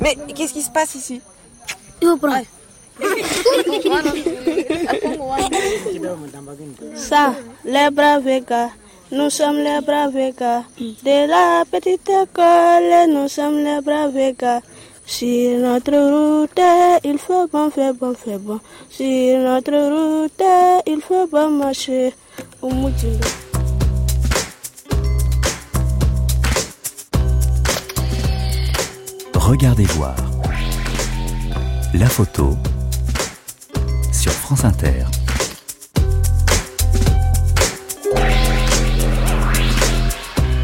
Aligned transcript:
Mais 0.00 0.16
qu'est-ce 0.34 0.52
qui 0.52 0.62
se 0.62 0.70
passe 0.70 0.94
ici? 0.94 1.20
Ça, 6.96 7.34
les 7.64 7.90
braves 7.90 8.40
nous 9.10 9.30
sommes 9.30 9.56
les 9.56 9.80
braves. 9.80 10.12
De 10.12 11.26
la 11.28 11.64
petite 11.64 12.10
école, 12.10 13.10
nous 13.10 13.28
sommes 13.28 13.64
les 13.64 13.80
braves. 13.80 14.60
Sur 15.06 15.58
notre 15.60 15.96
route, 15.96 16.60
il 17.04 17.16
faut 17.18 17.46
bon, 17.46 17.70
faire 17.70 17.94
bon, 17.94 18.12
faire 18.12 18.38
bon. 18.38 18.60
Sur 18.90 19.38
notre 19.38 19.72
route, 19.72 20.42
il 20.86 21.00
faut 21.00 21.26
bon 21.26 21.48
marcher. 21.48 22.12
Regardez 29.48 29.84
voir. 29.84 30.14
La 31.94 32.04
photo 32.04 32.54
sur 34.12 34.30
France 34.30 34.66
Inter. 34.66 35.06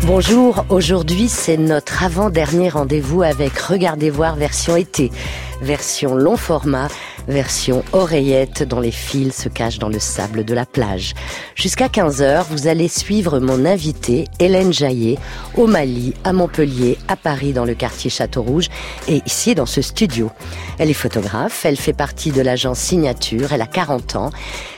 Bonjour, 0.02 0.66
aujourd'hui 0.68 1.30
c'est 1.30 1.56
notre 1.56 2.02
avant-dernier 2.02 2.68
rendez-vous 2.68 3.22
avec 3.22 3.58
Regardez 3.58 4.10
voir 4.10 4.36
version 4.36 4.76
été, 4.76 5.10
version 5.62 6.14
long 6.14 6.36
format, 6.36 6.88
version 7.28 7.84
oreillette 7.92 8.62
dont 8.62 8.80
les 8.80 8.90
fils 8.90 9.42
se 9.42 9.48
cachent 9.48 9.78
dans 9.78 9.88
le 9.88 9.98
sable 9.98 10.44
de 10.44 10.54
la 10.54 10.66
plage. 10.66 11.14
Jusqu'à 11.54 11.88
15h, 11.88 12.44
vous 12.50 12.66
allez 12.66 12.88
suivre 12.88 13.38
mon 13.40 13.64
invitée, 13.64 14.26
Hélène 14.38 14.72
Jaillet, 14.72 15.18
au 15.56 15.66
Mali, 15.66 16.14
à 16.24 16.32
Montpellier, 16.32 16.98
à 17.08 17.16
Paris 17.16 17.52
dans 17.52 17.64
le 17.64 17.74
quartier 17.74 18.10
Château-Rouge 18.10 18.68
et 19.08 19.22
ici 19.26 19.54
dans 19.54 19.66
ce 19.66 19.82
studio. 19.82 20.30
Elle 20.78 20.90
est 20.90 20.94
photographe, 20.94 21.64
elle 21.64 21.76
fait 21.76 21.92
partie 21.92 22.32
de 22.32 22.40
l'agence 22.40 22.78
Signature, 22.78 23.52
elle 23.52 23.62
a 23.62 23.66
40 23.66 24.16
ans. 24.16 24.30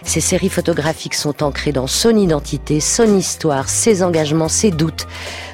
Ses 0.03 0.21
séries 0.21 0.49
photographiques 0.49 1.15
sont 1.15 1.43
ancrées 1.43 1.73
dans 1.73 1.87
son 1.87 2.17
identité, 2.17 2.81
son 2.81 3.17
histoire, 3.17 3.69
ses 3.69 4.03
engagements, 4.03 4.49
ses 4.49 4.71
doutes. 4.71 5.07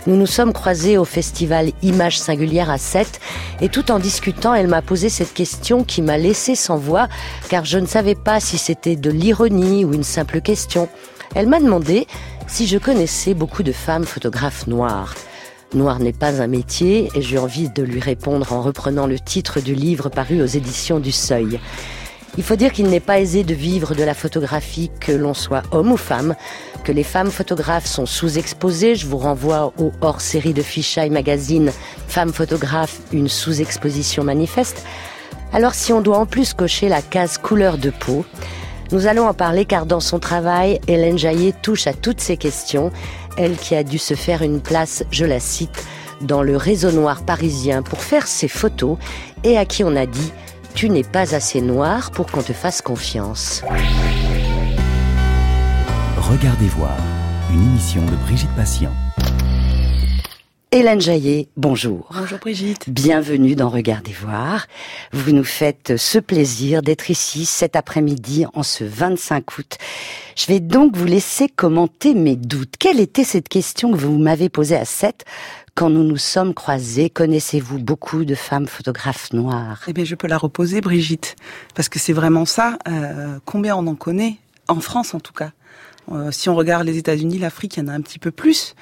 Nous 0.06 0.16
nous 0.16 0.26
sommes 0.26 0.52
croisés 0.52 0.98
au 0.98 1.04
festival 1.04 1.70
Images 1.82 2.18
singulières 2.18 2.70
à 2.70 2.78
7 2.78 3.20
et 3.60 3.68
tout 3.68 3.90
en 3.92 3.98
discutant, 3.98 4.52
elle 4.52 4.66
m'a 4.66 4.82
posé 4.82 5.08
cette 5.08 5.32
question 5.32 5.84
qui 5.84 6.02
m'a 6.02 6.18
laissé 6.18 6.54
sans 6.56 6.76
voix 6.76 7.08
car 7.48 7.64
je 7.64 7.78
ne 7.78 7.86
savais 7.86 8.16
pas 8.16 8.40
si 8.40 8.58
c'était 8.58 8.96
de 8.96 9.10
l'ironie 9.10 9.84
ou 9.84 9.94
une 9.94 10.02
simple 10.02 10.40
question. 10.40 10.88
Elle 11.34 11.46
m'a 11.46 11.60
demandé 11.60 12.06
si 12.48 12.66
je 12.66 12.78
connaissais 12.78 13.34
beaucoup 13.34 13.62
de 13.62 13.72
femmes 13.72 14.04
photographes 14.04 14.66
noires. 14.66 15.14
Noir 15.74 16.00
n'est 16.00 16.12
pas 16.12 16.42
un 16.42 16.46
métier 16.46 17.08
et 17.14 17.22
j'ai 17.22 17.38
envie 17.38 17.70
de 17.70 17.82
lui 17.82 18.00
répondre 18.00 18.52
en 18.52 18.60
reprenant 18.60 19.06
le 19.06 19.18
titre 19.18 19.60
du 19.60 19.74
livre 19.74 20.10
paru 20.10 20.42
aux 20.42 20.46
éditions 20.46 21.00
du 21.00 21.12
Seuil. 21.12 21.58
Il 22.36 22.42
faut 22.42 22.56
dire 22.56 22.72
qu'il 22.72 22.88
n'est 22.88 23.00
pas 23.00 23.20
aisé 23.20 23.42
de 23.42 23.54
vivre 23.54 23.94
de 23.94 24.02
la 24.02 24.12
photographie, 24.12 24.90
que 25.00 25.12
l'on 25.12 25.32
soit 25.32 25.62
homme 25.70 25.92
ou 25.92 25.96
femme, 25.96 26.34
que 26.84 26.92
les 26.92 27.04
femmes 27.04 27.30
photographes 27.30 27.86
sont 27.86 28.06
sous-exposées. 28.06 28.96
Je 28.96 29.06
vous 29.06 29.18
renvoie 29.18 29.72
au 29.78 29.92
hors-série 30.02 30.54
de 30.54 30.62
Fisheye 30.62 31.10
Magazine, 31.10 31.70
Femmes 32.06 32.32
photographes, 32.32 33.00
une 33.12 33.28
sous-exposition 33.28 34.24
manifeste. 34.24 34.84
Alors 35.54 35.74
si 35.74 35.92
on 35.92 36.02
doit 36.02 36.18
en 36.18 36.26
plus 36.26 36.52
cocher 36.52 36.88
la 36.88 37.00
case 37.00 37.38
couleur 37.38 37.78
de 37.78 37.90
peau, 37.90 38.24
nous 38.92 39.06
allons 39.06 39.26
en 39.26 39.32
parler 39.32 39.64
car 39.64 39.86
dans 39.86 40.00
son 40.00 40.18
travail, 40.18 40.78
Hélène 40.86 41.18
Jaillet 41.18 41.54
touche 41.62 41.86
à 41.86 41.94
toutes 41.94 42.20
ces 42.20 42.36
questions, 42.36 42.92
elle 43.36 43.56
qui 43.56 43.74
a 43.74 43.82
dû 43.82 43.98
se 43.98 44.14
faire 44.14 44.42
une 44.42 44.60
place, 44.60 45.04
je 45.10 45.24
la 45.24 45.40
cite, 45.40 45.84
dans 46.20 46.42
le 46.42 46.56
réseau 46.56 46.92
noir 46.92 47.24
parisien 47.24 47.82
pour 47.82 48.00
faire 48.00 48.26
ses 48.26 48.48
photos 48.48 48.96
et 49.44 49.58
à 49.58 49.64
qui 49.64 49.84
on 49.84 49.96
a 49.96 50.06
dit 50.06 50.32
tu 50.74 50.88
n'es 50.88 51.04
pas 51.04 51.34
assez 51.34 51.60
noir 51.60 52.10
pour 52.10 52.26
qu'on 52.26 52.42
te 52.42 52.52
fasse 52.52 52.80
confiance. 52.80 53.62
Regardez 56.16 56.68
voir, 56.68 56.96
une 57.52 57.62
émission 57.62 58.02
de 58.06 58.16
Brigitte 58.24 58.54
Patient. 58.56 58.92
Hélène 60.74 61.02
Jaillet, 61.02 61.48
bonjour. 61.58 62.08
Bonjour 62.14 62.38
Brigitte. 62.38 62.88
Bienvenue 62.88 63.54
dans 63.54 63.68
Regardez 63.68 64.12
voir. 64.12 64.66
Vous 65.12 65.32
nous 65.32 65.44
faites 65.44 65.98
ce 65.98 66.18
plaisir 66.18 66.80
d'être 66.80 67.10
ici 67.10 67.44
cet 67.44 67.76
après-midi 67.76 68.46
en 68.54 68.62
ce 68.62 68.82
25 68.82 69.58
août. 69.58 69.76
Je 70.34 70.46
vais 70.46 70.60
donc 70.60 70.96
vous 70.96 71.04
laisser 71.04 71.50
commenter 71.50 72.14
mes 72.14 72.36
doutes. 72.36 72.78
Quelle 72.78 73.00
était 73.00 73.22
cette 73.22 73.50
question 73.50 73.92
que 73.92 73.98
vous 73.98 74.16
m'avez 74.16 74.48
posée 74.48 74.76
à 74.76 74.86
7 74.86 75.26
quand 75.74 75.90
nous 75.90 76.04
nous 76.04 76.16
sommes 76.16 76.54
croisés, 76.54 77.10
connaissez-vous 77.10 77.78
beaucoup 77.78 78.24
de 78.24 78.34
femmes 78.34 78.66
photographes 78.66 79.34
noires? 79.34 79.82
Eh 79.88 79.92
bien, 79.92 80.04
je 80.04 80.14
peux 80.14 80.26
la 80.26 80.38
reposer, 80.38 80.80
Brigitte, 80.80 81.36
parce 81.74 81.90
que 81.90 81.98
c'est 81.98 82.12
vraiment 82.14 82.46
ça. 82.46 82.78
Euh, 82.88 83.38
combien 83.44 83.76
on 83.76 83.86
en 83.86 83.94
connaît 83.94 84.36
en 84.68 84.80
France, 84.80 85.12
en 85.12 85.20
tout 85.20 85.34
cas. 85.34 85.52
Euh, 86.10 86.30
si 86.30 86.48
on 86.48 86.56
regarde 86.56 86.86
les 86.86 86.98
États-Unis, 86.98 87.38
l'Afrique, 87.38 87.76
il 87.76 87.80
y 87.80 87.82
en 87.84 87.88
a 87.88 87.92
un 87.92 88.00
petit 88.00 88.18
peu 88.18 88.30
plus. 88.30 88.74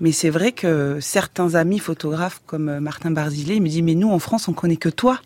Mais 0.00 0.12
c'est 0.12 0.30
vrai 0.30 0.52
que 0.52 0.98
certains 1.00 1.54
amis 1.54 1.78
photographes 1.78 2.42
comme 2.46 2.68
euh, 2.68 2.80
Martin 2.80 3.10
Barzillet 3.10 3.60
me 3.60 3.68
disent 3.68 3.82
mais 3.82 3.94
nous 3.94 4.10
en 4.10 4.18
France 4.18 4.48
on 4.48 4.52
connaît 4.52 4.76
que 4.76 4.88
toi. 4.88 5.20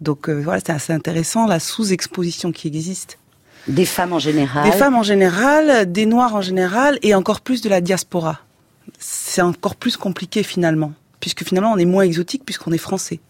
Donc 0.00 0.28
euh, 0.28 0.40
voilà, 0.42 0.60
c'est 0.64 0.72
assez 0.72 0.92
intéressant 0.92 1.46
la 1.46 1.60
sous-exposition 1.60 2.52
qui 2.52 2.68
existe. 2.68 3.18
Des 3.68 3.84
femmes 3.84 4.12
en 4.12 4.18
général 4.18 4.64
Des 4.64 4.76
femmes 4.76 4.96
en 4.96 5.02
général, 5.02 5.90
des 5.90 6.06
noirs 6.06 6.34
en 6.34 6.40
général 6.40 6.98
et 7.02 7.14
encore 7.14 7.40
plus 7.40 7.60
de 7.60 7.68
la 7.68 7.80
diaspora 7.80 8.40
c'est 8.98 9.42
encore 9.42 9.76
plus 9.76 9.96
compliqué 9.96 10.42
finalement, 10.42 10.92
puisque 11.20 11.44
finalement 11.44 11.72
on 11.72 11.78
est 11.78 11.84
moins 11.84 12.02
exotique 12.02 12.44
puisqu'on 12.44 12.72
est 12.72 12.78
français. 12.78 13.20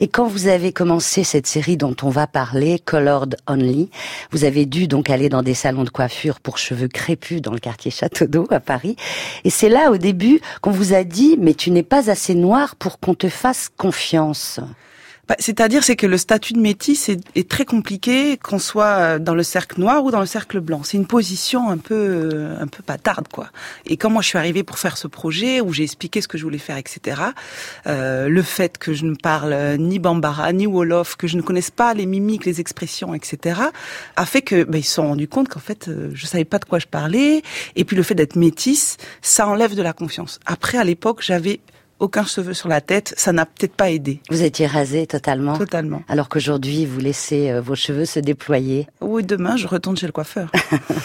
Et 0.00 0.08
quand 0.08 0.26
vous 0.26 0.46
avez 0.46 0.72
commencé 0.72 1.24
cette 1.24 1.46
série 1.46 1.76
dont 1.76 1.96
on 2.02 2.08
va 2.08 2.26
parler, 2.26 2.78
Colored 2.78 3.36
Only, 3.46 3.90
vous 4.30 4.44
avez 4.44 4.66
dû 4.66 4.88
donc 4.88 5.10
aller 5.10 5.28
dans 5.28 5.42
des 5.42 5.54
salons 5.54 5.84
de 5.84 5.90
coiffure 5.90 6.40
pour 6.40 6.58
cheveux 6.58 6.88
crépus 6.88 7.40
dans 7.40 7.52
le 7.52 7.58
quartier 7.58 7.90
Château 7.90 8.26
d'Eau 8.26 8.46
à 8.50 8.60
Paris. 8.60 8.96
Et 9.44 9.50
c'est 9.50 9.68
là 9.68 9.90
au 9.90 9.96
début 9.96 10.40
qu'on 10.60 10.70
vous 10.70 10.94
a 10.94 11.04
dit, 11.04 11.36
mais 11.38 11.54
tu 11.54 11.70
n'es 11.70 11.82
pas 11.82 12.10
assez 12.10 12.34
noir 12.34 12.76
pour 12.76 12.98
qu'on 12.98 13.14
te 13.14 13.28
fasse 13.28 13.68
confiance. 13.76 14.60
Bah, 15.28 15.36
c'est-à-dire, 15.38 15.84
c'est 15.84 15.94
que 15.94 16.06
le 16.06 16.18
statut 16.18 16.52
de 16.52 16.58
métis 16.58 17.08
est, 17.08 17.20
est 17.36 17.48
très 17.48 17.64
compliqué, 17.64 18.36
qu'on 18.38 18.58
soit 18.58 19.20
dans 19.20 19.34
le 19.34 19.44
cercle 19.44 19.80
noir 19.80 20.04
ou 20.04 20.10
dans 20.10 20.20
le 20.20 20.26
cercle 20.26 20.60
blanc. 20.60 20.82
C'est 20.82 20.96
une 20.96 21.06
position 21.06 21.70
un 21.70 21.78
peu, 21.78 22.48
un 22.60 22.66
peu 22.66 22.82
patarde, 22.82 23.28
quoi. 23.28 23.48
Et 23.86 23.96
quand 23.96 24.10
moi 24.10 24.20
je 24.20 24.28
suis 24.28 24.38
arrivée 24.38 24.64
pour 24.64 24.78
faire 24.78 24.96
ce 24.96 25.06
projet, 25.06 25.60
où 25.60 25.72
j'ai 25.72 25.84
expliqué 25.84 26.20
ce 26.20 26.28
que 26.28 26.38
je 26.38 26.42
voulais 26.42 26.58
faire, 26.58 26.76
etc., 26.76 27.22
euh, 27.86 28.28
le 28.28 28.42
fait 28.42 28.78
que 28.78 28.94
je 28.94 29.04
ne 29.04 29.14
parle 29.14 29.76
ni 29.78 29.98
bambara, 29.98 30.52
ni 30.52 30.66
wolof, 30.66 31.16
que 31.16 31.26
je 31.26 31.36
ne 31.36 31.42
connaisse 31.42 31.70
pas 31.70 31.94
les 31.94 32.06
mimiques, 32.06 32.44
les 32.44 32.60
expressions, 32.60 33.14
etc., 33.14 33.60
a 34.16 34.26
fait 34.26 34.42
que, 34.42 34.64
bah, 34.64 34.78
ils 34.78 34.82
se 34.82 34.94
sont 34.94 35.06
rendus 35.06 35.28
compte 35.28 35.48
qu'en 35.48 35.60
fait, 35.60 35.88
euh, 35.88 36.10
je 36.14 36.26
savais 36.26 36.44
pas 36.44 36.58
de 36.58 36.64
quoi 36.64 36.78
je 36.78 36.86
parlais. 36.86 37.42
Et 37.76 37.84
puis 37.84 37.96
le 37.96 38.02
fait 38.02 38.14
d'être 38.14 38.36
métisse, 38.36 38.96
ça 39.20 39.46
enlève 39.46 39.74
de 39.74 39.82
la 39.82 39.92
confiance. 39.92 40.40
Après, 40.46 40.78
à 40.78 40.84
l'époque, 40.84 41.22
j'avais 41.22 41.60
aucun 42.02 42.24
cheveu 42.24 42.52
sur 42.52 42.68
la 42.68 42.80
tête, 42.80 43.14
ça 43.16 43.32
n'a 43.32 43.46
peut-être 43.46 43.74
pas 43.74 43.90
aidé. 43.90 44.20
Vous 44.28 44.42
étiez 44.42 44.66
rasé 44.66 45.06
totalement 45.06 45.56
Totalement. 45.56 46.02
Alors 46.08 46.28
qu'aujourd'hui, 46.28 46.84
vous 46.84 46.98
laissez 46.98 47.50
euh, 47.50 47.60
vos 47.60 47.76
cheveux 47.76 48.04
se 48.04 48.18
déployer 48.18 48.88
Oui, 49.00 49.22
demain, 49.22 49.56
je 49.56 49.68
retourne 49.68 49.96
chez 49.96 50.06
le 50.06 50.12
coiffeur. 50.12 50.50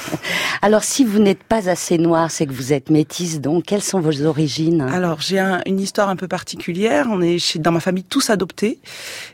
Alors, 0.63 0.83
si 0.83 1.05
vous 1.05 1.19
n'êtes 1.19 1.43
pas 1.43 1.69
assez 1.69 1.99
noir, 1.99 2.31
c'est 2.31 2.47
que 2.47 2.51
vous 2.51 2.73
êtes 2.73 2.89
métisse, 2.89 3.39
donc 3.39 3.65
quelles 3.65 3.83
sont 3.83 3.99
vos 3.99 4.25
origines? 4.25 4.81
Alors, 4.81 5.21
j'ai 5.21 5.37
un, 5.37 5.61
une 5.67 5.79
histoire 5.79 6.09
un 6.09 6.15
peu 6.15 6.27
particulière. 6.27 7.05
On 7.11 7.21
est 7.21 7.37
chez, 7.37 7.59
dans 7.59 7.71
ma 7.71 7.79
famille 7.79 8.03
tous 8.03 8.31
adoptés. 8.31 8.79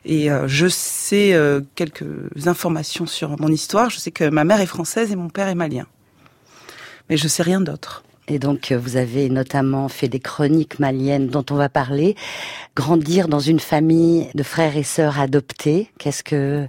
Et 0.04 0.30
euh, 0.30 0.50
je 0.50 0.68
sais 0.68 1.34
euh, 1.34 1.62
quelques 1.76 2.06
informations 2.46 3.06
sur 3.06 3.40
mon 3.40 3.48
histoire. 3.48 3.90
Je 3.90 4.00
sais 4.00 4.12
que 4.12 4.30
ma 4.30 4.44
mère 4.44 4.60
est 4.60 4.66
française 4.66 5.14
et 5.14 5.16
mon 5.16 5.30
père 5.30 5.48
est 5.48 5.56
malien. 5.56 5.86
Mais 7.10 7.16
je 7.16 7.28
sais 7.30 7.44
rien 7.44 7.62
d'autre. 7.62 8.04
Et 8.28 8.40
donc, 8.40 8.72
vous 8.72 8.96
avez 8.96 9.30
notamment 9.30 9.90
fait 9.90 10.08
des 10.08 10.20
chroniques 10.20 10.80
maliennes 10.80 11.28
dont 11.28 11.46
on 11.52 11.56
va 11.56 11.70
parler. 11.70 12.16
Grandir 12.76 13.28
dans 13.28 13.40
une 13.40 13.60
famille 13.60 14.30
de 14.34 14.44
frères 14.44 14.78
et 14.78 14.84
sœurs 14.84 15.20
adoptés, 15.20 15.90
qu'est-ce 16.00 16.24
que 16.24 16.68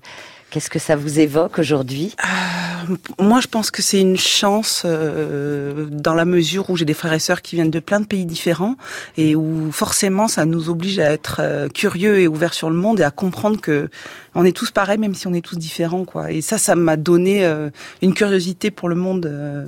qu'est-ce 0.51 0.71
que 0.71 0.79
ça 0.79 0.95
vous 0.95 1.19
évoque 1.19 1.59
aujourd'hui? 1.59 2.15
Euh, 2.25 2.97
Moi, 3.19 3.41
je 3.41 3.49
pense 3.49 3.73
que 3.73 3.83
c'est 3.83 4.01
une 4.01 4.17
chance 4.17 4.83
euh, 4.85 5.87
dans 5.91 6.15
la 6.15 6.25
mesure 6.25 6.71
où 6.71 6.77
j'ai 6.77 6.85
des 6.85 6.95
frères 6.95 7.13
et 7.13 7.19
sœurs 7.19 7.43
qui 7.43 7.57
viennent 7.57 7.71
de 7.73 7.81
plein 7.81 7.99
de 7.99 8.07
pays 8.07 8.25
différents 8.25 8.77
et 9.17 9.35
où 9.35 9.73
forcément, 9.73 10.29
ça 10.29 10.45
nous 10.45 10.71
oblige 10.71 11.01
à 11.01 11.11
être 11.11 11.39
euh, 11.41 11.69
curieux 11.69 12.21
et 12.21 12.29
ouverts 12.29 12.55
sur 12.55 12.71
le 12.71 12.77
monde 12.77 13.01
et 13.01 13.05
à 13.05 13.11
comprendre 13.11 13.61
que 13.61 13.89
on 14.37 14.45
est 14.45 14.57
tous 14.57 14.71
pareils, 14.71 14.99
même 14.99 15.15
si 15.15 15.27
on 15.27 15.35
est 15.35 15.45
tous 15.45 15.59
différents, 15.59 16.05
quoi. 16.05 16.31
Et 16.31 16.41
ça, 16.41 16.59
ça 16.59 16.77
m'a 16.77 16.97
donné 16.97 17.45
euh, 17.45 17.71
une 18.03 18.15
curiosité 18.15 18.71
pour 18.71 18.89
le 18.89 18.95
monde 18.95 19.27
euh, 19.27 19.67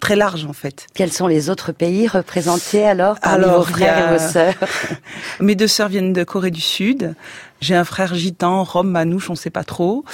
très 0.00 0.16
large 0.16 0.44
en 0.44 0.52
fait. 0.52 0.86
Quels 0.94 1.12
sont 1.12 1.26
les 1.26 1.50
autres 1.50 1.72
pays 1.72 2.06
représentés 2.08 2.84
alors 2.86 3.18
parmi 3.20 3.44
Alors, 3.44 3.58
vos 3.58 3.64
frères 3.72 4.06
a- 4.08 4.14
et 4.14 4.18
vos 4.18 4.32
sœurs? 4.32 4.54
Mes 5.40 5.54
deux 5.54 5.68
sœurs 5.68 5.88
viennent 5.88 6.12
de 6.12 6.24
Corée 6.24 6.50
du 6.50 6.60
Sud. 6.60 7.14
J'ai 7.60 7.74
un 7.74 7.84
frère 7.84 8.14
gitan, 8.14 8.62
rome, 8.62 8.90
manouche, 8.90 9.30
on 9.30 9.34
sait 9.34 9.50
pas 9.50 9.64
trop, 9.64 10.04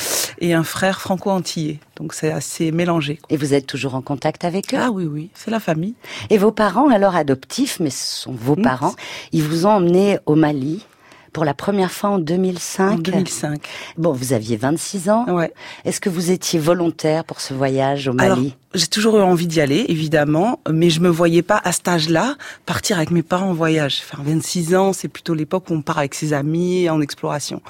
et 0.41 0.55
un 0.55 0.63
frère 0.65 1.01
franco-antillais. 1.03 1.79
Donc 1.97 2.15
c'est 2.15 2.33
assez 2.33 2.73
mélangé. 2.73 3.17
quoi. 3.17 3.27
Et 3.31 3.37
vous 3.37 3.53
êtes 3.53 3.67
toujours 3.67 3.95
en 3.95 4.01
contact 4.01 4.45
avec 4.47 4.73
eux? 4.73 4.79
Ah 4.81 4.91
oui, 4.91 5.05
oui, 5.05 5.29
c'est 5.35 5.51
la 5.51 5.61
famille. 5.61 5.95
Et 6.31 6.39
vos 6.39 6.53
parents, 6.53 6.89
alors 6.89 7.15
adoptifs, 7.17 7.81
mais 7.81 7.91
ce 7.91 8.23
sont 8.23 8.33
vos 8.33 8.57
Mm. 8.57 8.63
parents, 8.63 8.95
ils 9.33 9.43
vous 9.43 9.67
ont 9.67 9.71
emmené 9.73 10.19
au 10.25 10.37
Mali 10.37 10.87
pour 11.35 11.45
la 11.45 11.53
première 11.53 11.91
fois 11.91 12.11
en 12.11 12.19
2005. 12.19 12.93
En 12.93 12.95
2005. 12.97 13.61
Bon, 13.99 14.13
vous 14.13 14.33
aviez 14.33 14.57
26 14.57 15.11
ans. 15.11 15.27
Ouais. 15.29 15.53
Est-ce 15.85 16.01
que 16.01 16.09
vous 16.09 16.31
étiez 16.31 16.59
volontaire 16.59 17.25
pour 17.25 17.41
ce 17.43 17.53
voyage 17.53 18.09
au 18.09 18.13
Mali? 18.15 18.31
Alors, 18.31 18.41
j'ai 18.75 18.87
toujours 18.87 19.19
eu 19.19 19.23
envie 19.23 19.47
d'y 19.47 19.61
aller, 19.61 19.85
évidemment, 19.88 20.61
mais 20.71 20.91
je 20.91 21.00
me 21.00 21.09
voyais 21.09 21.43
pas 21.43 21.61
à 21.65 21.73
cet 21.73 21.87
âge-là 21.88 22.37
partir 22.67 22.97
avec 22.97 23.11
mes 23.11 23.23
parents 23.23 23.50
en 23.50 23.55
voyage. 23.55 24.03
Enfin, 24.05 24.23
26 24.25 24.75
ans, 24.75 24.93
c'est 24.93 25.09
plutôt 25.09 25.35
l'époque 25.35 25.71
où 25.71 25.75
on 25.75 25.82
part 25.82 25.99
avec 25.99 26.15
ses 26.15 26.32
amis 26.32 26.88
en 26.91 27.00
exploration. 27.00 27.62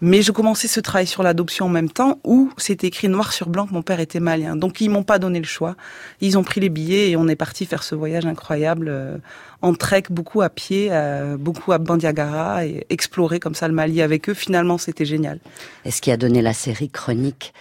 Mais 0.00 0.22
je 0.22 0.32
commençais 0.32 0.68
ce 0.68 0.80
travail 0.80 1.06
sur 1.06 1.22
l'adoption 1.22 1.66
en 1.66 1.68
même 1.68 1.90
temps 1.90 2.18
où 2.24 2.50
c'était 2.56 2.86
écrit 2.86 3.08
noir 3.08 3.32
sur 3.32 3.48
blanc 3.48 3.66
que 3.66 3.74
mon 3.74 3.82
père 3.82 4.00
était 4.00 4.20
malien. 4.20 4.56
Donc 4.56 4.80
ils 4.80 4.88
m'ont 4.88 5.02
pas 5.02 5.18
donné 5.18 5.38
le 5.38 5.46
choix. 5.46 5.76
Ils 6.20 6.38
ont 6.38 6.42
pris 6.42 6.60
les 6.60 6.70
billets 6.70 7.10
et 7.10 7.16
on 7.16 7.28
est 7.28 7.36
parti 7.36 7.66
faire 7.66 7.82
ce 7.82 7.94
voyage 7.94 8.26
incroyable 8.26 8.88
euh, 8.88 9.18
en 9.62 9.74
trek, 9.74 10.04
beaucoup 10.10 10.40
à 10.40 10.48
pied, 10.48 10.88
euh, 10.90 11.36
beaucoup 11.36 11.72
à 11.72 11.78
Bandiagara 11.78 12.64
et 12.64 12.86
explorer 12.88 13.40
comme 13.40 13.54
ça 13.54 13.68
le 13.68 13.74
Mali 13.74 14.00
avec 14.00 14.28
eux. 14.28 14.34
Finalement, 14.34 14.78
c'était 14.78 15.04
génial. 15.04 15.38
Est-ce 15.84 16.00
qui 16.00 16.10
a 16.10 16.16
donné 16.16 16.40
la 16.40 16.54
série 16.54 16.88
chronique 16.88 17.52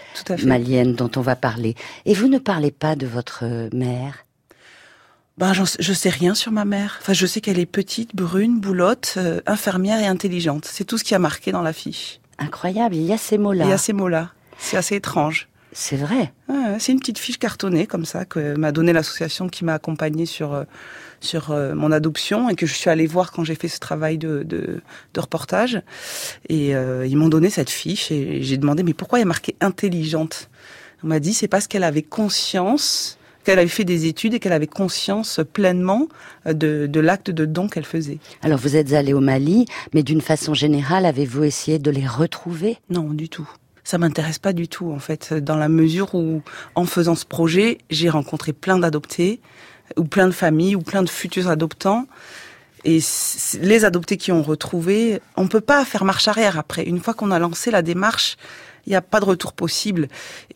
malienne 0.43 0.95
dont 0.95 1.11
on 1.17 1.21
va 1.21 1.35
parler? 1.35 1.75
Et 2.05 2.13
vous 2.13 2.27
ne 2.27 2.37
parlez 2.37 2.68
pas 2.71 2.95
de 2.95 3.07
votre 3.07 3.69
mère? 3.73 4.25
Ben, 5.37 5.53
je 5.53 5.93
sais 5.93 6.09
rien 6.09 6.35
sur 6.35 6.51
ma 6.51 6.65
mère. 6.65 6.97
Enfin, 7.01 7.13
je 7.13 7.25
sais 7.25 7.39
qu'elle 7.39 7.59
est 7.59 7.65
petite, 7.65 8.13
brune, 8.13 8.59
boulotte, 8.59 9.13
euh, 9.15 9.39
infirmière 9.45 10.01
et 10.01 10.05
intelligente. 10.05 10.65
C'est 10.65 10.83
tout 10.83 10.97
ce 10.97 11.05
qui 11.05 11.15
a 11.15 11.19
marqué 11.19 11.53
dans 11.53 11.61
la 11.61 11.71
fiche. 11.71 12.19
Incroyable, 12.39 12.95
il 12.95 13.03
y 13.03 13.13
a 13.13 13.17
ces 13.17 13.37
mots-là. 13.37 13.63
Il 13.63 13.69
y 13.69 13.73
a 13.73 13.77
ces 13.77 13.93
mots-là. 13.93 14.31
C'est 14.57 14.75
assez 14.75 14.95
étrange. 14.95 15.47
C'est 15.71 15.97
vrai. 15.97 16.33
Ouais, 16.49 16.77
c'est 16.79 16.91
une 16.91 16.99
petite 16.99 17.19
fiche 17.19 17.37
cartonnée 17.37 17.85
comme 17.85 18.03
ça 18.03 18.25
que 18.25 18.57
m'a 18.57 18.71
donné 18.71 18.91
l'association 18.91 19.47
qui 19.47 19.63
m'a 19.63 19.75
accompagnée 19.75 20.25
sur 20.25 20.53
euh, 20.53 20.63
sur 21.21 21.51
euh, 21.51 21.75
mon 21.75 21.91
adoption 21.91 22.49
et 22.49 22.55
que 22.55 22.65
je 22.65 22.73
suis 22.73 22.89
allée 22.89 23.05
voir 23.05 23.31
quand 23.31 23.43
j'ai 23.43 23.55
fait 23.55 23.67
ce 23.67 23.79
travail 23.79 24.17
de 24.17 24.43
de, 24.43 24.81
de 25.13 25.19
reportage. 25.19 25.81
Et 26.49 26.75
euh, 26.75 27.05
ils 27.05 27.15
m'ont 27.15 27.29
donné 27.29 27.49
cette 27.49 27.69
fiche 27.69 28.11
et 28.11 28.41
j'ai 28.41 28.57
demandé 28.57 28.81
mais 28.83 28.93
pourquoi 28.93 29.19
il 29.19 29.21
y 29.21 29.23
a 29.23 29.27
marqué 29.27 29.55
intelligente? 29.61 30.49
On 31.03 31.07
m'a 31.07 31.19
dit 31.19 31.33
c'est 31.33 31.47
parce 31.47 31.67
qu'elle 31.67 31.83
avait 31.83 32.01
conscience 32.01 33.17
qu'elle 33.45 33.59
avait 33.59 33.67
fait 33.67 33.85
des 33.85 34.05
études 34.05 34.33
et 34.33 34.39
qu'elle 34.39 34.53
avait 34.53 34.67
conscience 34.67 35.39
pleinement 35.53 36.07
euh, 36.45 36.53
de, 36.53 36.87
de 36.87 36.99
l'acte 36.99 37.31
de 37.31 37.45
don 37.45 37.67
qu'elle 37.67 37.85
faisait. 37.85 38.19
Alors 38.41 38.59
vous 38.59 38.75
êtes 38.75 38.93
allé 38.93 39.13
au 39.13 39.21
Mali, 39.21 39.65
mais 39.93 40.03
d'une 40.03 40.21
façon 40.21 40.53
générale, 40.53 41.05
avez-vous 41.05 41.45
essayé 41.45 41.79
de 41.79 41.89
les 41.89 42.05
retrouver? 42.05 42.77
Non, 42.89 43.09
du 43.09 43.29
tout. 43.29 43.49
Ça 43.83 43.97
m'intéresse 43.97 44.37
pas 44.37 44.53
du 44.53 44.67
tout, 44.67 44.91
en 44.91 44.99
fait, 44.99 45.33
dans 45.33 45.55
la 45.55 45.69
mesure 45.69 46.13
où, 46.13 46.43
en 46.75 46.85
faisant 46.85 47.15
ce 47.15 47.25
projet, 47.25 47.79
j'ai 47.89 48.09
rencontré 48.09 48.53
plein 48.53 48.77
d'adoptés, 48.77 49.39
ou 49.97 50.03
plein 50.03 50.27
de 50.27 50.31
familles, 50.31 50.75
ou 50.75 50.81
plein 50.81 51.01
de 51.01 51.09
futurs 51.09 51.47
adoptants. 51.47 52.05
Et 52.85 52.99
les 53.61 53.85
adoptés 53.85 54.17
qui 54.17 54.31
ont 54.31 54.43
retrouvé, 54.43 55.21
on 55.37 55.47
peut 55.47 55.61
pas 55.61 55.83
faire 55.85 56.05
marche 56.05 56.27
arrière 56.27 56.59
après. 56.59 56.83
Une 56.83 56.99
fois 56.99 57.15
qu'on 57.15 57.31
a 57.31 57.39
lancé 57.39 57.71
la 57.71 57.81
démarche, 57.81 58.37
il 58.89 58.93
n'y 58.93 58.95
a 58.95 59.01
pas 59.01 59.19
de 59.19 59.25
retour 59.25 59.53
possible. 59.53 60.07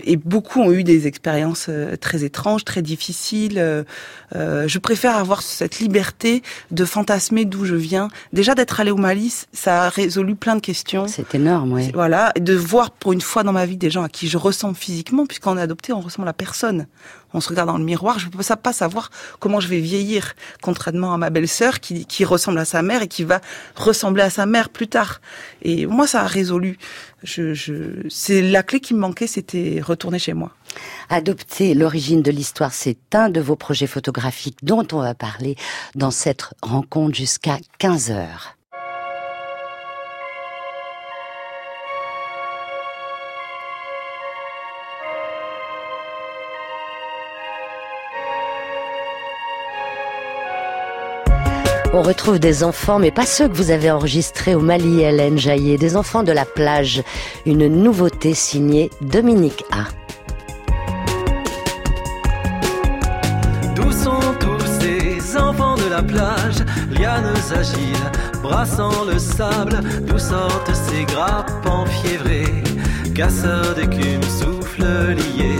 Et 0.03 0.17
beaucoup 0.17 0.59
ont 0.59 0.71
eu 0.71 0.83
des 0.83 1.05
expériences 1.05 1.67
euh, 1.69 1.95
très 1.95 2.23
étranges, 2.23 2.65
très 2.65 2.81
difficiles. 2.81 3.59
Euh, 3.59 3.83
euh, 4.35 4.67
je 4.67 4.79
préfère 4.79 5.15
avoir 5.15 5.43
cette 5.43 5.79
liberté 5.79 6.41
de 6.71 6.83
fantasmer 6.83 7.45
d'où 7.45 7.63
je 7.63 7.75
viens. 7.75 8.07
Déjà 8.33 8.55
d'être 8.55 8.79
allé 8.79 8.89
au 8.89 8.97
Mali, 8.97 9.31
ça 9.53 9.83
a 9.83 9.89
résolu 9.89 10.35
plein 10.35 10.55
de 10.55 10.61
questions. 10.61 11.07
C'est 11.07 11.35
énorme, 11.35 11.73
oui. 11.73 11.91
Voilà, 11.93 12.31
et 12.33 12.39
de 12.39 12.55
voir 12.55 12.89
pour 12.89 13.13
une 13.13 13.21
fois 13.21 13.43
dans 13.43 13.53
ma 13.53 13.67
vie 13.67 13.77
des 13.77 13.91
gens 13.91 14.03
à 14.03 14.09
qui 14.09 14.27
je 14.27 14.37
ressemble 14.37 14.75
physiquement, 14.75 15.27
puisqu'on 15.27 15.57
est 15.57 15.61
adopté, 15.61 15.93
on 15.93 16.01
ressemble 16.01 16.27
à 16.27 16.33
personne. 16.33 16.87
On 17.35 17.41
se 17.41 17.49
regarde 17.49 17.67
dans 17.67 17.77
le 17.77 17.83
miroir, 17.83 18.19
je 18.19 18.27
ne 18.27 18.31
peux 18.31 18.43
pas 18.61 18.73
savoir 18.73 19.09
comment 19.39 19.59
je 19.59 19.67
vais 19.67 19.79
vieillir, 19.79 20.33
contrairement 20.61 21.13
à 21.13 21.17
ma 21.17 21.29
belle-sœur 21.31 21.79
qui, 21.79 22.05
qui 22.05 22.25
ressemble 22.25 22.59
à 22.59 22.65
sa 22.65 22.81
mère 22.83 23.01
et 23.01 23.07
qui 23.07 23.23
va 23.23 23.41
ressembler 23.75 24.21
à 24.21 24.29
sa 24.29 24.45
mère 24.45 24.69
plus 24.69 24.87
tard. 24.87 25.19
Et 25.63 25.87
moi, 25.87 26.05
ça 26.05 26.21
a 26.21 26.27
résolu. 26.27 26.77
Je, 27.23 27.53
je, 27.53 28.05
c'est 28.09 28.41
la 28.41 28.63
clé 28.63 28.79
qui 28.79 28.93
me 28.93 28.99
manquait, 28.99 29.27
c'était 29.27 29.79
retourner 29.81 30.19
chez 30.19 30.33
moi. 30.33 30.51
Adopter 31.09 31.73
l'origine 31.73 32.21
de 32.21 32.31
l'histoire, 32.31 32.73
c'est 32.73 33.15
un 33.15 33.29
de 33.29 33.39
vos 33.39 33.55
projets 33.55 33.87
photographiques 33.87 34.57
dont 34.63 34.85
on 34.91 34.99
va 34.99 35.13
parler 35.13 35.55
dans 35.95 36.11
cette 36.11 36.43
rencontre 36.61 37.15
jusqu'à 37.15 37.57
15 37.79 38.11
heures. 38.11 38.57
On 51.95 52.01
retrouve 52.01 52.39
des 52.39 52.63
enfants, 52.63 52.97
mais 52.97 53.11
pas 53.11 53.27
ceux 53.27 53.47
que 53.47 53.53
vous 53.53 53.69
avez 53.69 53.91
enregistrés 53.91 54.55
au 54.55 54.59
Mali, 54.59 55.01
Hélène 55.01 55.37
Jaillet, 55.37 55.77
des 55.77 55.95
enfants 55.95 56.23
de 56.23 56.31
la 56.31 56.43
plage. 56.43 57.03
Une 57.45 57.67
nouveauté 57.67 58.33
signée 58.33 58.89
Dominique 59.01 59.63
A. 59.71 59.83
D'où 63.75 63.91
sont 63.91 64.33
tous 64.39 64.65
ces 64.81 65.37
enfants 65.37 65.75
de 65.75 65.87
la 65.87 66.01
plage, 66.01 66.65
lianes 66.89 67.35
agiles, 67.55 68.11
brassant 68.41 69.05
le 69.05 69.19
sable. 69.19 69.79
D'où 70.01 70.17
sortent 70.17 70.73
ces 70.73 71.03
grappes 71.05 71.51
enfiévrées, 71.67 72.63
casseurs 73.13 73.75
d'écume, 73.75 74.23
souffle 74.23 74.83
liés. 75.11 75.59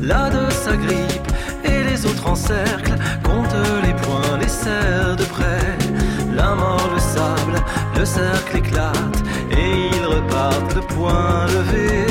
Là 0.00 0.30
de 0.30 0.48
sa 0.52 0.76
grippe 0.76 1.32
et 1.64 1.82
les 1.82 2.06
autres 2.06 2.28
en 2.28 2.36
cercle, 2.36 2.94
compte 3.24 3.56
les 3.82 3.94
points, 3.94 4.25
de 4.66 5.24
près. 5.24 5.78
La 6.34 6.54
mort, 6.54 6.90
le 6.92 7.00
sable, 7.00 7.56
le 7.96 8.04
cercle 8.04 8.56
éclate 8.58 9.22
et 9.50 9.88
ils 9.92 10.06
repartent 10.06 10.74
le 10.74 10.80
poing 10.82 11.46
levé. 11.46 12.06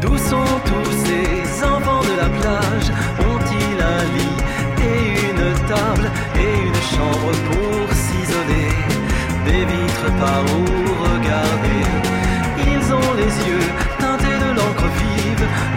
D'où 0.00 0.16
sont 0.18 0.52
tous 0.64 0.92
ces 1.04 1.64
enfants 1.64 2.02
de 2.10 2.14
la 2.22 2.28
plage? 2.38 2.88
Ont-ils 3.30 3.80
un 3.94 4.04
lit 4.16 4.38
et 4.82 5.00
une 5.30 5.46
table 5.68 6.10
et 6.36 6.54
une 6.68 6.82
chambre 6.92 7.32
pour 7.48 7.94
s'isoler? 7.94 8.74
Des 9.46 9.64
vitres 9.64 10.10
par 10.20 10.42
où 10.58 10.77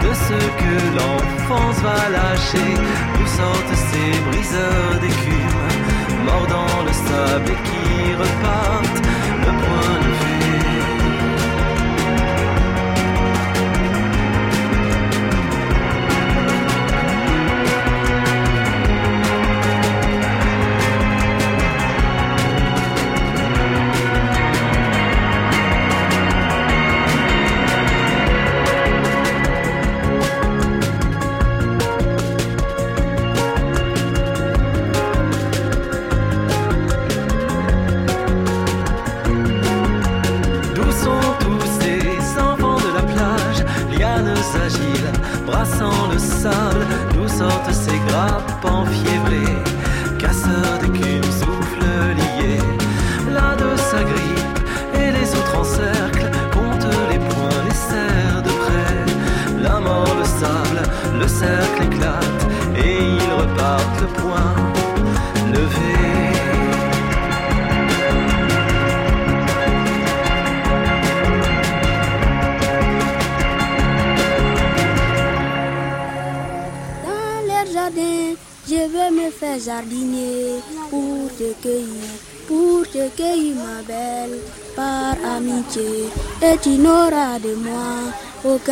De 0.02 0.12
ce 0.26 0.38
que 0.60 0.74
l'enfance 0.96 1.78
va 1.82 2.08
lâcher. 2.16 2.74
D'où 3.14 3.26
sortent 3.26 3.76
ces 3.90 4.10
briseurs 4.28 4.98
d'écume 5.00 5.68
Mordant 6.24 6.82
le 6.86 6.92
sable 6.92 7.50
et 7.50 7.60
qui 7.68 8.14
repartent 8.14 9.11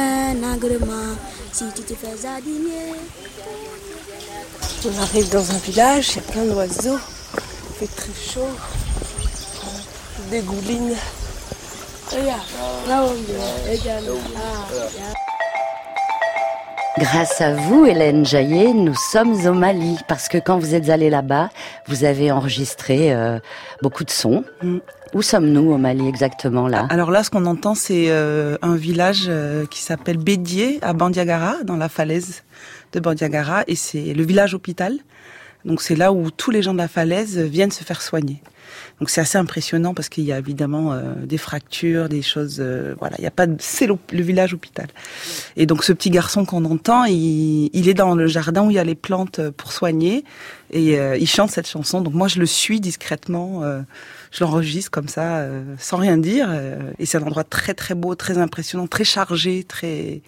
aucun 0.00 0.52
agrément 0.52 1.14
si 1.52 1.64
tu 1.74 1.82
te 1.82 1.94
fais 1.94 2.16
jardinier. 2.22 2.94
On 4.84 5.02
arrive 5.02 5.28
dans 5.30 5.50
un 5.50 5.58
village, 5.58 6.10
il 6.10 6.16
y 6.16 6.18
a 6.18 6.22
plein 6.32 6.44
d'oiseaux. 6.44 6.98
Il 7.70 7.86
fait 7.86 7.94
très 7.94 8.32
chaud. 8.32 8.48
Des 10.30 10.40
goulines. 10.40 10.96
Regarde, 12.10 12.40
là 12.88 13.04
on 13.04 13.14
est. 13.14 13.78
Regarde, 13.78 14.04
là. 14.04 15.19
Grâce 17.00 17.40
à 17.40 17.54
vous, 17.54 17.86
Hélène 17.86 18.26
Jaillet, 18.26 18.74
nous 18.74 18.94
sommes 18.94 19.46
au 19.46 19.54
Mali. 19.54 19.96
Parce 20.06 20.28
que 20.28 20.36
quand 20.36 20.58
vous 20.58 20.74
êtes 20.74 20.90
allée 20.90 21.08
là-bas, 21.08 21.48
vous 21.86 22.04
avez 22.04 22.30
enregistré 22.30 23.14
euh, 23.14 23.38
beaucoup 23.80 24.04
de 24.04 24.10
sons. 24.10 24.44
Mm. 24.62 24.78
Où 25.14 25.22
sommes-nous 25.22 25.72
au 25.72 25.78
Mali 25.78 26.06
exactement 26.06 26.68
là? 26.68 26.86
Alors 26.90 27.10
là, 27.10 27.24
ce 27.24 27.30
qu'on 27.30 27.46
entend, 27.46 27.74
c'est 27.74 28.10
euh, 28.10 28.58
un 28.60 28.76
village 28.76 29.24
euh, 29.28 29.64
qui 29.64 29.80
s'appelle 29.80 30.18
Bédié, 30.18 30.78
à 30.82 30.92
Bandiagara, 30.92 31.54
dans 31.64 31.76
la 31.76 31.88
falaise 31.88 32.42
de 32.92 33.00
Bandiagara, 33.00 33.64
et 33.66 33.76
c'est 33.76 34.12
le 34.12 34.22
village 34.22 34.52
hôpital. 34.52 34.98
Donc 35.64 35.80
c'est 35.80 35.96
là 35.96 36.12
où 36.12 36.30
tous 36.30 36.50
les 36.50 36.60
gens 36.60 36.74
de 36.74 36.78
la 36.78 36.88
falaise 36.88 37.38
viennent 37.38 37.70
se 37.70 37.82
faire 37.82 38.02
soigner. 38.02 38.42
Donc 39.00 39.08
c'est 39.10 39.22
assez 39.22 39.38
impressionnant 39.38 39.94
parce 39.94 40.08
qu'il 40.10 40.24
y 40.24 40.32
a 40.32 40.38
évidemment 40.38 40.92
euh, 40.92 41.14
des 41.24 41.38
fractures, 41.38 42.08
des 42.10 42.22
choses. 42.22 42.58
euh, 42.60 42.94
voilà, 42.98 43.16
il 43.18 43.24
y 43.24 43.26
a 43.26 43.30
pas. 43.30 43.46
de- 43.46 43.56
C'est 43.58 43.86
le, 43.86 43.96
le 44.12 44.22
village 44.22 44.52
hôpital. 44.54 44.88
Et 45.56 45.66
donc 45.66 45.84
ce 45.84 45.92
petit 45.92 46.10
garçon 46.10 46.44
qu'on 46.44 46.64
entend, 46.66 47.04
il, 47.04 47.70
il 47.72 47.88
est 47.88 47.94
dans 47.94 48.14
le 48.14 48.26
jardin 48.26 48.62
où 48.66 48.70
il 48.70 48.74
y 48.74 48.78
a 48.78 48.84
les 48.84 48.94
plantes 48.94 49.38
euh, 49.38 49.50
pour 49.56 49.72
soigner 49.72 50.24
et 50.70 50.98
euh, 51.00 51.16
il 51.16 51.26
chante 51.26 51.50
cette 51.50 51.66
chanson. 51.68 52.02
Donc 52.02 52.14
moi 52.14 52.28
je 52.28 52.38
le 52.38 52.46
suis 52.46 52.78
discrètement. 52.80 53.64
euh, 53.64 53.80
je 54.32 54.44
l'enregistre 54.44 54.90
comme 54.90 55.08
ça, 55.08 55.38
euh, 55.38 55.62
sans 55.78 55.96
rien 55.96 56.16
dire. 56.18 56.48
et 56.98 57.06
c'est 57.06 57.18
un 57.18 57.22
endroit 57.22 57.44
très 57.44 57.74
très 57.74 57.94
beau, 57.94 58.14
très 58.14 58.38
impressionnant, 58.38 58.86
très 58.86 59.04
chargé, 59.04 59.64
très. 59.64 60.22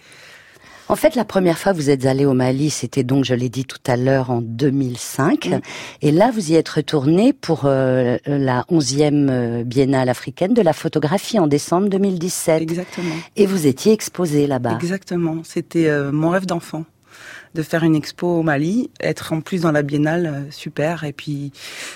En 0.93 0.95
fait, 0.95 1.15
la 1.15 1.25
première 1.25 1.57
fois 1.57 1.71
que 1.71 1.77
vous 1.77 1.89
êtes 1.89 2.05
allé 2.05 2.23
au 2.23 2.35
Mali, 2.35 2.69
c'était 2.69 3.03
donc, 3.03 3.25
je 3.25 3.33
l'ai 3.33 3.49
dit 3.49 3.65
tout 3.65 3.79
à 3.87 3.97
l'heure, 3.97 4.29
en 4.29 4.41
2005. 4.43 5.47
Mm. 5.47 5.59
Et 6.03 6.11
là, 6.11 6.29
vous 6.31 6.51
y 6.51 6.53
êtes 6.53 6.69
retourné 6.69 7.33
pour 7.33 7.63
euh, 7.65 8.17
la 8.27 8.63
11e 8.69 9.27
euh, 9.27 9.63
Biennale 9.63 10.07
africaine 10.07 10.53
de 10.53 10.61
la 10.61 10.71
photographie 10.71 11.39
en 11.39 11.47
décembre 11.47 11.89
2017. 11.89 12.61
Exactement. 12.61 13.15
Et 13.35 13.47
vous 13.47 13.65
étiez 13.65 13.91
exposé 13.91 14.45
là-bas. 14.45 14.75
Exactement. 14.75 15.37
C'était 15.43 15.87
euh, 15.87 16.11
mon 16.11 16.29
rêve 16.29 16.45
d'enfant 16.45 16.85
de 17.55 17.63
faire 17.63 17.83
une 17.83 17.95
expo 17.95 18.27
au 18.27 18.43
Mali, 18.43 18.91
être 18.99 19.33
en 19.33 19.41
plus 19.41 19.61
dans 19.61 19.71
la 19.71 19.81
biennale, 19.81 20.45
super, 20.51 21.03
et 21.03 21.13
puis 21.13 21.51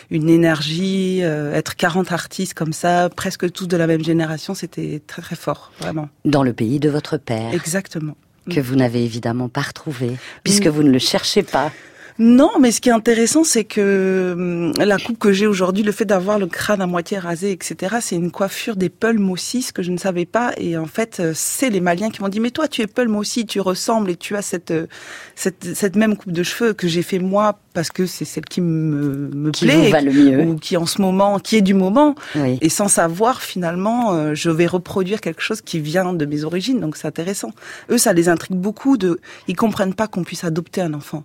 une 0.10 0.30
énergie, 0.30 1.20
euh, 1.22 1.54
être 1.54 1.75
40 1.75 2.12
artistes 2.12 2.54
comme 2.56 2.74
ça, 2.74 3.10
presque 3.16 3.51
tous 3.51 3.68
de 3.68 3.77
la 3.77 3.86
même 3.88 4.04
génération, 4.04 4.54
c'était 4.56 5.01
très 5.06 5.22
très 5.22 5.36
fort, 5.36 5.72
vraiment. 5.80 6.10
Dans 6.25 6.44
le 6.44 6.54
pays 6.54 6.80
de 6.80 6.89
votre 6.89 7.18
père. 7.18 7.54
Exactement. 7.54 8.16
Que 8.50 8.60
vous 8.60 8.75
n'avez 8.75 9.04
évidemment 9.04 9.50
pas 9.50 9.62
retrouvé, 9.62 10.12
puisque 10.44 10.66
Mm. 10.68 10.70
vous 10.70 10.84
ne 10.84 10.92
le 10.92 11.00
cherchez 11.00 11.44
pas. 11.44 11.72
Non, 12.19 12.50
mais 12.59 12.71
ce 12.71 12.81
qui 12.81 12.89
est 12.89 12.93
intéressant, 12.93 13.43
c'est 13.43 13.63
que 13.63 14.33
hum, 14.36 14.74
la 14.83 14.97
coupe 14.97 15.19
que 15.19 15.31
j'ai 15.31 15.45
aujourd'hui, 15.45 15.83
le 15.83 15.91
fait 15.91 16.05
d'avoir 16.05 16.39
le 16.39 16.47
crâne 16.47 16.81
à 16.81 16.88
moitié 16.88 17.19
rasé, 17.19 17.51
etc., 17.51 17.97
c'est 18.01 18.15
une 18.15 18.31
coiffure 18.31 18.75
des 18.75 18.89
Peuls 18.89 19.21
aussi, 19.29 19.62
ce 19.62 19.71
que 19.71 19.83
je 19.83 19.91
ne 19.91 19.97
savais 19.97 20.25
pas. 20.25 20.51
Et 20.57 20.77
en 20.77 20.86
fait, 20.88 21.19
euh, 21.19 21.31
c'est 21.36 21.69
les 21.69 21.79
Maliens 21.79 22.09
qui 22.09 22.21
m'ont 22.21 22.29
dit, 22.29 22.39
mais 22.39 22.51
toi, 22.51 22.67
tu 22.67 22.81
es 22.81 22.88
Peul, 22.88 23.07
moi 23.07 23.21
aussi, 23.21 23.45
tu 23.45 23.59
ressembles 23.62 24.09
et 24.09 24.15
tu 24.15 24.36
as 24.36 24.41
cette, 24.41 24.71
euh, 24.71 24.88
cette, 25.36 25.75
cette 25.75 25.95
même 25.95 26.17
coupe 26.17 26.31
de 26.31 26.43
cheveux 26.43 26.74
que 26.74 26.88
j'ai 26.88 27.03
fait 27.03 27.19
moi 27.19 27.59
parce 27.74 27.89
que 27.89 28.07
c'est 28.07 28.25
celle 28.25 28.45
qui 28.45 28.62
me, 28.62 29.29
me 29.36 29.51
Qui 29.51 29.65
plaît. 29.65 29.91
va 29.91 30.01
le 30.01 30.12
mieux. 30.12 30.39
Ou 30.41 30.55
qui 30.55 30.77
en 30.77 30.88
ce 30.88 31.00
moment, 31.01 31.38
qui 31.38 31.55
est 31.57 31.62
du 31.62 31.75
moment. 31.75 32.15
Oui. 32.36 32.57
Et 32.62 32.69
sans 32.69 32.88
savoir, 32.88 33.41
finalement, 33.43 34.13
euh, 34.13 34.33
je 34.33 34.50
vais 34.50 34.65
reproduire 34.65 35.21
quelque 35.21 35.41
chose 35.41 35.62
qui 35.62 35.79
vient 35.79 36.12
de 36.13 36.25
mes 36.25 36.43
origines. 36.43 36.79
Donc 36.79 36.97
c'est 36.97 37.07
intéressant. 37.07 37.51
Eux, 37.91 38.00
ça 38.00 38.13
les 38.13 38.29
intrigue 38.29 38.57
beaucoup. 38.57 38.97
De, 38.97 39.19
ils 39.47 39.55
comprennent 39.55 39.93
pas 39.93 40.07
qu'on 40.07 40.24
puisse 40.24 40.43
adopter 40.43 40.81
un 40.81 40.95
enfant. 40.95 41.24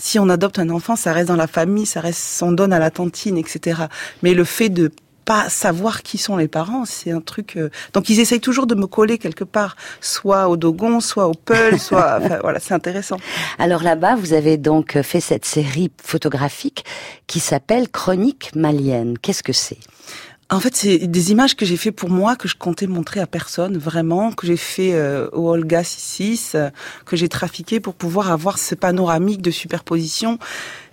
Si 0.00 0.18
on 0.18 0.28
adopte 0.30 0.58
un 0.58 0.70
enfant, 0.70 0.96
ça 0.96 1.12
reste 1.12 1.28
dans 1.28 1.36
la 1.36 1.46
famille, 1.46 1.84
ça 1.86 2.00
reste, 2.00 2.42
on 2.42 2.52
donne 2.52 2.72
à 2.72 2.78
la 2.78 2.90
tantine, 2.90 3.36
etc. 3.36 3.82
Mais 4.22 4.32
le 4.34 4.44
fait 4.44 4.70
de 4.70 4.90
pas 5.26 5.48
savoir 5.50 6.02
qui 6.02 6.16
sont 6.18 6.36
les 6.38 6.48
parents, 6.48 6.84
c'est 6.86 7.12
un 7.12 7.20
truc. 7.20 7.56
euh, 7.56 7.68
Donc 7.92 8.08
ils 8.08 8.18
essayent 8.18 8.40
toujours 8.40 8.66
de 8.66 8.74
me 8.74 8.86
coller 8.86 9.18
quelque 9.18 9.44
part, 9.44 9.76
soit 10.00 10.48
au 10.48 10.56
Dogon, 10.56 11.00
soit 11.00 11.28
au 11.28 11.34
Peul, 11.34 11.78
soit. 11.88 12.18
Enfin, 12.20 12.38
voilà, 12.40 12.58
c'est 12.58 12.74
intéressant. 12.74 13.18
Alors 13.58 13.82
là-bas, 13.82 14.16
vous 14.16 14.32
avez 14.32 14.56
donc 14.56 15.00
fait 15.02 15.20
cette 15.20 15.44
série 15.44 15.92
photographique 16.02 16.84
qui 17.26 17.38
s'appelle 17.38 17.88
Chronique 17.90 18.50
malienne. 18.56 19.18
Qu'est-ce 19.18 19.42
que 19.42 19.52
c'est? 19.52 19.78
En 20.52 20.58
fait, 20.58 20.74
c'est 20.74 20.98
des 20.98 21.30
images 21.30 21.54
que 21.54 21.64
j'ai 21.64 21.76
fait 21.76 21.92
pour 21.92 22.10
moi, 22.10 22.34
que 22.34 22.48
je 22.48 22.56
comptais 22.56 22.88
montrer 22.88 23.20
à 23.20 23.28
personne, 23.28 23.78
vraiment, 23.78 24.32
que 24.32 24.48
j'ai 24.48 24.56
fait 24.56 24.94
euh, 24.94 25.28
au 25.32 25.48
Olga 25.48 25.84
66, 25.84 26.52
euh, 26.56 26.70
que 27.06 27.14
j'ai 27.14 27.28
trafiqué 27.28 27.78
pour 27.78 27.94
pouvoir 27.94 28.32
avoir 28.32 28.58
ce 28.58 28.74
panoramique 28.74 29.42
de 29.42 29.52
superposition. 29.52 30.40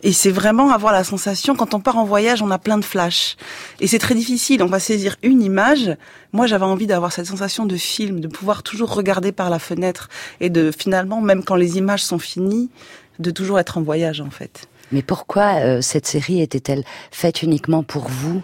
Et 0.04 0.14
c'est 0.14 0.30
vraiment 0.30 0.70
avoir 0.70 0.94
la 0.94 1.04
sensation, 1.04 1.56
quand 1.56 1.74
on 1.74 1.80
part 1.80 1.98
en 1.98 2.06
voyage, 2.06 2.44
on 2.44 2.52
a 2.52 2.60
plein 2.60 2.78
de 2.78 2.86
flashs. 2.86 3.36
Et 3.80 3.88
c'est 3.88 3.98
très 3.98 4.14
difficile, 4.14 4.62
on 4.62 4.68
va 4.68 4.80
saisir 4.80 5.16
une 5.24 5.42
image. 5.42 5.98
Moi, 6.34 6.46
j'avais 6.46 6.66
envie 6.66 6.86
d'avoir 6.86 7.12
cette 7.12 7.26
sensation 7.26 7.66
de 7.66 7.78
film, 7.78 8.20
de 8.20 8.28
pouvoir 8.28 8.62
toujours 8.62 8.94
regarder 8.94 9.32
par 9.32 9.50
la 9.50 9.58
fenêtre 9.58 10.08
et 10.40 10.52
de 10.52 10.72
finalement, 10.72 11.20
même 11.20 11.44
quand 11.44 11.56
les 11.56 11.80
images 11.80 12.04
sont 12.04 12.20
finies, 12.20 12.70
de 13.18 13.32
toujours 13.32 13.58
être 13.58 13.80
en 13.80 13.82
voyage, 13.82 14.22
en 14.22 14.30
fait. 14.30 14.68
Mais 14.92 15.02
pourquoi 15.02 15.56
euh, 15.62 15.82
cette 15.82 16.06
série 16.06 16.44
était-elle 16.44 16.84
faite 17.10 17.42
uniquement 17.42 17.82
pour 17.82 18.08
vous? 18.08 18.44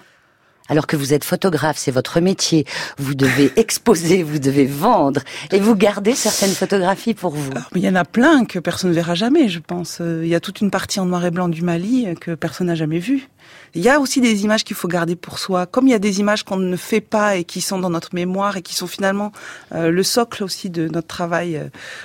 Alors 0.69 0.87
que 0.87 0.95
vous 0.95 1.13
êtes 1.13 1.23
photographe, 1.23 1.77
c'est 1.77 1.91
votre 1.91 2.19
métier, 2.19 2.65
vous 2.97 3.15
devez 3.15 3.51
exposer, 3.57 4.23
vous 4.23 4.39
devez 4.39 4.65
vendre, 4.65 5.21
et 5.51 5.59
vous 5.59 5.75
gardez 5.75 6.15
certaines 6.15 6.53
photographies 6.53 7.13
pour 7.13 7.31
vous. 7.31 7.51
Mais 7.73 7.81
il 7.81 7.83
y 7.83 7.89
en 7.89 7.95
a 7.95 8.05
plein 8.05 8.45
que 8.45 8.59
personne 8.59 8.89
ne 8.91 8.95
verra 8.95 9.15
jamais, 9.15 9.49
je 9.49 9.59
pense. 9.59 9.99
Euh, 10.01 10.21
Il 10.23 10.29
y 10.29 10.35
a 10.35 10.39
toute 10.39 10.61
une 10.61 10.71
partie 10.71 10.99
en 10.99 11.05
noir 11.05 11.25
et 11.25 11.31
blanc 11.31 11.49
du 11.49 11.61
Mali 11.61 12.05
euh, 12.07 12.15
que 12.15 12.35
personne 12.35 12.67
n'a 12.67 12.75
jamais 12.75 12.99
vue. 12.99 13.27
Il 13.75 13.81
y 13.81 13.89
a 13.89 13.99
aussi 13.99 14.21
des 14.21 14.43
images 14.43 14.63
qu'il 14.63 14.75
faut 14.75 14.87
garder 14.87 15.15
pour 15.15 15.39
soi, 15.39 15.65
comme 15.65 15.87
il 15.87 15.91
y 15.91 15.95
a 15.95 15.99
des 15.99 16.19
images 16.19 16.43
qu'on 16.43 16.57
ne 16.57 16.75
fait 16.77 17.01
pas 17.01 17.35
et 17.35 17.43
qui 17.43 17.59
sont 17.59 17.79
dans 17.79 17.89
notre 17.89 18.15
mémoire 18.15 18.55
et 18.55 18.61
qui 18.61 18.75
sont 18.75 18.87
finalement 18.87 19.31
euh, 19.73 19.89
le 19.89 20.03
socle 20.03 20.43
aussi 20.43 20.69
de 20.69 20.87
notre 20.87 21.07
travail. 21.07 21.61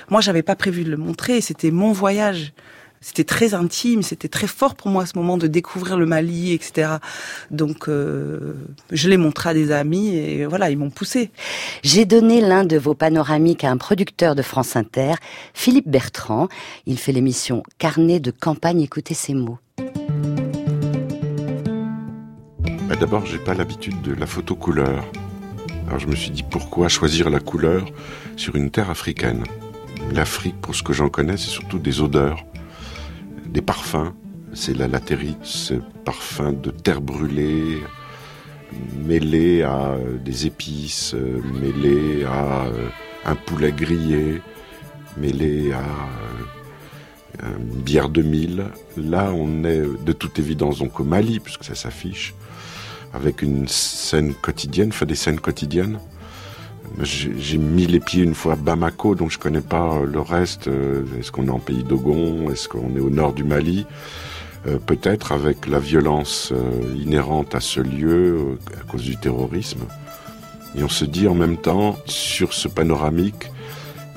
Moi, 0.09 0.19
j'avais 0.19 0.43
pas 0.43 0.55
prévu 0.55 0.83
de 0.83 0.91
le 0.91 0.97
montrer, 0.97 1.39
c'était 1.41 1.71
mon 1.71 1.91
voyage. 1.91 2.53
C'était 3.01 3.23
très 3.23 3.53
intime, 3.53 4.03
c'était 4.03 4.27
très 4.27 4.47
fort 4.47 4.75
pour 4.75 4.89
moi 4.89 5.03
à 5.03 5.05
ce 5.05 5.17
moment 5.17 5.37
de 5.37 5.47
découvrir 5.47 5.97
le 5.97 6.05
Mali, 6.05 6.51
etc. 6.53 6.97
Donc, 7.49 7.87
euh, 7.87 8.55
je 8.91 9.07
l'ai 9.09 9.15
montré 9.15 9.49
à 9.49 9.53
des 9.53 9.71
amis 9.71 10.15
et 10.15 10.45
voilà, 10.45 10.69
ils 10.69 10.77
m'ont 10.77 10.89
poussé. 10.89 11.31
J'ai 11.81 12.05
donné 12.05 12.41
l'un 12.41 12.65
de 12.65 12.77
vos 12.77 12.95
panoramiques 12.95 13.63
à 13.63 13.71
un 13.71 13.77
producteur 13.77 14.35
de 14.35 14.41
France 14.41 14.75
Inter, 14.75 15.13
Philippe 15.53 15.87
Bertrand. 15.87 16.49
Il 16.85 16.99
fait 16.99 17.13
l'émission 17.13 17.63
Carnet 17.77 18.19
de 18.19 18.31
campagne, 18.31 18.81
écoutez 18.81 19.13
ces 19.13 19.33
mots. 19.33 19.59
Bah, 22.87 22.95
D'abord, 22.99 23.25
j'ai 23.25 23.39
pas 23.39 23.53
l'habitude 23.53 24.01
de 24.01 24.13
la 24.13 24.25
photo 24.25 24.55
couleur. 24.55 25.05
Alors 25.87 25.99
je 25.99 26.07
me 26.07 26.15
suis 26.15 26.31
dit 26.31 26.43
pourquoi 26.43 26.87
choisir 26.87 27.29
la 27.29 27.39
couleur 27.39 27.85
sur 28.35 28.55
une 28.55 28.69
terre 28.69 28.89
africaine? 28.89 29.43
L'Afrique, 30.11 30.59
pour 30.61 30.75
ce 30.75 30.83
que 30.83 30.93
j'en 30.93 31.09
connais, 31.09 31.37
c'est 31.37 31.49
surtout 31.49 31.79
des 31.79 32.01
odeurs, 32.01 32.43
des 33.51 33.61
parfums. 33.61 34.13
C'est 34.53 34.75
la 34.75 34.87
latérite, 34.87 35.43
ce 35.43 35.75
parfum 36.05 36.53
de 36.53 36.71
terre 36.71 37.01
brûlée, 37.01 37.79
mêlé 38.97 39.63
à 39.63 39.91
euh, 39.91 40.17
des 40.17 40.47
épices, 40.47 41.13
euh, 41.13 41.41
mêlé 41.61 42.25
à 42.25 42.65
euh, 42.65 42.87
un 43.25 43.35
poulet 43.35 43.71
grillé, 43.71 44.41
mêlé 45.17 45.71
à 45.73 45.83
une 47.43 47.81
bière 47.81 48.09
de 48.09 48.21
mille. 48.21 48.65
Là, 48.97 49.31
on 49.33 49.63
est 49.63 49.81
de 49.81 50.11
toute 50.11 50.39
évidence 50.39 50.79
donc 50.79 50.99
au 50.99 51.03
Mali, 51.03 51.39
puisque 51.39 51.63
ça 51.63 51.75
s'affiche 51.75 52.33
avec 53.13 53.41
une 53.41 53.67
scène 53.67 54.33
quotidienne, 54.33 54.89
enfin 54.89 55.05
des 55.05 55.15
scènes 55.15 55.39
quotidiennes. 55.39 55.99
J'ai 56.97 57.57
mis 57.57 57.85
les 57.85 57.99
pieds 57.99 58.23
une 58.23 58.33
fois 58.35 58.53
à 58.53 58.55
Bamako, 58.55 59.15
donc 59.15 59.31
je 59.31 59.37
connais 59.37 59.61
pas 59.61 59.93
euh, 59.93 60.05
le 60.05 60.19
reste. 60.19 60.67
Euh, 60.67 61.03
Est-ce 61.19 61.31
qu'on 61.31 61.47
est 61.47 61.51
en 61.51 61.59
pays 61.59 61.83
d'Ogon 61.83 62.49
Est-ce 62.51 62.67
qu'on 62.67 62.95
est 62.95 62.99
au 62.99 63.09
nord 63.09 63.33
du 63.33 63.43
Mali? 63.43 63.85
Euh, 64.67 64.77
Peut-être 64.79 65.31
avec 65.31 65.67
la 65.67 65.79
violence 65.79 66.53
inhérente 66.95 67.55
à 67.55 67.59
ce 67.59 67.79
lieu 67.79 68.57
à 68.79 68.83
cause 68.91 69.03
du 69.03 69.15
terrorisme. 69.17 69.81
Et 70.75 70.83
on 70.83 70.89
se 70.89 71.05
dit 71.05 71.27
en 71.27 71.35
même 71.35 71.57
temps, 71.57 71.97
sur 72.05 72.53
ce 72.53 72.67
panoramique, 72.67 73.49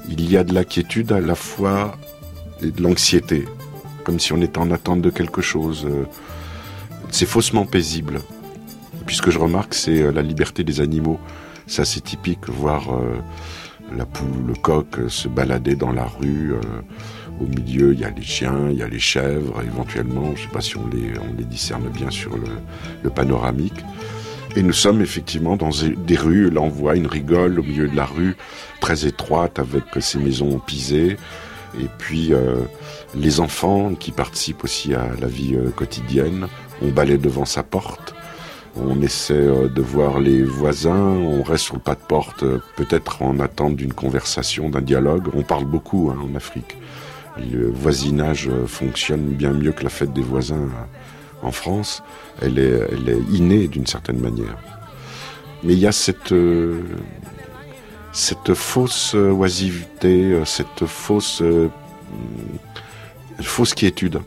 il 0.09 0.29
y 0.31 0.37
a 0.37 0.43
de 0.45 0.53
l'inquiétude 0.53 1.13
à 1.13 1.21
la 1.21 1.37
fois 1.37 1.97
et 2.63 2.71
de 2.71 2.83
l'anxiété, 2.83 3.47
comme 4.05 4.19
si 4.19 4.33
on 4.33 4.43
était 4.43 4.59
en 4.59 4.71
attente 4.71 5.01
de 5.03 5.11
quelque 5.11 5.41
chose. 5.41 5.87
C'est 7.11 7.27
faussement 7.27 7.65
paisible. 7.65 8.21
Puis 9.07 9.17
ce 9.17 9.23
que 9.23 9.31
je 9.31 9.39
remarque, 9.39 9.75
c'est 9.75 10.11
la 10.13 10.23
liberté 10.23 10.65
des 10.65 10.81
animaux. 10.81 11.21
C'est 11.67 11.83
assez 11.83 12.01
typique, 12.01 12.49
voir 12.49 12.93
euh, 12.95 13.17
la 13.97 14.05
poule 14.05 14.43
ou 14.43 14.47
le 14.49 14.55
coq 14.55 14.99
euh, 14.99 15.09
se 15.09 15.29
balader 15.29 15.77
dans 15.77 15.93
la 15.93 16.05
rue. 16.05 16.55
euh, 16.55 16.61
au 17.41 17.47
milieu, 17.47 17.93
il 17.93 18.01
y 18.01 18.05
a 18.05 18.11
les 18.11 18.23
chiens, 18.23 18.69
il 18.71 18.79
y 18.79 18.83
a 18.83 18.89
les 18.89 18.99
chèvres, 18.99 19.63
éventuellement. 19.63 20.33
Je 20.37 20.43
ne 20.43 20.47
sais 20.47 20.53
pas 20.53 20.61
si 20.61 20.77
on 20.77 20.87
les, 20.87 21.45
discerne 21.45 21.89
bien 21.89 22.11
sur 22.11 22.37
le, 22.37 23.11
panoramique. 23.11 23.85
Et 24.55 24.63
nous 24.63 24.75
sommes 24.75 25.01
effectivement 25.01 25.57
dans 25.57 25.71
des 25.71 26.17
rues. 26.17 26.51
Là, 26.51 26.61
on 26.61 26.69
voit 26.69 26.95
une 26.95 27.07
rigole 27.07 27.59
au 27.59 27.63
milieu 27.63 27.89
de 27.89 27.97
la 27.97 28.05
rue, 28.05 28.37
très 28.81 29.07
étroite, 29.07 29.59
avec 29.59 29.85
ses 30.01 30.19
maisons 30.19 30.59
pisées, 30.59 31.17
Et 31.81 31.89
puis 31.99 32.33
les 33.15 33.41
enfants 33.41 33.95
qui 33.95 34.13
participent 34.13 34.63
aussi 34.63 34.95
à 34.95 35.09
la 35.19 35.27
vie 35.27 35.57
quotidienne. 35.75 36.47
On 36.83 36.91
balaye 36.91 37.19
devant 37.19 37.47
sa 37.47 37.63
porte. 37.63 38.15
On 38.77 39.03
essaie 39.03 39.35
de 39.35 39.83
voir 39.83 40.19
les 40.19 40.43
voisins, 40.43 40.97
on 40.97 41.43
reste 41.43 41.65
sur 41.65 41.75
le 41.75 41.81
pas 41.81 41.95
de 41.95 42.01
porte, 42.01 42.45
peut-être 42.77 43.21
en 43.23 43.39
attente 43.39 43.77
d'une 43.77 43.93
conversation, 43.93 44.71
d'un 44.71 44.81
dialogue. 44.81 45.29
On 45.35 45.43
parle 45.43 45.67
beaucoup 45.67 46.11
hein, 46.11 46.19
en 46.23 46.35
Afrique. 46.35 46.77
Le 47.39 47.69
voisinage 47.69 48.51
fonctionne 48.67 49.27
bien 49.27 49.53
mieux 49.53 49.73
que 49.73 49.85
la 49.85 49.91
fête 49.91 50.13
des 50.13 50.23
voisins 50.23 50.69
en 51.43 51.53
France. 51.53 52.03
Elle 52.41 52.59
est, 52.59 52.89
innée 53.31 53.69
d'une 53.69 53.87
certaine 53.87 54.21
manière. 54.21 54.57
Mais 55.63 55.75
il 55.75 55.79
y 55.79 55.87
a 55.87 55.93
cette, 55.93 56.33
euh, 56.33 56.83
fausse 58.55 59.15
oisiveté, 59.15 60.41
cette 60.45 60.83
euh, 60.83 61.69
fausse 63.41 63.75
quiétude. 63.75 64.21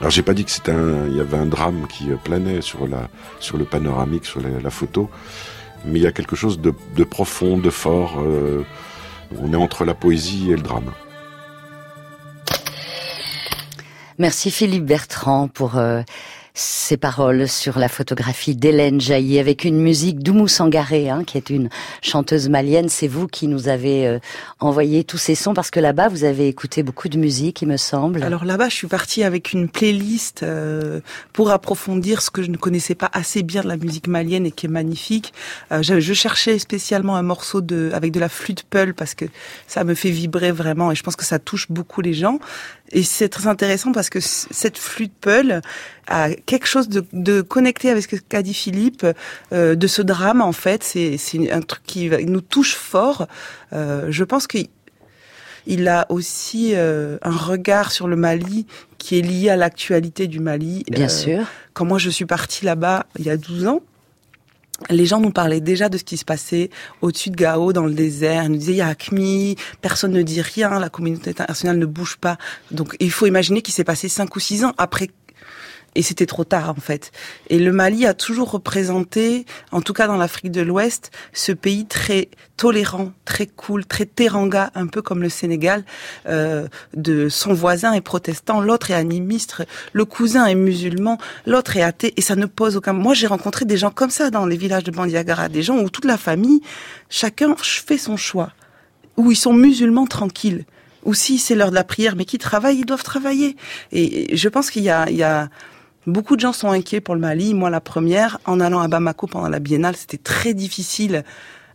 Alors 0.00 0.10
j'ai 0.10 0.22
pas 0.22 0.34
dit 0.34 0.44
que 0.44 0.50
c'était 0.50 0.72
un, 0.72 1.06
il 1.06 1.16
y 1.16 1.20
avait 1.20 1.36
un 1.36 1.46
drame 1.46 1.86
qui 1.88 2.06
planait 2.24 2.60
sur 2.60 2.86
la, 2.86 3.08
sur 3.40 3.56
le 3.56 3.64
panoramique, 3.64 4.26
sur 4.26 4.40
la, 4.40 4.70
photo, 4.70 5.08
mais 5.84 5.98
il 5.98 6.02
y 6.02 6.06
a 6.06 6.12
quelque 6.12 6.36
chose 6.36 6.60
de, 6.60 6.72
profond, 7.04 7.56
de 7.58 7.70
fort. 7.70 8.20
Euh, 8.20 8.64
on 9.40 9.52
est 9.52 9.56
entre 9.56 9.84
la 9.84 9.94
poésie 9.94 10.50
et 10.50 10.56
le 10.56 10.62
drame. 10.62 10.90
Merci 14.18 14.50
Philippe 14.50 14.84
Bertrand 14.84 15.48
pour 15.48 15.76
ces 16.56 16.96
paroles 16.96 17.48
sur 17.48 17.80
la 17.80 17.88
photographie 17.88 18.54
d'Hélène 18.54 19.00
Jailly 19.00 19.40
avec 19.40 19.64
une 19.64 19.80
musique 19.80 20.20
d'Oumou 20.20 20.46
Sangaré, 20.46 21.10
hein, 21.10 21.24
qui 21.24 21.36
est 21.36 21.50
une 21.50 21.68
chanteuse 22.00 22.48
malienne. 22.48 22.88
C'est 22.88 23.08
vous 23.08 23.26
qui 23.26 23.48
nous 23.48 23.66
avez 23.66 24.06
euh, 24.06 24.20
envoyé 24.60 25.02
tous 25.02 25.18
ces 25.18 25.34
sons 25.34 25.52
parce 25.52 25.72
que 25.72 25.80
là-bas, 25.80 26.06
vous 26.06 26.22
avez 26.22 26.46
écouté 26.46 26.84
beaucoup 26.84 27.08
de 27.08 27.18
musique, 27.18 27.62
il 27.62 27.68
me 27.68 27.76
semble. 27.76 28.22
Alors 28.22 28.44
là-bas, 28.44 28.68
je 28.68 28.76
suis 28.76 28.86
partie 28.86 29.24
avec 29.24 29.52
une 29.52 29.68
playlist 29.68 30.44
euh, 30.44 31.00
pour 31.32 31.50
approfondir 31.50 32.22
ce 32.22 32.30
que 32.30 32.40
je 32.44 32.50
ne 32.50 32.56
connaissais 32.56 32.94
pas 32.94 33.10
assez 33.12 33.42
bien 33.42 33.62
de 33.62 33.68
la 33.68 33.76
musique 33.76 34.06
malienne 34.06 34.46
et 34.46 34.52
qui 34.52 34.66
est 34.66 34.68
magnifique. 34.68 35.34
Euh, 35.72 35.82
je, 35.82 35.98
je, 35.98 36.14
cherchais 36.14 36.60
spécialement 36.60 37.16
un 37.16 37.22
morceau 37.22 37.62
de 37.62 37.90
avec 37.92 38.12
de 38.12 38.20
la 38.20 38.28
flûte 38.28 38.62
peul 38.62 38.94
parce 38.94 39.14
que 39.14 39.24
ça 39.66 39.82
me 39.82 39.94
fait 39.94 40.10
vibrer 40.10 40.52
vraiment 40.52 40.92
et 40.92 40.94
je 40.94 41.02
pense 41.02 41.16
que 41.16 41.24
ça 41.24 41.40
touche 41.40 41.68
beaucoup 41.68 42.00
les 42.00 42.14
gens. 42.14 42.38
Et 42.94 43.02
c'est 43.02 43.28
très 43.28 43.48
intéressant 43.48 43.92
parce 43.92 44.08
que 44.08 44.20
cette 44.20 44.78
flûte 44.78 45.12
Peul 45.20 45.60
a 46.06 46.30
quelque 46.30 46.66
chose 46.66 46.88
de, 46.88 47.04
de 47.12 47.42
connecté 47.42 47.90
avec 47.90 48.04
ce 48.04 48.16
qu'a 48.16 48.40
dit 48.40 48.54
Philippe, 48.54 49.04
euh, 49.52 49.74
de 49.74 49.86
ce 49.88 50.00
drame 50.00 50.40
en 50.40 50.52
fait. 50.52 50.82
C'est 50.84 51.18
un 51.50 51.60
truc 51.60 51.82
qui 51.84 52.08
nous 52.08 52.40
touche 52.40 52.74
fort. 52.74 53.26
Euh, 53.72 54.06
je 54.10 54.24
pense 54.24 54.46
qu'il 54.46 54.68
il 55.66 55.88
a 55.88 56.06
aussi 56.08 56.72
euh, 56.74 57.18
un 57.22 57.36
regard 57.36 57.90
sur 57.90 58.06
le 58.06 58.16
Mali 58.16 58.66
qui 58.98 59.18
est 59.18 59.22
lié 59.22 59.50
à 59.50 59.56
l'actualité 59.56 60.28
du 60.28 60.38
Mali. 60.38 60.84
Bien 60.88 61.08
sûr. 61.08 61.46
Quand 61.72 61.84
moi 61.84 61.98
je 61.98 62.10
suis 62.10 62.26
partie 62.26 62.64
là-bas 62.64 63.06
il 63.18 63.24
y 63.24 63.30
a 63.30 63.36
12 63.36 63.66
ans, 63.66 63.80
les 64.90 65.06
gens 65.06 65.20
nous 65.20 65.30
parlaient 65.30 65.60
déjà 65.60 65.88
de 65.88 65.98
ce 65.98 66.04
qui 66.04 66.16
se 66.16 66.24
passait 66.24 66.70
au-dessus 67.00 67.30
de 67.30 67.36
Gao, 67.36 67.72
dans 67.72 67.84
le 67.86 67.94
désert. 67.94 68.44
Ils 68.44 68.50
nous 68.50 68.58
disaient, 68.58 68.72
il 68.72 68.78
y 68.78 68.82
a 68.82 68.88
Acmi, 68.88 69.56
personne 69.80 70.12
ne 70.12 70.22
dit 70.22 70.40
rien, 70.40 70.78
la 70.78 70.88
communauté 70.88 71.30
internationale 71.30 71.78
ne 71.78 71.86
bouge 71.86 72.16
pas. 72.16 72.38
Donc, 72.70 72.96
il 73.00 73.10
faut 73.10 73.26
imaginer 73.26 73.62
qu'il 73.62 73.74
s'est 73.74 73.84
passé 73.84 74.08
cinq 74.08 74.34
ou 74.36 74.40
six 74.40 74.64
ans 74.64 74.72
après 74.78 75.08
et 75.94 76.02
c'était 76.02 76.26
trop 76.26 76.44
tard 76.44 76.70
en 76.70 76.80
fait. 76.80 77.12
Et 77.48 77.58
le 77.58 77.72
Mali 77.72 78.06
a 78.06 78.14
toujours 78.14 78.50
représenté, 78.50 79.46
en 79.72 79.80
tout 79.80 79.92
cas 79.92 80.06
dans 80.06 80.16
l'Afrique 80.16 80.50
de 80.50 80.60
l'Ouest, 80.60 81.10
ce 81.32 81.52
pays 81.52 81.86
très 81.86 82.28
tolérant, 82.56 83.12
très 83.24 83.46
cool, 83.46 83.84
très 83.84 84.06
teranga, 84.06 84.70
un 84.74 84.86
peu 84.86 85.02
comme 85.02 85.22
le 85.22 85.28
Sénégal. 85.28 85.84
Euh, 86.26 86.68
de 86.94 87.28
son 87.28 87.52
voisin 87.52 87.92
est 87.92 88.00
protestant, 88.00 88.60
l'autre 88.60 88.90
est 88.90 88.94
animiste, 88.94 89.62
le 89.92 90.04
cousin 90.04 90.46
est 90.46 90.54
musulman, 90.54 91.18
l'autre 91.46 91.76
est 91.76 91.82
athée, 91.82 92.14
et 92.16 92.22
ça 92.22 92.36
ne 92.36 92.46
pose 92.46 92.76
aucun. 92.76 92.92
Moi, 92.92 93.14
j'ai 93.14 93.26
rencontré 93.26 93.64
des 93.64 93.76
gens 93.76 93.90
comme 93.90 94.10
ça 94.10 94.30
dans 94.30 94.46
les 94.46 94.56
villages 94.56 94.84
de 94.84 94.90
Bandiagara, 94.90 95.48
des 95.48 95.62
gens 95.62 95.78
où 95.78 95.90
toute 95.90 96.04
la 96.04 96.18
famille, 96.18 96.60
chacun 97.10 97.54
fait 97.58 97.98
son 97.98 98.16
choix, 98.16 98.52
où 99.16 99.30
ils 99.30 99.36
sont 99.36 99.52
musulmans 99.52 100.06
tranquilles 100.06 100.64
ou 101.04 101.12
si 101.12 101.38
c'est 101.38 101.54
l'heure 101.54 101.68
de 101.68 101.74
la 101.74 101.84
prière, 101.84 102.16
mais 102.16 102.24
qui 102.24 102.38
travaillent, 102.38 102.78
ils 102.78 102.86
doivent 102.86 103.02
travailler. 103.02 103.56
Et 103.92 104.34
je 104.34 104.48
pense 104.48 104.70
qu'il 104.70 104.82
y 104.82 104.88
a, 104.90 105.08
il 105.10 105.16
y 105.16 105.22
a 105.22 105.50
Beaucoup 106.06 106.36
de 106.36 106.40
gens 106.40 106.52
sont 106.52 106.70
inquiets 106.70 107.00
pour 107.00 107.14
le 107.14 107.20
Mali. 107.20 107.54
Moi, 107.54 107.70
la 107.70 107.80
première, 107.80 108.38
en 108.44 108.60
allant 108.60 108.80
à 108.80 108.88
Bamako 108.88 109.26
pendant 109.26 109.48
la 109.48 109.58
biennale, 109.58 109.96
c'était 109.96 110.18
très 110.18 110.52
difficile 110.52 111.24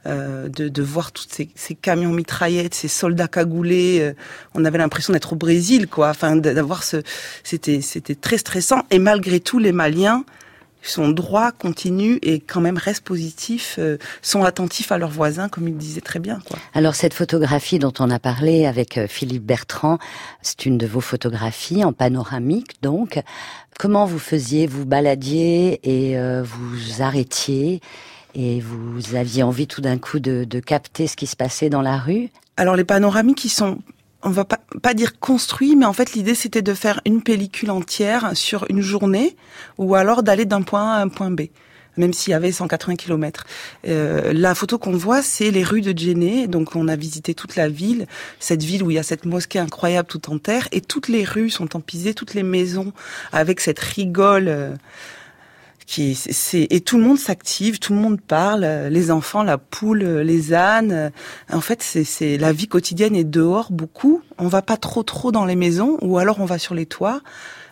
euh, 0.06 0.48
de, 0.48 0.70
de, 0.70 0.82
voir 0.82 1.12
tous 1.12 1.26
ces, 1.30 1.50
ces, 1.56 1.76
camions 1.76 2.12
mitraillettes, 2.12 2.74
ces 2.74 2.88
soldats 2.88 3.28
cagoulés. 3.28 4.00
Euh, 4.00 4.14
on 4.56 4.64
avait 4.64 4.78
l'impression 4.78 5.14
d'être 5.14 5.34
au 5.34 5.36
Brésil, 5.36 5.88
quoi. 5.88 6.10
Enfin, 6.10 6.36
d'avoir 6.36 6.84
ce, 6.84 6.98
c'était, 7.44 7.82
c'était 7.82 8.16
très 8.16 8.38
stressant. 8.38 8.84
Et 8.92 9.00
malgré 9.00 9.40
tout, 9.40 9.60
les 9.60 9.72
Maliens 9.72 10.24
sont 10.82 11.10
droits, 11.10 11.52
continuent 11.52 12.18
et 12.22 12.40
quand 12.40 12.62
même 12.62 12.78
restent 12.78 13.04
positifs, 13.04 13.76
euh, 13.80 13.98
sont 14.22 14.44
attentifs 14.44 14.92
à 14.92 14.98
leurs 14.98 15.10
voisins, 15.10 15.50
comme 15.50 15.68
il 15.68 15.78
disait 15.78 16.02
très 16.02 16.20
bien. 16.20 16.40
Quoi. 16.48 16.58
Alors 16.74 16.96
cette 16.96 17.14
photographie 17.14 17.80
dont 17.80 17.94
on 18.00 18.10
a 18.10 18.20
parlé 18.20 18.66
avec 18.66 18.98
euh, 18.98 19.08
Philippe 19.08 19.44
Bertrand, 19.44 20.00
c'est 20.42 20.66
une 20.66 20.78
de 20.78 20.88
vos 20.88 21.02
photographies 21.02 21.84
en 21.84 21.94
panoramique, 21.94 22.82
donc. 22.82 23.22
Comment 23.78 24.06
vous 24.06 24.20
faisiez 24.20 24.68
Vous 24.68 24.86
baladiez 24.86 25.80
et 25.84 26.18
euh, 26.18 26.44
vous 26.44 27.02
arrêtiez 27.02 27.80
et 28.36 28.60
vous 28.60 29.16
aviez 29.16 29.42
envie 29.42 29.68
tout 29.68 29.80
d'un 29.80 29.98
coup 29.98 30.20
de, 30.20 30.44
de 30.44 30.60
capter 30.60 31.08
ce 31.08 31.16
qui 31.16 31.28
se 31.28 31.38
passait 31.38 31.70
dans 31.70 31.82
la 31.82 31.98
rue? 31.98 32.30
Alors 32.58 32.76
les 32.76 32.84
panoramiques, 32.84 33.46
ils 33.46 33.50
sont 33.50 33.80
on 34.24 34.30
va 34.30 34.46
pas, 34.46 34.60
pas 34.82 34.94
dire 34.94 35.20
construit, 35.20 35.76
mais 35.76 35.86
en 35.86 35.94
fait 35.94 36.14
l'idée 36.14 36.36
c'était 36.36 36.62
de 36.62 36.74
faire 36.74 37.02
une 37.06 37.22
pellicule 37.22 37.72
entière 37.72 38.32
sur 38.36 38.66
une 38.70 38.82
journée, 38.82 39.36
ou 39.78 39.96
alors 39.96 40.24
d'aller 40.24 40.46
d'un 40.46 40.62
point 40.62 40.94
A 40.94 40.98
à 40.98 41.02
un 41.02 41.08
point 41.08 41.32
B, 41.32 41.44
même 41.98 42.14
s'il 42.14 42.32
y 42.32 42.34
avait 42.34 42.52
180 42.52 42.96
km. 42.96 43.46
Euh, 43.88 44.34
la 44.34 44.56
photo 44.56 44.78
qu'on 44.78 44.92
voit, 44.92 45.22
c'est 45.22 45.52
les 45.52 45.64
rues 45.64 45.82
de 45.82 45.98
Djenné, 45.98 46.48
donc 46.48 46.76
on 46.76 46.88
a 46.88 46.96
visité 46.96 47.34
toute 47.34 47.56
la 47.56 47.70
ville, 47.70 48.08
cette 48.40 48.64
ville 48.64 48.84
où 48.84 48.92
il 48.92 48.96
y 48.96 49.00
a 49.00 49.04
cette 49.04 49.26
mosquée 49.26 49.60
incroyable 49.60 50.08
tout 50.08 50.30
en 50.32 50.38
terre, 50.38 50.68
et 50.72 50.82
toutes 50.82 51.08
les 51.08 51.24
rues 51.24 51.50
sont 51.50 51.76
empisées, 51.76 52.14
toutes 52.14 52.34
les 52.34 52.44
maisons 52.44 52.94
avec 53.32 53.60
cette 53.62 53.80
rigole. 53.80 54.48
Euh, 54.48 54.76
c'est 55.90 56.68
et 56.70 56.82
tout 56.82 56.98
le 56.98 57.04
monde 57.04 57.18
s'active, 57.18 57.80
tout 57.80 57.94
le 57.94 58.00
monde 58.00 58.22
parle, 58.22 58.66
les 58.90 59.10
enfants, 59.12 59.44
la 59.44 59.58
poule, 59.58 60.04
les 60.04 60.54
ânes. 60.54 61.12
En 61.52 61.62
fait, 61.62 61.82
c'est 61.82 62.38
la 62.38 62.54
vie 62.54 62.68
quotidienne 62.68 63.16
est 63.16 63.24
dehors 63.24 63.72
beaucoup. 63.72 64.22
On 64.38 64.48
va 64.48 64.62
pas 64.62 64.78
trop 64.78 65.04
trop 65.04 65.32
dans 65.32 65.46
les 65.46 65.56
maisons 65.56 65.98
ou 66.02 66.18
alors 66.20 66.40
on 66.40 66.46
va 66.46 66.60
sur 66.60 66.76
les 66.76 66.86
toits. 66.86 67.22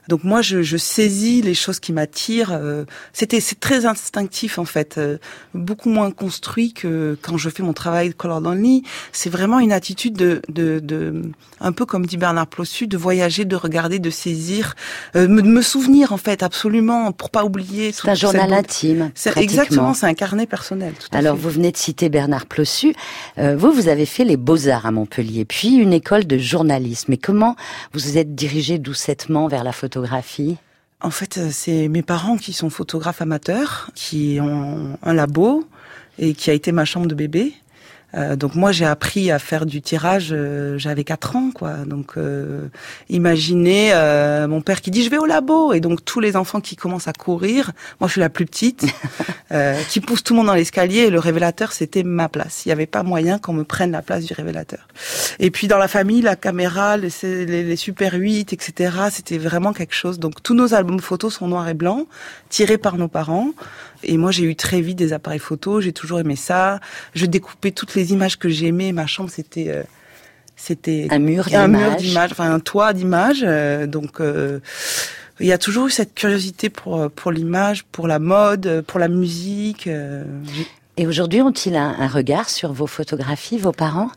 Donc 0.08 0.24
moi, 0.24 0.42
je, 0.42 0.62
je 0.62 0.78
saisis 0.78 1.42
les 1.42 1.54
choses 1.54 1.80
qui 1.80 1.94
m'attirent. 1.94 2.52
Euh, 2.52 2.86
c'était 3.14 3.40
c'est 3.40 3.60
très 3.60 3.86
instinctif 3.86 4.58
en 4.58 4.66
fait, 4.66 4.98
euh, 4.98 5.18
beaucoup 5.54 5.90
moins 5.90 6.12
construit 6.12 6.74
que 6.74 7.18
quand 7.22 7.38
je 7.38 7.50
fais 7.50 7.64
mon 7.64 7.74
travail 7.74 8.10
de 8.10 8.14
color 8.14 8.42
only. 8.46 8.84
C'est 9.12 9.30
vraiment 9.30 9.60
une 9.60 9.72
attitude 9.72 10.16
de, 10.16 10.42
de, 10.50 10.80
de, 10.80 11.22
un 11.60 11.72
peu 11.72 11.86
comme 11.86 12.06
dit 12.06 12.18
Bernard 12.18 12.48
Plossu, 12.48 12.88
de 12.88 12.98
voyager, 12.98 13.46
de 13.46 13.56
regarder, 13.56 14.00
de 14.00 14.10
saisir, 14.10 14.76
euh, 15.16 15.28
me, 15.28 15.62
souvenir 15.62 16.14
en 16.14 16.18
fait 16.18 16.44
absolument 16.44 17.12
pour 17.12 17.30
pas 17.30 17.44
oublier. 17.44 17.92
C'est 17.92 18.10
un 18.10 18.16
journal 18.16 18.54
intime. 18.54 19.12
C'est 19.16 19.38
exactement, 19.38 19.94
c'est 19.94 20.06
un 20.06 20.14
carnet 20.14 20.46
personnel. 20.46 20.94
Tout 21.00 21.08
Alors 21.12 21.36
vous 21.36 21.50
venez 21.50 21.72
de 21.72 21.78
citer 21.78 22.10
Bernard 22.10 22.46
Plossu. 22.46 22.94
vous, 23.38 23.72
vous 23.72 23.88
avez 23.90 24.06
fait 24.06 24.24
les 24.24 24.38
beaux 24.38 24.68
arts 24.68 24.86
à 24.86 24.92
Montpellier, 24.92 25.46
puis 25.46 25.76
une 25.76 25.94
école 25.94 26.26
de 26.26 26.38
journalisme. 26.38 27.14
Et 27.14 27.18
comment 27.18 27.56
vous 27.94 28.08
vous 28.08 28.18
êtes 28.18 28.36
dirigé 28.36 28.80
doucettement 28.80 29.50
vers 29.50 29.66
la 29.66 29.74
photographie? 29.98 30.58
En 31.02 31.12
fait, 31.12 31.38
euh, 31.38 31.50
c'est 31.52 31.88
mes 31.88 32.02
parents 32.02 32.38
qui 32.38 32.54
sont 32.54 32.70
photographes 32.70 33.22
amateurs, 33.22 33.90
qui 33.96 34.40
ont 34.42 34.98
un 35.02 35.14
labo 35.14 35.68
et 36.20 36.34
qui 36.34 36.50
a 36.50 36.54
été 36.54 36.72
ma 36.72 36.86
chambre 36.86 37.08
de 37.08 37.16
bébé. 37.16 37.54
Euh, 38.16 38.38
donc 38.38 38.56
moi 38.56 38.72
j'ai 38.72 38.86
appris 38.86 39.32
à 39.32 39.40
faire 39.40 39.66
du 39.66 39.82
tirage, 39.82 40.30
euh, 40.32 40.78
j'avais 40.78 41.04
4 41.04 41.36
ans 41.36 41.52
quoi. 41.54 41.74
Donc 41.86 42.14
euh, 42.18 42.68
imaginez 43.10 43.94
mon 44.48 44.62
père 44.62 44.82
qui 44.82 44.92
dit 44.92 45.04
je 45.04 45.10
vais 45.10 45.18
au 45.18 45.26
labo 45.26 45.74
et 45.74 45.80
donc 45.80 46.06
tous 46.06 46.20
les 46.20 46.36
enfants 46.36 46.62
qui 46.62 46.76
commencent 46.76 47.08
à 47.08 47.14
courir, 47.14 47.72
moi 48.00 48.08
je 48.08 48.14
suis 48.14 48.22
la 48.22 48.30
plus 48.30 48.46
petite, 48.46 48.86
qui 49.90 50.00
pousse 50.00 50.24
tout 50.24 50.34
le 50.34 50.38
monde 50.38 50.48
dans 50.48 50.54
l'escalier 50.54 51.00
et 51.00 51.10
le 51.10 51.20
révélateur 51.20 51.74
c'était 51.74 52.04
ma 52.04 52.30
place. 52.30 52.66
Il 52.66 52.70
n'y 52.70 52.74
avait 52.74 52.86
pas 52.86 53.04
moyen 53.04 53.40
qu'on 53.40 53.54
me 53.54 53.64
prenne 53.64 53.92
la 53.92 54.02
place 54.02 54.26
du 54.26 54.34
révélateur. 54.34 54.88
Et 55.40 55.52
puis 55.52 55.68
dans 55.68 55.78
la 55.78 55.88
famille 55.88 56.22
la 56.22 56.36
caméra, 56.36 56.98
les, 56.98 57.10
les, 57.24 57.64
les 57.64 57.76
Super 57.76 58.14
8, 58.14 58.54
etc. 58.54 58.92
C'était 59.12 59.38
vraiment 59.38 59.74
quelque 59.74 59.94
chose. 59.94 60.20
Donc 60.20 60.42
tous 60.42 60.56
nos 60.56 60.74
albums 60.74 61.00
photos 61.00 61.36
sont 61.36 61.48
noirs 61.48 61.68
et 61.68 61.74
blancs, 61.74 62.08
tirés 62.50 62.78
par 62.78 62.98
nos 62.98 63.08
parents. 63.08 63.52
Et 64.04 64.18
moi, 64.18 64.32
j'ai 64.32 64.44
eu 64.44 64.56
très 64.56 64.82
vite 64.82 64.98
des 64.98 65.14
appareils 65.14 65.40
photo. 65.40 65.82
J'ai 65.82 65.94
toujours 65.94 66.20
aimé 66.20 66.36
ça. 66.36 66.80
Je 67.14 67.26
découpais 67.26 67.72
toutes 67.72 67.96
les 67.96 68.14
images 68.14 68.38
que 68.38 68.50
j'aimais. 68.50 68.92
Ma 68.92 69.08
chambre, 69.08 69.30
c'était 69.30 69.70
euh, 69.70 69.84
c'était 70.56 71.08
un 71.12 71.20
mur 71.20 71.46
d'images, 71.46 72.32
enfin 72.32 72.52
un 72.52 72.60
toit 72.60 72.94
d'images. 72.94 73.44
Euh, 73.44 73.88
donc 73.88 74.20
euh, 74.20 74.60
il 75.40 75.48
y 75.48 75.54
a 75.54 75.58
toujours 75.58 75.88
eu 75.88 75.92
cette 75.92 76.14
curiosité 76.16 76.70
pour 76.70 77.10
pour 77.12 77.32
l'image, 77.32 77.84
pour 77.86 78.08
la 78.08 78.20
mode, 78.20 78.84
pour 78.88 79.00
la 79.00 79.08
musique. 79.08 79.88
Et 80.98 81.06
aujourd'hui, 81.06 81.42
ont-ils 81.42 81.76
un, 81.76 81.96
un 82.00 82.08
regard 82.08 82.50
sur 82.50 82.74
vos 82.74 82.88
photographies, 82.88 83.60
vos 83.60 83.72
parents? 83.72 84.10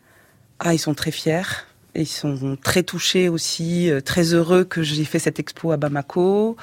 Ah, 0.61 0.73
ils 0.73 0.79
sont 0.79 0.95
très 0.95 1.11
fiers. 1.11 1.43
Ils 1.95 2.07
sont 2.07 2.57
très 2.63 2.83
touchés 2.83 3.29
aussi, 3.29 3.91
euh, 3.91 4.01
très 4.01 4.35
heureux 4.35 4.65
que 4.65 4.83
j'ai 4.83 5.05
fait 5.05 5.19
cette 5.19 5.39
expo 5.39 5.73
à 5.73 5.77
Bamako. 5.77 6.57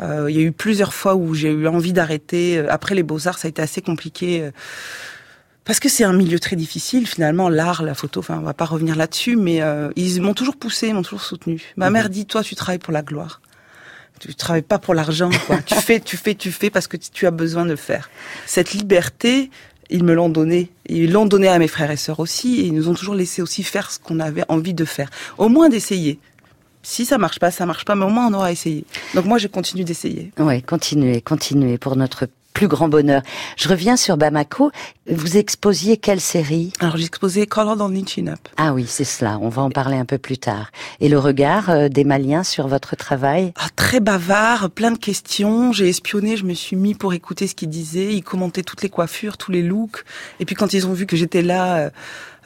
Euh, 0.00 0.30
il 0.30 0.36
y 0.36 0.38
a 0.38 0.42
eu 0.42 0.52
plusieurs 0.52 0.94
fois 0.94 1.16
où 1.16 1.34
j'ai 1.34 1.50
eu 1.50 1.66
envie 1.66 1.92
d'arrêter. 1.92 2.58
Après 2.68 2.94
les 2.94 3.02
beaux-arts, 3.02 3.38
ça 3.38 3.46
a 3.46 3.50
été 3.50 3.62
assez 3.62 3.82
compliqué. 3.82 4.42
euh, 4.42 4.50
parce 5.68 5.80
que 5.80 5.90
c'est 5.90 6.04
un 6.04 6.14
milieu 6.14 6.40
très 6.40 6.56
difficile, 6.56 7.06
finalement, 7.06 7.50
l'art, 7.50 7.82
la 7.82 7.92
photo, 7.92 8.20
enfin, 8.20 8.38
on 8.38 8.42
va 8.42 8.54
pas 8.54 8.64
revenir 8.64 8.96
là-dessus, 8.96 9.36
mais 9.36 9.60
euh, 9.60 9.90
ils 9.96 10.22
m'ont 10.22 10.32
toujours 10.32 10.56
poussé, 10.56 10.88
ils 10.88 10.94
m'ont 10.94 11.02
toujours 11.02 11.20
soutenu. 11.20 11.60
Ma 11.76 11.90
mère 11.90 12.08
dit, 12.08 12.24
toi, 12.24 12.42
tu 12.42 12.54
travailles 12.54 12.78
pour 12.78 12.94
la 12.94 13.02
gloire. 13.02 13.42
Tu 14.18 14.34
travailles 14.34 14.62
pas 14.62 14.78
pour 14.78 14.94
l'argent, 14.94 15.28
quoi. 15.46 15.58
tu 15.60 15.74
fais, 15.74 16.00
tu 16.00 16.16
fais, 16.16 16.34
tu 16.34 16.52
fais 16.52 16.70
parce 16.70 16.86
que 16.86 16.96
tu 16.96 17.26
as 17.26 17.30
besoin 17.30 17.66
de 17.66 17.70
le 17.72 17.76
faire. 17.76 18.08
Cette 18.46 18.72
liberté, 18.72 19.50
ils 19.90 20.04
me 20.04 20.14
l'ont 20.14 20.28
donnée. 20.28 20.70
Et 20.86 21.04
Ils 21.04 21.12
l'ont 21.12 21.26
donnée 21.26 21.48
à 21.48 21.58
mes 21.58 21.68
frères 21.68 21.90
et 21.90 21.96
sœurs 21.96 22.20
aussi, 22.20 22.60
et 22.60 22.66
ils 22.66 22.74
nous 22.74 22.88
ont 22.88 22.94
toujours 22.94 23.14
laissé 23.14 23.42
aussi 23.42 23.62
faire 23.62 23.90
ce 23.90 23.98
qu'on 23.98 24.20
avait 24.20 24.44
envie 24.48 24.74
de 24.74 24.84
faire. 24.84 25.10
Au 25.38 25.48
moins 25.48 25.68
d'essayer. 25.68 26.18
Si 26.82 27.04
ça 27.04 27.18
marche 27.18 27.38
pas, 27.38 27.50
ça 27.50 27.66
marche 27.66 27.84
pas, 27.84 27.94
mais 27.94 28.04
au 28.04 28.08
moins 28.08 28.28
on 28.28 28.34
aura 28.34 28.52
essayé. 28.52 28.84
Donc 29.14 29.24
moi, 29.24 29.38
je 29.38 29.48
continue 29.48 29.84
d'essayer. 29.84 30.32
Oui, 30.38 30.62
continuez, 30.62 31.20
continuez 31.20 31.76
pour 31.76 31.96
notre 31.96 32.28
plus 32.58 32.66
grand 32.66 32.88
bonheur. 32.88 33.22
Je 33.56 33.68
reviens 33.68 33.96
sur 33.96 34.16
Bamako. 34.16 34.72
Vous 35.08 35.36
exposiez 35.36 35.96
quelle 35.96 36.20
série? 36.20 36.72
Alors 36.80 36.96
exposé 36.96 37.46
Color 37.46 37.76
Chin 38.04 38.26
Up. 38.26 38.40
Ah 38.56 38.72
oui, 38.72 38.84
c'est 38.88 39.04
cela. 39.04 39.38
On 39.40 39.48
va 39.48 39.62
en 39.62 39.70
parler 39.70 39.96
un 39.96 40.04
peu 40.04 40.18
plus 40.18 40.38
tard. 40.38 40.72
Et 40.98 41.08
le 41.08 41.20
regard 41.20 41.70
euh, 41.70 41.88
des 41.88 42.02
Maliens 42.02 42.42
sur 42.42 42.66
votre 42.66 42.96
travail? 42.96 43.52
Ah, 43.54 43.68
très 43.76 44.00
bavard, 44.00 44.70
plein 44.70 44.90
de 44.90 44.98
questions. 44.98 45.70
J'ai 45.70 45.88
espionné, 45.88 46.36
je 46.36 46.44
me 46.44 46.52
suis 46.52 46.74
mis 46.74 46.96
pour 46.96 47.14
écouter 47.14 47.46
ce 47.46 47.54
qu'ils 47.54 47.68
disaient. 47.68 48.12
Ils 48.12 48.24
commentaient 48.24 48.64
toutes 48.64 48.82
les 48.82 48.88
coiffures, 48.88 49.36
tous 49.36 49.52
les 49.52 49.62
looks. 49.62 50.04
Et 50.40 50.44
puis 50.44 50.56
quand 50.56 50.72
ils 50.72 50.84
ont 50.84 50.92
vu 50.92 51.06
que 51.06 51.16
j'étais 51.16 51.42
là, 51.42 51.92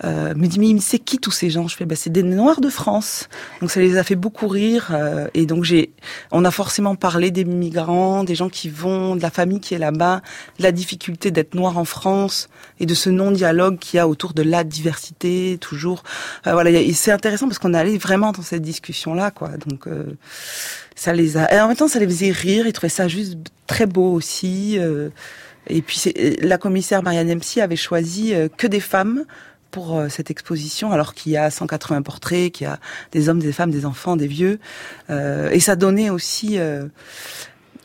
euh, 0.05 0.35
me 0.35 0.46
dit 0.46 0.59
mais 0.59 0.81
c'est 0.81 0.98
qui 0.98 1.18
tous 1.18 1.31
ces 1.31 1.50
gens? 1.50 1.68
Je 1.68 1.76
fais 1.76 1.85
bah 1.85 1.96
c'est 1.96 2.11
des 2.11 2.22
Noirs 2.22 2.61
de 2.61 2.68
France. 2.68 3.28
Donc 3.61 3.70
ça 3.70 3.81
les 3.81 3.96
a 3.96 4.05
fait 4.05 4.16
beaucoup 4.16 4.48
rire. 4.48 4.88
euh, 4.92 5.28
et 5.35 5.46
donc 5.46 5.64
j'ai, 5.64 5.92
on 6.31 6.44
a 6.44 6.50
forcément 6.50 6.96
parlé 6.96 7.31
des 7.31 7.44
migrants, 7.44 8.24
des 8.24 8.35
gens 8.35 8.48
qui 8.48 8.68
vont, 8.68 9.16
de 9.16 9.22
la 9.22 9.31
famille 9.31 9.61
qui 9.61 9.74
est 9.74 9.78
là-bas, 9.78 10.22
de 10.59 10.62
la 10.62 10.72
difficulté 10.72 11.31
d'être 11.31 11.55
noir 11.55 11.78
en 11.78 11.85
France 11.85 12.48
et 12.81 12.87
de 12.87 12.94
ce 12.94 13.11
non-dialogue 13.11 13.78
qu'il 13.78 13.98
y 13.98 14.00
a 14.00 14.09
autour 14.09 14.33
de 14.33 14.42
la 14.42 14.64
diversité 14.64 15.59
toujours. 15.61 16.02
Euh, 16.46 16.52
voilà, 16.52 16.70
et 16.70 16.92
c'est 16.92 17.12
intéressant 17.12 17.46
parce 17.46 17.59
qu'on 17.59 17.74
est 17.74 17.78
allé 17.78 17.98
vraiment 17.98 18.33
dans 18.33 18.42
cette 18.42 18.62
discussion-là, 18.62 19.31
quoi. 19.31 19.50
Donc 19.66 19.87
euh, 19.87 20.16
ça 20.96 21.12
les 21.12 21.37
a. 21.37 21.52
Et 21.55 21.61
en 21.61 21.68
même 21.68 21.76
temps, 21.76 21.88
ça 21.88 21.98
les 21.98 22.07
faisait 22.07 22.31
rire. 22.31 22.66
Ils 22.66 22.72
trouvaient 22.72 22.88
ça 22.88 23.09
juste 23.09 23.37
très 23.66 23.87
beau 23.87 24.12
aussi. 24.12 24.78
euh, 24.78 25.11
et 25.68 25.81
puis 25.81 26.12
la 26.40 26.59
commissaire 26.59 27.05
Marianne 27.05 27.33
MC 27.37 27.59
avait 27.61 27.76
choisi 27.76 28.35
que 28.57 28.66
des 28.66 28.81
femmes 28.81 29.24
pour 29.72 29.98
euh, 29.98 30.08
cette 30.08 30.30
exposition, 30.30 30.92
alors 30.92 31.14
qu'il 31.14 31.32
y 31.32 31.37
a 31.37 31.50
180 31.50 32.02
portraits, 32.02 32.52
qu'il 32.52 32.66
y 32.66 32.70
a 32.70 32.78
des 33.11 33.28
hommes, 33.28 33.40
des 33.40 33.52
femmes, 33.52 33.72
des 33.72 33.85
enfants, 33.85 34.14
des 34.14 34.28
vieux. 34.28 34.61
Euh, 35.11 35.50
et 35.50 35.58
ça 35.58 35.74
donnait 35.74 36.11
aussi 36.11 36.58
euh, 36.58 36.85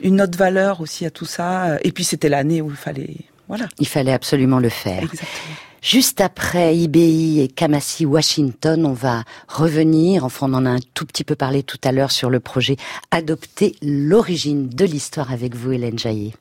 une 0.02 0.22
autre 0.22 0.38
valeur 0.38 0.82
aussi 0.82 1.06
à 1.06 1.10
tout 1.10 1.26
ça. 1.26 1.80
Et 1.82 1.92
puis 1.92 2.04
c'était 2.04 2.30
l'année 2.30 2.62
où 2.62 2.70
il 2.70 2.76
fallait, 2.76 3.16
voilà, 3.48 3.68
Il 3.80 3.88
fallait 3.88 4.14
absolument 4.14 4.60
le 4.60 4.70
faire. 4.70 5.02
exactement. 5.02 5.56
Juste 5.82 6.22
après 6.22 6.76
IBI 6.76 7.40
et 7.40 7.48
Kamasi 7.48 8.06
Washington, 8.06 8.86
on 8.86 8.94
va 8.94 9.24
revenir, 9.48 10.26
enfin 10.26 10.48
on 10.50 10.56
en 10.56 10.66
a 10.66 10.72
un 10.72 10.80
tout 10.96 11.06
petit 11.06 11.24
peu 11.24 11.36
parlé 11.36 11.64
tout 11.64 11.78
à 11.84 11.92
l'heure 11.92 12.12
sur 12.12 12.30
le 12.30 12.40
projet 12.40 12.78
Adopter 13.12 13.76
l'origine 13.82 14.70
de 14.70 14.86
l'histoire 14.86 15.32
avec 15.32 15.56
vous, 15.56 15.72
Hélène 15.72 15.98
Jaillet. 15.98 16.34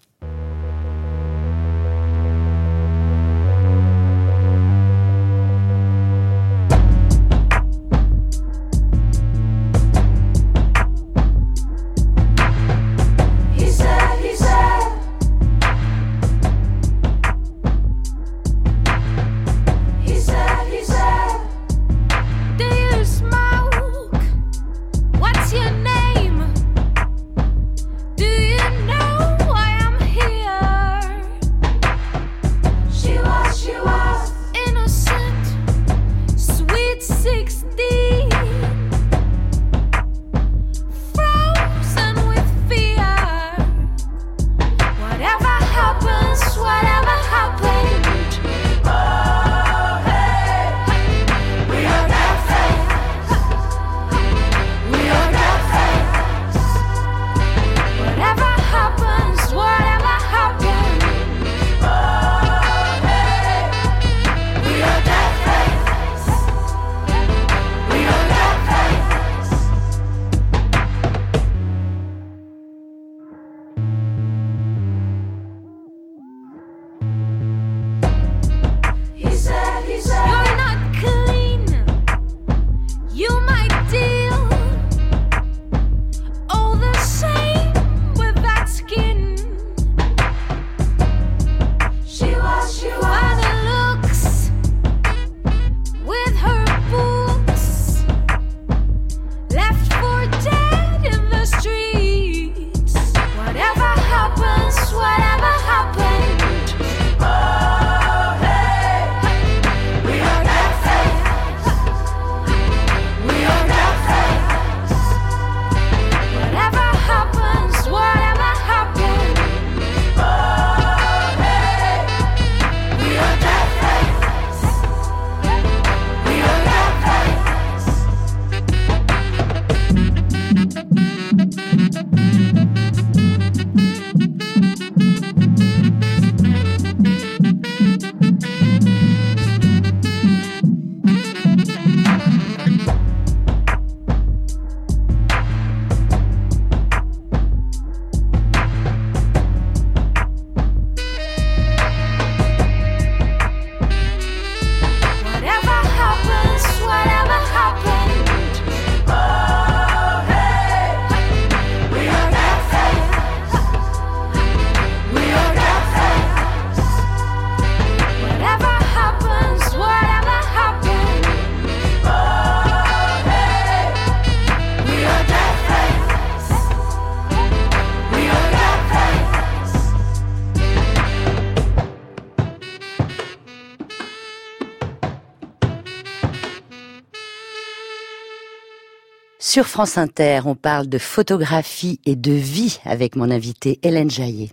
Sur 189.57 189.69
France 189.69 189.97
Inter, 189.97 190.41
on 190.45 190.55
parle 190.55 190.87
de 190.87 190.99
photographie 190.99 191.99
et 192.05 192.15
de 192.15 192.33
vie 192.33 192.79
avec 192.85 193.17
mon 193.17 193.31
invitée 193.31 193.79
Hélène 193.83 194.11
Jaillet. 194.11 194.51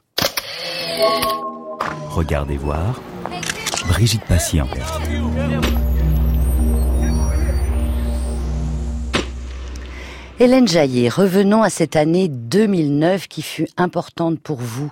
Regardez 2.07 2.55
voir. 2.55 3.01
Brigitte 3.89 4.23
Patient. 4.23 4.69
Hélène 10.39 10.67
Jaillet, 10.67 11.09
revenons 11.09 11.61
à 11.61 11.69
cette 11.69 11.95
année 11.95 12.27
2009 12.27 13.27
qui 13.27 13.43
fut 13.43 13.67
importante 13.77 14.39
pour 14.39 14.57
vous, 14.57 14.91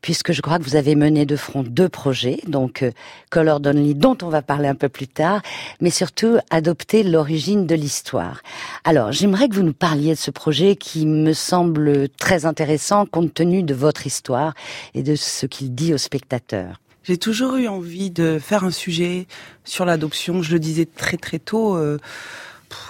puisque 0.00 0.30
je 0.30 0.40
crois 0.40 0.60
que 0.60 0.62
vous 0.62 0.76
avez 0.76 0.94
mené 0.94 1.26
de 1.26 1.34
front 1.34 1.64
deux 1.64 1.88
projets, 1.88 2.38
donc 2.46 2.84
euh, 2.84 2.92
Color 3.30 3.60
Only, 3.66 3.96
dont 3.96 4.16
on 4.22 4.28
va 4.28 4.42
parler 4.42 4.68
un 4.68 4.76
peu 4.76 4.88
plus 4.88 5.08
tard, 5.08 5.42
mais 5.80 5.90
surtout 5.90 6.38
adopter 6.50 7.02
l'origine 7.02 7.66
de 7.66 7.74
l'histoire. 7.74 8.42
Alors, 8.84 9.10
j'aimerais 9.10 9.48
que 9.48 9.56
vous 9.56 9.64
nous 9.64 9.72
parliez 9.72 10.10
de 10.10 10.18
ce 10.18 10.30
projet 10.30 10.76
qui 10.76 11.04
me 11.04 11.32
semble 11.32 12.08
très 12.10 12.46
intéressant 12.46 13.06
compte 13.06 13.34
tenu 13.34 13.64
de 13.64 13.74
votre 13.74 14.06
histoire 14.06 14.54
et 14.94 15.02
de 15.02 15.16
ce 15.16 15.46
qu'il 15.46 15.74
dit 15.74 15.94
aux 15.94 15.98
spectateurs. 15.98 16.80
J'ai 17.02 17.18
toujours 17.18 17.56
eu 17.56 17.66
envie 17.66 18.10
de 18.10 18.38
faire 18.40 18.62
un 18.62 18.70
sujet 18.70 19.26
sur 19.64 19.84
l'adoption. 19.84 20.42
Je 20.42 20.52
le 20.52 20.60
disais 20.60 20.86
très 20.86 21.16
très 21.16 21.40
tôt. 21.40 21.76
euh, 21.76 21.98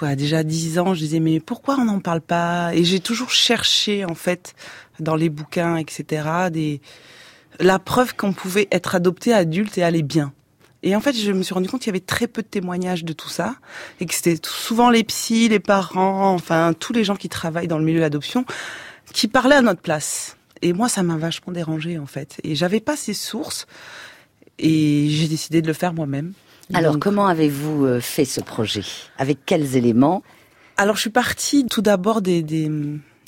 à 0.02 0.16
déjà 0.16 0.42
10 0.42 0.78
ans, 0.78 0.94
je 0.94 1.00
disais 1.00 1.20
mais 1.20 1.40
pourquoi 1.40 1.76
on 1.78 1.84
n'en 1.84 2.00
parle 2.00 2.20
pas? 2.20 2.74
Et 2.74 2.84
j'ai 2.84 3.00
toujours 3.00 3.30
cherché 3.30 4.04
en 4.04 4.14
fait 4.14 4.54
dans 5.00 5.16
les 5.16 5.28
bouquins, 5.28 5.76
etc. 5.76 6.48
Des 6.50 6.80
la 7.58 7.78
preuve 7.78 8.14
qu'on 8.14 8.32
pouvait 8.32 8.68
être 8.70 8.94
adopté 8.94 9.32
adulte 9.32 9.78
et 9.78 9.82
aller 9.82 10.02
bien. 10.02 10.32
Et 10.82 10.94
en 10.94 11.00
fait, 11.00 11.14
je 11.14 11.32
me 11.32 11.42
suis 11.42 11.54
rendu 11.54 11.68
compte 11.68 11.80
qu'il 11.80 11.88
y 11.88 11.96
avait 11.96 12.00
très 12.04 12.26
peu 12.26 12.42
de 12.42 12.46
témoignages 12.46 13.04
de 13.04 13.12
tout 13.12 13.28
ça, 13.28 13.56
et 13.98 14.06
que 14.06 14.14
c'était 14.14 14.38
souvent 14.44 14.90
les 14.90 15.04
psys, 15.04 15.48
les 15.48 15.58
parents, 15.58 16.32
enfin 16.32 16.74
tous 16.78 16.92
les 16.92 17.02
gens 17.02 17.16
qui 17.16 17.28
travaillent 17.28 17.66
dans 17.66 17.78
le 17.78 17.84
milieu 17.84 17.96
de 17.96 18.02
l'adoption, 18.02 18.44
qui 19.12 19.26
parlaient 19.26 19.56
à 19.56 19.62
notre 19.62 19.80
place. 19.80 20.36
Et 20.62 20.72
moi, 20.72 20.88
ça 20.88 21.02
m'a 21.02 21.16
vachement 21.16 21.52
dérangé 21.52 21.98
en 21.98 22.06
fait. 22.06 22.38
Et 22.44 22.54
j'avais 22.54 22.80
pas 22.80 22.96
ces 22.96 23.14
sources, 23.14 23.66
et 24.58 25.08
j'ai 25.10 25.28
décidé 25.28 25.62
de 25.62 25.66
le 25.66 25.72
faire 25.72 25.92
moi-même. 25.92 26.32
Alors, 26.74 26.94
Donc- 26.94 27.02
comment 27.02 27.26
avez-vous 27.26 27.84
euh, 27.84 28.00
fait 28.00 28.24
ce 28.24 28.40
projet? 28.40 28.82
Avec 29.18 29.38
quels 29.46 29.76
éléments? 29.76 30.22
Alors, 30.76 30.96
je 30.96 31.02
suis 31.02 31.10
partie 31.10 31.64
tout 31.66 31.80
d'abord 31.82 32.20
des, 32.22 32.42
des, 32.42 32.70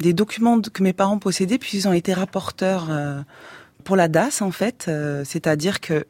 des 0.01 0.13
documents 0.13 0.61
que 0.61 0.83
mes 0.83 0.93
parents 0.93 1.19
possédaient, 1.19 1.59
puisqu'ils 1.59 1.89
ont 1.89 1.93
été 1.93 2.13
rapporteurs 2.13 2.89
euh, 2.91 3.21
pour 3.85 3.97
la 3.97 4.09
DAS, 4.09 4.43
en 4.43 4.51
fait. 4.51 4.87
Euh, 4.89 5.23
C'est-à-dire 5.25 5.81
que 5.81 6.05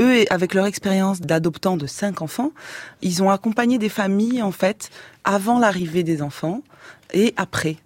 eux, 0.00 0.24
avec 0.30 0.54
leur 0.54 0.66
expérience 0.66 1.20
d'adoptant 1.20 1.76
de 1.76 1.86
cinq 1.86 2.20
enfants, 2.22 2.52
ils 3.02 3.22
ont 3.22 3.30
accompagné 3.30 3.78
des 3.78 3.88
familles, 3.88 4.42
en 4.42 4.52
fait, 4.52 4.90
avant 5.24 5.58
l'arrivée 5.58 6.02
des 6.02 6.20
enfants 6.22 6.62
et 7.12 7.32
après. 7.36 7.76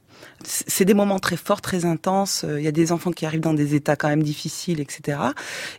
C'est 0.44 0.85
des 0.85 0.94
moments 0.94 1.18
très 1.18 1.37
forts, 1.37 1.61
très 1.61 1.85
intenses. 1.85 2.44
Euh, 2.44 2.61
Il 2.61 2.64
y 2.64 2.68
a 2.68 2.72
des 2.72 2.92
enfants 2.92 3.11
qui 3.11 3.27
arrivent 3.27 3.40
dans 3.40 3.55
des 3.55 3.74
états 3.74 3.96
quand 3.96 4.09
même 4.09 4.22
difficiles, 4.22 4.81
etc. 4.81 5.18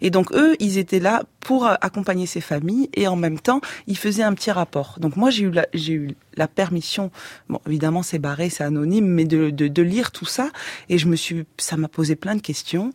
Et 0.02 0.10
donc 0.10 0.32
eux, 0.34 0.56
ils 0.60 0.78
étaient 0.78 1.00
là 1.00 1.24
pour 1.40 1.66
euh, 1.66 1.76
accompagner 1.82 2.26
ces 2.26 2.42
familles 2.42 2.90
et 2.94 3.08
en 3.08 3.16
même 3.16 3.40
temps, 3.40 3.62
ils 3.88 3.98
faisaient 3.98 4.24
un 4.24 4.34
petit 4.34 4.52
rapport. 4.52 4.98
Donc 5.00 5.16
moi, 5.16 5.30
j'ai 5.30 5.44
eu 5.44 5.52
la, 5.52 5.66
j'ai 5.74 5.94
eu 5.94 6.16
la 6.36 6.48
permission. 6.48 7.12
Bon, 7.48 7.60
évidemment, 7.68 8.04
c'est 8.04 8.20
barré, 8.20 8.50
c'est 8.50 8.64
anonyme, 8.64 9.08
mais 9.08 9.26
de, 9.26 9.50
de, 9.50 9.68
de 9.68 9.82
lire 9.82 10.12
tout 10.12 10.26
ça. 10.26 10.50
Et 10.90 10.98
je 10.98 11.08
me 11.08 11.16
suis, 11.16 11.46
ça 11.58 11.78
m'a 11.78 11.88
posé 11.88 12.16
plein 12.16 12.36
de 12.36 12.42
questions. 12.42 12.92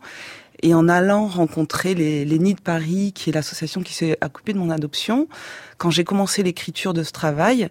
Et 0.61 0.73
en 0.73 0.87
allant 0.87 1.27
rencontrer 1.27 1.95
les, 1.95 2.25
les 2.25 2.39
Nids 2.39 2.55
de 2.55 2.61
Paris, 2.61 3.11
qui 3.13 3.29
est 3.29 3.33
l'association 3.33 3.81
qui 3.81 3.93
s'est 3.93 4.17
occupée 4.23 4.53
de 4.53 4.57
mon 4.59 4.69
adoption, 4.69 5.27
quand 5.77 5.89
j'ai 5.89 6.03
commencé 6.03 6.43
l'écriture 6.43 6.93
de 6.93 7.03
ce 7.03 7.11
travail, 7.11 7.69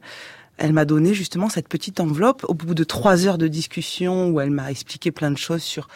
elle 0.56 0.72
m'a 0.72 0.84
donné 0.84 1.14
justement 1.14 1.48
cette 1.48 1.68
petite 1.68 2.00
enveloppe. 2.00 2.44
Au 2.48 2.54
bout 2.54 2.74
de 2.74 2.84
trois 2.84 3.26
heures 3.26 3.38
de 3.38 3.48
discussion 3.48 4.28
où 4.28 4.40
elle 4.40 4.50
m'a 4.50 4.70
expliqué 4.70 5.10
plein 5.10 5.30
de 5.30 5.38
choses 5.38 5.62
sur 5.62 5.88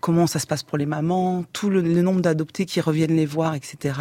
comment 0.00 0.26
ça 0.26 0.38
se 0.38 0.46
passe 0.46 0.62
pour 0.62 0.78
les 0.78 0.86
mamans, 0.86 1.44
tout 1.52 1.70
le, 1.70 1.80
le 1.80 2.02
nombre 2.02 2.20
d'adoptés 2.20 2.66
qui 2.66 2.80
reviennent 2.80 3.16
les 3.16 3.26
voir, 3.26 3.54
etc. 3.54 4.00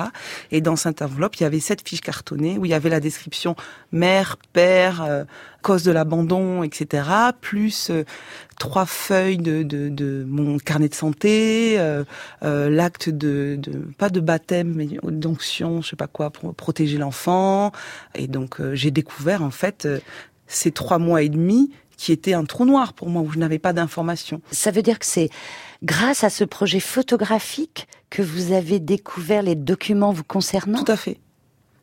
Et 0.51 0.61
dans 0.61 0.75
cette 0.75 1.01
enveloppe, 1.01 1.35
il 1.37 1.43
y 1.43 1.45
avait 1.45 1.59
sept 1.59 1.87
fiches 1.87 2.01
cartonnées 2.01 2.57
où 2.57 2.65
il 2.65 2.71
y 2.71 2.73
avait 2.73 2.89
la 2.89 2.99
description 2.99 3.55
mère, 3.91 4.37
père, 4.53 5.03
euh, 5.03 5.23
cause 5.61 5.83
de 5.83 5.91
l'abandon, 5.91 6.61
etc. 6.61 7.09
Plus 7.41 7.89
euh, 7.89 8.03
trois 8.59 8.85
feuilles 8.85 9.37
de, 9.37 9.63
de, 9.63 9.89
de 9.89 10.23
mon 10.27 10.57
carnet 10.59 10.89
de 10.89 10.95
santé, 10.95 11.79
euh, 11.79 12.03
euh, 12.43 12.69
l'acte 12.69 13.09
de, 13.09 13.57
de 13.59 13.71
pas 13.97 14.09
de 14.09 14.19
baptême 14.19 14.73
mais 14.75 14.87
d'onction, 15.03 15.81
je 15.81 15.89
sais 15.89 15.95
pas 15.95 16.07
quoi, 16.07 16.29
pour 16.29 16.53
protéger 16.53 16.97
l'enfant. 16.97 17.71
Et 18.13 18.27
donc 18.27 18.59
euh, 18.59 18.75
j'ai 18.75 18.91
découvert 18.91 19.41
en 19.41 19.49
fait 19.49 19.85
euh, 19.85 19.99
ces 20.47 20.71
trois 20.71 20.97
mois 20.99 21.21
et 21.21 21.29
demi 21.29 21.71
qui 21.97 22.11
étaient 22.11 22.33
un 22.33 22.43
trou 22.45 22.65
noir 22.65 22.93
pour 22.93 23.09
moi 23.09 23.21
où 23.21 23.31
je 23.31 23.39
n'avais 23.39 23.59
pas 23.59 23.73
d'informations. 23.73 24.41
Ça 24.51 24.71
veut 24.71 24.81
dire 24.81 24.99
que 24.99 25.05
c'est 25.05 25.29
grâce 25.83 26.23
à 26.23 26.29
ce 26.29 26.43
projet 26.43 26.79
photographique 26.79 27.87
que 28.09 28.21
vous 28.21 28.51
avez 28.51 28.79
découvert 28.79 29.41
les 29.43 29.55
documents 29.55 30.11
vous 30.11 30.23
concernant? 30.23 30.83
Tout 30.83 30.91
à 30.91 30.97
fait. 30.97 31.19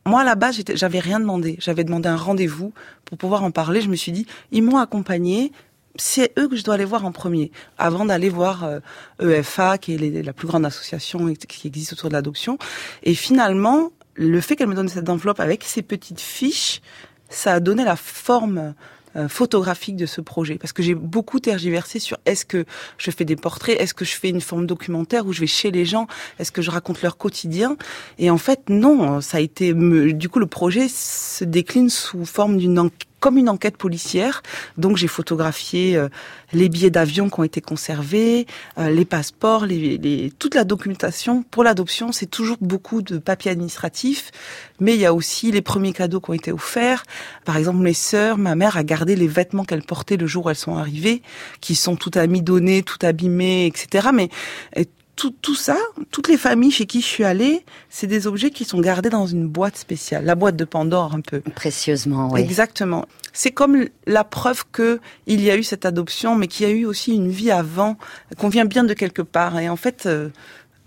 Moi, 0.05 0.21
à 0.21 0.25
la 0.25 0.35
base, 0.35 0.57
j'étais- 0.57 0.77
j'avais 0.77 0.99
rien 0.99 1.21
demandé. 1.21 1.57
J'avais 1.61 1.85
demandé 1.85 2.09
un 2.09 2.17
rendez-vous 2.17 2.73
pour 3.05 3.17
pouvoir 3.17 3.45
en 3.45 3.51
parler. 3.51 3.81
Je 3.81 3.89
me 3.89 3.97
suis 3.97 4.13
dit, 4.13 4.27
ils 4.51 4.63
m'ont 4.63 4.79
accompagné. 4.79 5.53
C'est 5.97 6.33
eux 6.39 6.49
que 6.49 6.57
je 6.57 6.65
dois 6.65 6.75
aller 6.75 6.87
voir 6.87 7.05
en 7.05 7.13
premier, 7.13 7.53
avant 7.79 8.07
d'aller 8.07 8.31
voir 8.31 8.65
euh, 8.65 8.81
EFA, 9.21 9.79
qui 9.79 9.95
est 9.95 10.23
la 10.23 10.33
plus 10.33 10.49
grande 10.49 10.65
association 10.65 11.33
qui 11.35 11.69
existe 11.69 11.93
autour 11.93 12.09
de 12.09 12.15
l'adoption. 12.15 12.57
Et 13.03 13.15
finalement, 13.15 13.91
le 14.15 14.41
fait 14.41 14.57
qu'elle 14.57 14.69
me 14.69 14.75
donne 14.75 14.89
cette 14.89 15.09
enveloppe 15.09 15.39
avec 15.41 15.65
ces 15.65 15.83
petites 15.83 16.21
fiches, 16.21 16.81
ça 17.33 17.55
a 17.55 17.61
donné 17.61 17.85
la 17.85 17.97
forme 17.97 18.75
euh, 19.15 19.29
photographique 19.29 19.97
de 19.97 20.07
ce 20.07 20.21
projet. 20.21 20.57
Parce 20.57 20.73
que 20.73 20.83
j'ai 20.83 20.95
beaucoup 20.95 21.39
tergiversé 21.39 21.99
sur 21.99 22.17
est-ce 22.25 22.47
que 22.47 22.65
je 22.97 23.11
fais 23.11 23.27
des 23.27 23.37
portraits, 23.37 23.79
est-ce 23.79 23.93
que 23.93 24.07
je 24.07 24.15
fais 24.15 24.31
une 24.31 24.41
forme 24.41 24.67
documentaire 24.67 25.27
où 25.27 25.33
je 25.33 25.41
vais 25.41 25.47
chez 25.47 25.71
les 25.71 25.85
gens, 25.85 26.07
est-ce 26.39 26.51
que 26.51 26.63
je 26.63 26.71
raconte 26.71 27.03
leur 27.03 27.19
quotidien. 27.19 27.77
Et 28.19 28.31
en 28.31 28.39
fait 28.39 28.71
non, 28.71 29.21
ça 29.21 29.37
a 29.37 29.41
été 29.41 29.75
du 29.75 30.29
coup 30.31 30.39
le 30.39 30.47
projet 30.47 30.89
se 30.89 31.45
décline 31.45 31.91
sous 31.91 32.25
forme 32.25 32.57
d'une 32.57 32.79
enquête 32.79 33.09
comme 33.23 33.39
une 33.39 33.49
enquête 33.49 33.77
policière. 33.77 34.43
Donc 34.77 34.97
j'ai 34.97 35.07
photographié 35.07 35.97
euh, 35.97 36.09
les 36.53 36.69
billets 36.69 36.91
d'avion 36.91 37.31
qui 37.31 37.39
ont 37.39 37.45
été 37.45 37.61
conservés, 37.61 38.49
euh, 38.79 38.91
les 38.91 39.05
passeports, 39.05 39.65
les, 39.65 39.97
les- 39.97 40.33
toute 40.41 40.57
la 40.57 40.65
documentation. 40.65 41.45
Pour 41.45 41.63
l'adoption, 41.63 42.11
c'est 42.11 42.27
toujours 42.27 42.57
beaucoup 42.61 43.01
de 43.01 43.19
papiers 43.19 43.53
administratifs, 43.53 44.33
mais 44.81 44.95
il 44.95 45.01
y 45.01 45.07
a 45.07 45.15
aussi 45.15 45.53
les 45.53 45.63
premiers 45.63 45.93
cadeaux 45.93 46.21
qui 46.21 46.31
ont 46.31 46.35
été 46.35 46.51
offerts. 46.51 47.05
Par 47.45 47.57
exemple, 47.57 47.79
mes 47.79 47.95
sœurs, 47.95 48.39
ma 48.39 48.57
mère 48.57 48.77
a 48.77 48.83
gardé 48.83 49.15
les 49.15 49.29
vêtements 49.29 49.65
qu'elles 49.65 49.85
portaient 49.85 50.17
le 50.17 50.27
jour 50.27 50.47
où 50.47 50.51
elles 50.51 50.57
sont 50.57 50.77
arrivées, 50.77 51.23
qui 51.61 51.77
sont 51.77 51.95
tout 51.95 52.11
amidonnés, 52.17 52.83
tout 52.83 52.99
abîmés, 53.07 53.67
etc. 53.67 54.09
Mais 54.13 54.31
tout, 55.17 55.35
tout 55.43 55.55
ça, 55.55 55.77
toutes 56.11 56.29
les 56.29 56.37
familles 56.37 56.71
chez 56.71 56.87
qui 56.87 57.01
je 57.01 57.07
suis 57.07 57.25
allée, 57.25 57.65
c'est 57.91 58.07
des 58.07 58.27
objets 58.27 58.51
qui 58.51 58.65
sont 58.65 58.81
gardés 58.81 59.11
dans 59.11 59.27
une 59.27 59.47
boîte 59.47 59.77
spéciale, 59.77 60.25
la 60.25 60.35
boîte 60.35 60.57
de 60.57 60.65
Pandore 60.65 61.15
un 61.15 61.21
peu. 61.21 61.41
Précieusement, 61.41 62.31
oui. 62.33 62.41
Exactement. 62.41 63.07
C'est 63.33 63.51
comme 63.51 63.87
la 64.07 64.25
preuve 64.25 64.65
que 64.73 65.01
il 65.27 65.41
y 65.43 65.51
a 65.51 65.57
eu 65.57 65.63
cette 65.63 65.87
adoption, 65.87 66.35
mais 66.37 66.49
qu'il 66.49 66.67
y 66.67 66.71
a 66.71 66.73
eu 66.73 66.85
aussi 66.85 67.15
une 67.15 67.31
vie 67.31 67.51
avant, 67.51 67.97
qu'on 68.39 68.49
vient 68.49 68.65
bien 68.65 68.85
de 68.85 68.95
quelque 68.95 69.23
part. 69.23 69.59
Et 69.59 69.69
en 69.69 69.77
fait, 69.77 70.05
euh, 70.07 70.29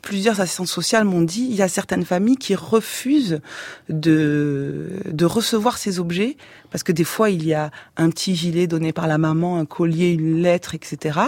plusieurs 0.06 0.40
assistantes 0.40 0.68
sociales 0.68 1.04
m'ont 1.04 1.24
dit, 1.24 1.48
il 1.50 1.56
y 1.56 1.64
a 1.64 1.68
certaines 1.68 2.06
familles 2.06 2.38
qui 2.38 2.54
refusent 2.54 3.42
de, 3.90 5.02
de 5.12 5.26
recevoir 5.26 5.78
ces 5.80 6.00
objets, 6.00 6.38
parce 6.72 6.84
que 6.84 6.92
des 6.92 7.04
fois, 7.04 7.32
il 7.32 7.44
y 7.44 7.54
a 7.54 7.72
un 7.98 8.10
petit 8.12 8.36
gilet 8.36 8.68
donné 8.68 8.94
par 8.94 9.08
la 9.08 9.18
maman, 9.18 9.58
un 9.58 9.66
collier, 9.66 10.12
une 10.12 10.42
lettre, 10.42 10.76
etc. 10.76 11.20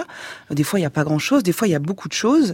Des 0.52 0.64
fois, 0.64 0.78
il 0.80 0.84
n'y 0.84 0.88
a 0.88 0.92
pas 0.92 1.04
grand-chose, 1.04 1.42
des 1.42 1.54
fois, 1.54 1.68
il 1.68 1.72
y 1.72 1.76
a 1.76 1.80
beaucoup 1.80 2.08
de 2.08 2.14
choses. 2.14 2.54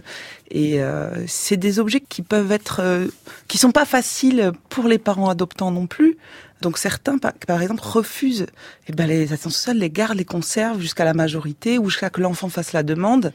Et 0.50 0.82
euh, 0.82 1.10
c'est 1.26 1.58
des 1.58 1.78
objets 1.78 2.00
qui 2.00 2.22
peuvent 2.22 2.52
être... 2.52 2.80
euh, 2.80 3.06
qui 3.46 3.58
sont 3.58 3.72
pas 3.72 3.84
faciles 3.84 4.52
pour 4.70 4.88
les 4.88 4.98
parents 4.98 5.28
adoptants 5.28 5.70
non 5.70 5.86
plus. 5.86 6.16
Donc 6.62 6.78
certains, 6.78 7.18
par, 7.18 7.60
exemple, 7.60 7.82
refusent. 7.84 8.46
Et 8.88 8.92
ben 8.92 9.06
les 9.06 9.32
assistantes 9.32 9.52
sociales 9.52 9.78
les 9.78 9.90
gardent, 9.90 10.16
les 10.16 10.24
conservent 10.24 10.80
jusqu'à 10.80 11.04
la 11.04 11.12
majorité 11.12 11.78
ou 11.78 11.90
jusqu'à 11.90 12.08
que 12.08 12.22
l'enfant 12.22 12.48
fasse 12.48 12.72
la 12.72 12.82
demande. 12.82 13.34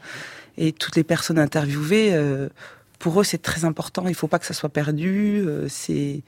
Et 0.58 0.72
toutes 0.72 0.96
les 0.96 1.04
personnes 1.04 1.38
interviewées, 1.38 2.10
euh, 2.12 2.48
pour 3.00 3.20
eux, 3.20 3.24
c'est 3.24 3.42
très 3.42 3.64
important. 3.64 4.06
Il 4.06 4.14
faut 4.14 4.28
pas 4.28 4.38
que 4.38 4.46
ça 4.46 4.54
soit 4.54 4.68
perdu. 4.68 5.42
euh, 5.44 5.66
c'est 5.68 6.22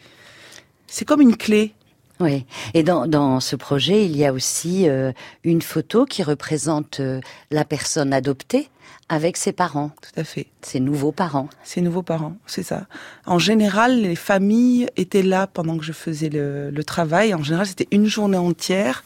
c'est 0.88 1.04
comme 1.04 1.20
une 1.20 1.36
clé. 1.36 1.74
Oui. 2.20 2.46
Et 2.74 2.82
dans, 2.82 3.06
dans 3.06 3.40
ce 3.40 3.56
projet, 3.56 4.04
il 4.04 4.16
y 4.16 4.24
a 4.24 4.32
aussi 4.32 4.88
euh, 4.88 5.12
une 5.44 5.62
photo 5.62 6.04
qui 6.04 6.22
représente 6.22 7.00
euh, 7.00 7.20
la 7.50 7.64
personne 7.64 8.12
adoptée 8.12 8.68
avec 9.08 9.36
ses 9.36 9.52
parents, 9.52 9.90
Tout 10.00 10.20
à 10.20 10.24
fait. 10.24 10.46
ses 10.62 10.80
nouveaux 10.80 11.12
parents. 11.12 11.48
Ses 11.64 11.80
nouveaux 11.80 12.02
parents, 12.02 12.36
c'est 12.46 12.62
ça. 12.62 12.86
En 13.26 13.38
général, 13.38 14.00
les 14.00 14.16
familles 14.16 14.88
étaient 14.96 15.22
là 15.22 15.46
pendant 15.46 15.76
que 15.76 15.84
je 15.84 15.92
faisais 15.92 16.28
le, 16.28 16.70
le 16.70 16.84
travail. 16.84 17.34
En 17.34 17.42
général, 17.42 17.66
c'était 17.66 17.88
une 17.90 18.06
journée 18.06 18.38
entière 18.38 19.04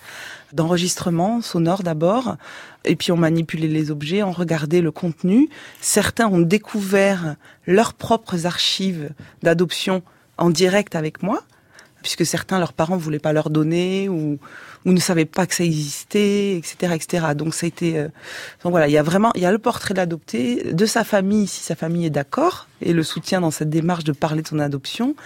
d'enregistrement 0.52 1.42
sonore 1.42 1.82
d'abord, 1.82 2.36
et 2.84 2.96
puis 2.96 3.10
on 3.10 3.16
manipulait 3.16 3.66
les 3.66 3.90
objets, 3.90 4.22
on 4.22 4.32
regardait 4.32 4.80
le 4.80 4.92
contenu. 4.92 5.48
Certains 5.80 6.28
ont 6.28 6.38
découvert 6.38 7.36
leurs 7.66 7.94
propres 7.94 8.46
archives 8.46 9.10
d'adoption 9.42 10.02
en 10.38 10.50
direct 10.50 10.94
avec 10.94 11.22
moi, 11.22 11.42
puisque 12.02 12.24
certains, 12.24 12.58
leurs 12.60 12.72
parents 12.72 12.96
voulaient 12.96 13.18
pas 13.18 13.32
leur 13.32 13.50
donner, 13.50 14.08
ou 14.08 14.38
ou 14.86 14.92
ne 14.92 15.00
savaient 15.00 15.26
pas 15.26 15.46
que 15.46 15.54
ça 15.54 15.64
existait, 15.64 16.56
etc., 16.56 16.94
etc. 16.94 17.26
Donc 17.36 17.54
ça 17.54 17.66
a 17.66 17.68
été, 17.68 17.98
euh, 17.98 18.04
donc 18.62 18.70
voilà, 18.70 18.88
il 18.88 18.92
y 18.92 18.98
a 18.98 19.02
vraiment, 19.02 19.32
il 19.34 19.42
y 19.42 19.44
a 19.44 19.52
le 19.52 19.58
portrait 19.58 19.92
de 19.92 19.98
l'adopté, 19.98 20.72
de 20.72 20.86
sa 20.86 21.04
famille 21.04 21.46
si 21.46 21.62
sa 21.62 21.74
famille 21.74 22.06
est 22.06 22.10
d'accord 22.10 22.68
et 22.80 22.92
le 22.92 23.02
soutien 23.02 23.40
dans 23.40 23.50
cette 23.50 23.68
démarche 23.70 24.04
de 24.04 24.12
parler 24.12 24.42
de 24.42 24.48
son 24.48 24.58
adoption, 24.60 25.16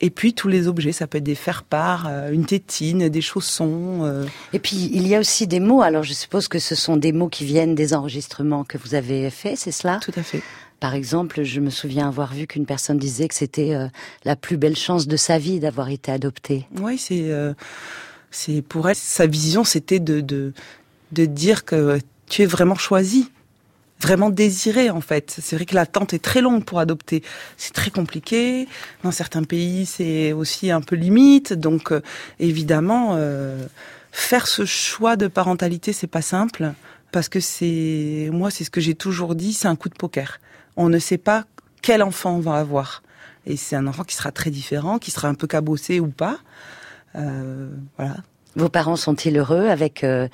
et 0.00 0.10
puis 0.10 0.34
tous 0.34 0.48
les 0.48 0.68
objets, 0.68 0.92
ça 0.92 1.06
peut 1.06 1.18
être 1.18 1.24
des 1.24 1.34
faire-part, 1.34 2.06
euh, 2.08 2.30
une 2.30 2.46
tétine, 2.46 3.08
des 3.08 3.20
chaussons. 3.20 4.00
euh, 4.04 4.24
Et 4.52 4.58
puis, 4.58 4.90
il 4.92 5.06
y 5.08 5.14
a 5.14 5.20
aussi 5.20 5.46
des 5.46 5.58
mots. 5.60 5.82
Alors, 5.82 6.02
je 6.04 6.12
suppose 6.12 6.48
que 6.48 6.58
ce 6.58 6.74
sont 6.74 6.96
des 6.96 7.12
mots 7.12 7.28
qui 7.28 7.44
viennent 7.44 7.74
des 7.74 7.94
enregistrements 7.94 8.62
que 8.64 8.78
vous 8.78 8.94
avez 8.94 9.30
faits, 9.30 9.56
c'est 9.58 9.72
cela? 9.72 10.00
Tout 10.02 10.12
à 10.16 10.22
fait. 10.22 10.42
Par 10.80 10.94
exemple, 10.94 11.42
je 11.42 11.58
me 11.60 11.70
souviens 11.70 12.06
avoir 12.06 12.32
vu 12.32 12.46
qu'une 12.46 12.66
personne 12.66 12.98
disait 12.98 13.26
que 13.26 13.34
c'était 13.34 13.74
euh, 13.74 13.88
la 14.24 14.36
plus 14.36 14.56
belle 14.56 14.76
chance 14.76 15.08
de 15.08 15.16
sa 15.16 15.36
vie 15.38 15.58
d'avoir 15.58 15.88
été 15.88 16.12
adoptée. 16.12 16.66
Oui, 16.78 16.98
c'est 16.98 17.30
euh, 17.32 17.52
c'est 18.30 18.62
pour 18.62 18.88
elle 18.88 18.96
sa 18.96 19.26
vision, 19.26 19.64
c'était 19.64 20.00
de, 20.00 20.20
de 20.20 20.52
de 21.12 21.24
dire 21.24 21.64
que 21.64 21.98
tu 22.26 22.42
es 22.42 22.46
vraiment 22.46 22.74
choisi, 22.74 23.30
vraiment 24.00 24.30
désiré 24.30 24.90
en 24.90 25.00
fait. 25.00 25.36
C'est 25.40 25.56
vrai 25.56 25.64
que 25.64 25.74
l'attente 25.74 26.12
est 26.12 26.22
très 26.22 26.40
longue 26.40 26.64
pour 26.64 26.80
adopter. 26.80 27.22
C'est 27.56 27.72
très 27.72 27.90
compliqué. 27.90 28.68
Dans 29.02 29.12
certains 29.12 29.42
pays, 29.42 29.86
c'est 29.86 30.32
aussi 30.32 30.70
un 30.70 30.80
peu 30.80 30.96
limite. 30.96 31.52
Donc 31.52 31.92
euh, 31.92 32.00
évidemment, 32.38 33.12
euh, 33.14 33.66
faire 34.12 34.46
ce 34.46 34.64
choix 34.64 35.16
de 35.16 35.26
parentalité, 35.28 35.92
c'est 35.92 36.06
pas 36.06 36.22
simple 36.22 36.72
parce 37.10 37.28
que 37.28 37.40
c'est 37.40 38.28
moi, 38.32 38.50
c'est 38.50 38.64
ce 38.64 38.70
que 38.70 38.80
j'ai 38.80 38.94
toujours 38.94 39.34
dit, 39.34 39.52
c'est 39.52 39.68
un 39.68 39.76
coup 39.76 39.88
de 39.88 39.94
poker. 39.94 40.40
On 40.76 40.88
ne 40.88 40.98
sait 40.98 41.18
pas 41.18 41.44
quel 41.82 42.02
enfant 42.02 42.36
on 42.36 42.40
va 42.40 42.56
avoir. 42.56 43.02
Et 43.46 43.56
c'est 43.56 43.76
un 43.76 43.86
enfant 43.86 44.04
qui 44.04 44.14
sera 44.14 44.30
très 44.30 44.50
différent, 44.50 44.98
qui 44.98 45.10
sera 45.10 45.28
un 45.28 45.34
peu 45.34 45.46
cabossé 45.46 46.00
ou 46.00 46.08
pas. 46.08 46.38
Euh, 47.18 47.68
voilà. 47.96 48.16
Vos 48.56 48.68
parents 48.68 48.96
sont-ils 48.96 49.36
heureux 49.36 49.68
avec 49.68 50.02
euh, 50.02 50.26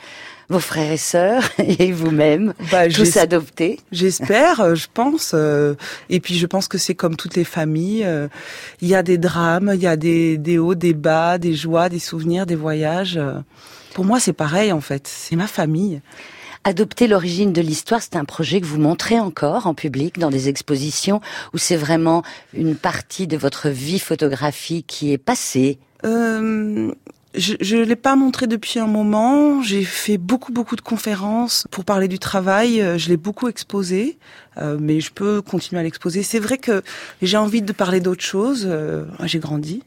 vos 0.49 0.61
frères 0.61 0.91
et 0.93 0.97
sœurs 0.97 1.43
et 1.59 1.93
vous-même, 1.93 2.55
Bah, 2.71 2.89
tous 2.89 3.17
adoptés? 3.19 3.81
J'espère, 3.93 4.61
euh, 4.61 4.75
je 4.75 4.87
pense. 4.93 5.33
euh, 5.35 5.75
et 6.09 6.21
puis 6.21 6.39
je 6.39 6.47
pense 6.47 6.67
que 6.69 6.79
c'est 6.79 6.95
comme 6.95 7.17
toutes 7.17 7.37
les 7.37 7.45
familles. 7.45 8.05
euh, 8.05 8.29
Il 8.81 8.89
y 8.89 8.95
a 8.95 9.03
des 9.03 9.19
drames, 9.19 9.73
il 9.75 9.83
y 9.83 9.87
a 9.87 9.97
des, 9.97 10.39
des 10.39 10.59
hauts, 10.59 10.75
des 10.75 10.95
bas, 10.95 11.37
des 11.39 11.55
joies, 11.55 11.89
des 11.89 11.99
souvenirs, 11.99 12.47
des 12.47 12.55
voyages. 12.55 13.21
Pour 13.95 14.05
moi, 14.07 14.21
c'est 14.21 14.33
pareil 14.33 14.73
en 14.73 14.81
fait. 14.81 15.07
C'est 15.07 15.37
ma 15.37 15.47
famille. 15.49 16.01
Adopter 16.67 17.09
l'origine 17.09 17.53
de 17.53 17.61
l'histoire, 17.61 18.01
c'est 18.01 18.17
un 18.17 18.25
projet 18.25 18.59
que 18.63 18.65
vous 18.67 18.81
montrez 18.81 19.21
encore 19.21 19.67
en 19.67 19.75
public 19.75 20.19
dans 20.19 20.31
des 20.31 20.49
expositions 20.49 21.21
où 21.53 21.59
c'est 21.59 21.77
vraiment 21.77 22.23
une 22.55 22.75
partie 22.75 23.27
de 23.27 23.37
votre 23.37 23.69
vie 23.69 23.99
photographique 23.99 24.87
qui 24.87 25.13
est 25.13 25.19
passée? 25.19 25.79
Euh, 26.05 26.93
je 27.37 27.77
ne 27.77 27.83
l'ai 27.85 27.97
pas 27.97 28.15
montré 28.15 28.47
depuis 28.47 28.79
un 28.79 28.87
moment. 28.87 29.61
J'ai 29.63 29.83
fait 29.85 30.19
beaucoup, 30.19 30.53
beaucoup 30.53 30.77
de 30.77 30.81
conférences 30.83 31.67
pour 31.73 31.85
parler 31.85 32.07
du 32.07 32.19
travail. 32.21 32.81
Euh, 32.81 32.97
Je 32.97 33.09
l'ai 33.09 33.17
beaucoup 33.17 33.49
exposé, 33.49 34.19
euh, 34.59 34.77
mais 34.81 35.01
je 35.01 35.11
peux 35.11 35.43
continuer 35.43 35.81
à 35.81 35.83
l'exposer. 35.83 36.23
C'est 36.23 36.39
vrai 36.39 36.59
que 36.59 36.83
j'ai 37.23 37.37
envie 37.37 37.61
de 37.63 37.73
parler 37.73 37.99
d'autres 38.01 38.23
choses. 38.25 38.65
Euh, 38.69 39.05
J'ai 39.25 39.41
grandi, 39.41 39.83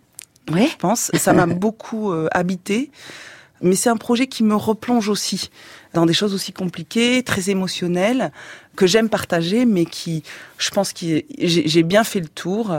Oui. 0.51 0.67
je 0.69 0.75
pense. 0.75 1.09
Ça 1.13 1.31
m'a 1.33 1.45
beaucoup 1.65 2.11
euh, 2.11 2.27
habité. 2.31 2.91
Mais 3.61 3.75
c'est 3.75 3.89
un 3.89 3.97
projet 3.97 4.27
qui 4.27 4.43
me 4.43 4.55
replonge 4.55 5.07
aussi 5.09 5.49
dans 5.93 6.05
des 6.05 6.13
choses 6.13 6.33
aussi 6.33 6.53
compliquées, 6.53 7.23
très 7.23 7.49
émotionnelles, 7.49 8.31
que 8.75 8.87
j'aime 8.87 9.09
partager, 9.09 9.65
mais 9.65 9.85
qui, 9.85 10.23
je 10.57 10.69
pense 10.69 10.93
que 10.93 11.23
j'ai 11.39 11.83
bien 11.83 12.03
fait 12.03 12.19
le 12.19 12.27
tour. 12.27 12.75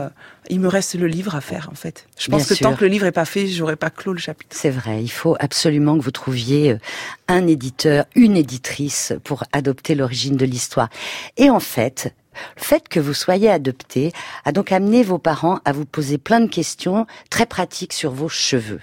Il 0.49 0.61
me 0.61 0.69
reste 0.69 0.95
le 0.95 1.07
livre 1.07 1.35
à 1.35 1.41
faire, 1.41 1.69
en 1.71 1.75
fait. 1.75 2.07
Je 2.19 2.31
pense 2.31 2.47
Bien 2.47 2.57
que 2.57 2.63
tant 2.63 2.75
que 2.75 2.85
le 2.85 2.89
livre 2.89 3.05
est 3.07 3.13
pas 3.13 3.25
fait, 3.25 3.47
j'aurais 3.49 3.77
pas 3.77 3.91
clos 3.91 4.13
le 4.13 4.19
chapitre. 4.19 4.57
C'est 4.57 4.71
vrai, 4.71 5.03
il 5.03 5.11
faut 5.11 5.37
absolument 5.41 5.99
que 5.99 6.03
vous 6.03 6.11
trouviez 6.11 6.73
euh, 6.73 6.79
un 7.27 7.47
éditeur, 7.47 8.05
une 8.15 8.37
éditrice 8.37 9.13
pour 9.25 9.45
adopter 9.53 9.95
l'origine 9.95 10.37
de 10.37 10.47
l'histoire. 10.47 10.89
Et 11.37 11.51
en 11.51 11.61
fait, 11.61 12.15
le 12.57 12.63
fait 12.63 12.89
que 12.89 13.01
vous 13.01 13.15
soyez 13.15 13.51
adopté 13.51 14.13
a 14.45 14.53
donc 14.53 14.73
amené 14.73 15.03
vos 15.03 15.19
parents 15.19 15.61
à 15.65 15.73
vous 15.73 15.85
poser 15.85 16.19
plein 16.19 16.41
de 16.41 16.49
questions 16.49 17.07
très 17.31 17.47
pratiques 17.47 17.93
sur 17.93 18.13
vos 18.13 18.29
cheveux. 18.29 18.81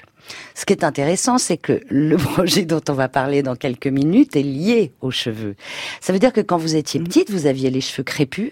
Ce 0.54 0.66
qui 0.66 0.74
est 0.74 0.84
intéressant, 0.84 1.38
c'est 1.38 1.58
que 1.58 1.82
le 1.90 2.18
projet 2.34 2.66
dont 2.66 2.82
on 2.90 2.94
va 2.94 3.08
parler 3.10 3.44
dans 3.44 3.56
quelques 3.56 3.88
minutes 3.88 4.36
est 4.36 4.44
lié 4.44 4.92
aux 5.02 5.12
cheveux. 5.12 5.56
Ça 6.02 6.14
veut 6.14 6.20
dire 6.20 6.34
que 6.34 6.42
quand 6.42 6.58
vous 6.58 6.76
étiez 6.76 7.00
petite, 7.00 7.32
vous 7.32 7.46
aviez 7.46 7.70
les 7.70 7.82
cheveux 7.82 8.04
crépus 8.04 8.52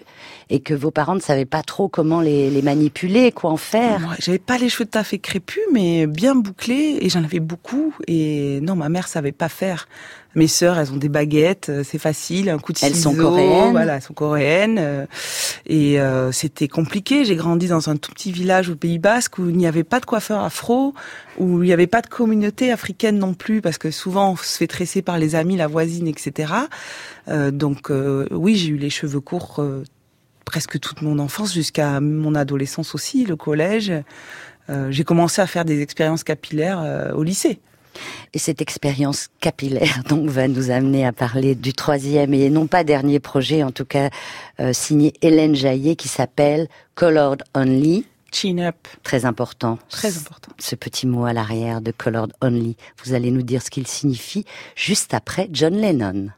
et 0.50 0.60
que 0.60 0.74
vos 0.74 0.90
parents 0.90 1.14
ne 1.14 1.20
savaient 1.20 1.44
pas 1.44 1.62
trop 1.62 1.88
comment 1.88 2.20
les, 2.20 2.50
les 2.50 2.62
manipuler, 2.62 3.32
quoi 3.32 3.50
en 3.50 3.56
faire. 3.56 4.00
Moi, 4.00 4.14
j'avais 4.18 4.38
pas 4.38 4.58
les 4.58 4.68
cheveux 4.68 4.86
tout 4.86 4.98
à 4.98 5.04
fait 5.04 5.18
crépus, 5.18 5.62
mais 5.72 6.06
bien 6.06 6.34
bouclés, 6.34 6.98
et 7.00 7.08
j'en 7.08 7.24
avais 7.24 7.40
beaucoup. 7.40 7.94
Et 8.06 8.60
non, 8.62 8.76
ma 8.76 8.88
mère 8.88 9.08
savait 9.08 9.32
pas 9.32 9.48
faire. 9.48 9.88
Mes 10.36 10.48
sœurs, 10.48 10.78
elles 10.80 10.92
ont 10.92 10.96
des 10.96 11.08
baguettes, 11.08 11.68
euh, 11.68 11.84
c'est 11.84 11.98
facile, 11.98 12.50
un 12.50 12.58
coup 12.58 12.72
de 12.72 12.78
Elles 12.82 12.96
sont 12.96 13.14
coréennes. 13.14 13.70
Voilà, 13.70 13.94
elles 13.96 14.02
sont 14.02 14.14
coréennes. 14.14 14.78
euh, 14.80 15.06
Et 15.66 16.00
euh, 16.00 16.32
c'était 16.32 16.66
compliqué. 16.66 17.24
J'ai 17.24 17.36
grandi 17.36 17.68
dans 17.68 17.88
un 17.88 17.94
tout 17.96 18.10
petit 18.10 18.32
village 18.32 18.68
au 18.68 18.74
Pays 18.74 18.98
Basque 18.98 19.38
où 19.38 19.48
il 19.48 19.56
n'y 19.56 19.68
avait 19.68 19.84
pas 19.84 20.00
de 20.00 20.06
coiffeur 20.06 20.40
afro, 20.42 20.92
où 21.38 21.62
il 21.62 21.66
n'y 21.66 21.72
avait 21.72 21.86
pas 21.86 22.02
de 22.02 22.08
communauté 22.08 22.72
africaine 22.72 23.16
non 23.18 23.32
plus, 23.34 23.60
parce 23.60 23.78
que 23.78 23.92
souvent 23.92 24.32
on 24.32 24.36
se 24.36 24.58
fait 24.58 24.66
tresser 24.66 25.02
par 25.02 25.18
les 25.18 25.36
amis, 25.36 25.56
la 25.56 25.68
voisine, 25.68 26.08
etc. 26.08 26.52
Euh, 27.28 27.52
donc 27.52 27.90
euh, 27.92 28.26
oui, 28.32 28.56
j'ai 28.56 28.70
eu 28.70 28.76
les 28.76 28.90
cheveux 28.90 29.20
courts 29.20 29.56
euh, 29.60 29.84
presque 30.44 30.78
toute 30.80 31.02
mon 31.02 31.18
enfance 31.18 31.52
jusqu'à 31.52 32.00
mon 32.00 32.34
adolescence 32.34 32.94
aussi, 32.94 33.24
le 33.24 33.36
collège. 33.36 33.92
Euh, 34.70 34.90
j'ai 34.90 35.04
commencé 35.04 35.42
à 35.42 35.46
faire 35.46 35.64
des 35.64 35.80
expériences 35.82 36.24
capillaires 36.24 36.80
euh, 36.82 37.12
au 37.12 37.22
lycée. 37.22 37.60
Et 38.32 38.38
cette 38.38 38.60
expérience 38.60 39.28
capillaire 39.40 40.02
donc 40.08 40.28
va 40.28 40.48
nous 40.48 40.70
amener 40.70 41.06
à 41.06 41.12
parler 41.12 41.54
du 41.54 41.72
troisième 41.72 42.34
et 42.34 42.50
non 42.50 42.66
pas 42.66 42.82
dernier 42.84 43.20
projet, 43.20 43.62
en 43.62 43.70
tout 43.70 43.84
cas 43.84 44.10
euh, 44.60 44.72
signé 44.72 45.12
Hélène 45.22 45.54
Jaillet, 45.54 45.96
qui 45.96 46.08
s'appelle 46.08 46.68
Colored 46.94 47.42
Only. 47.54 48.06
Chin 48.32 48.58
up, 48.58 48.88
Très 49.04 49.26
important. 49.26 49.78
très 49.88 50.18
important. 50.18 50.50
Ce 50.58 50.74
petit 50.74 51.06
mot 51.06 51.24
à 51.24 51.32
l'arrière 51.32 51.80
de 51.80 51.92
Colored 51.92 52.32
Only. 52.40 52.76
Vous 53.04 53.14
allez 53.14 53.30
nous 53.30 53.42
dire 53.42 53.62
ce 53.62 53.70
qu'il 53.70 53.86
signifie 53.86 54.44
juste 54.74 55.14
après 55.14 55.48
John 55.52 55.74
Lennon. 55.74 56.30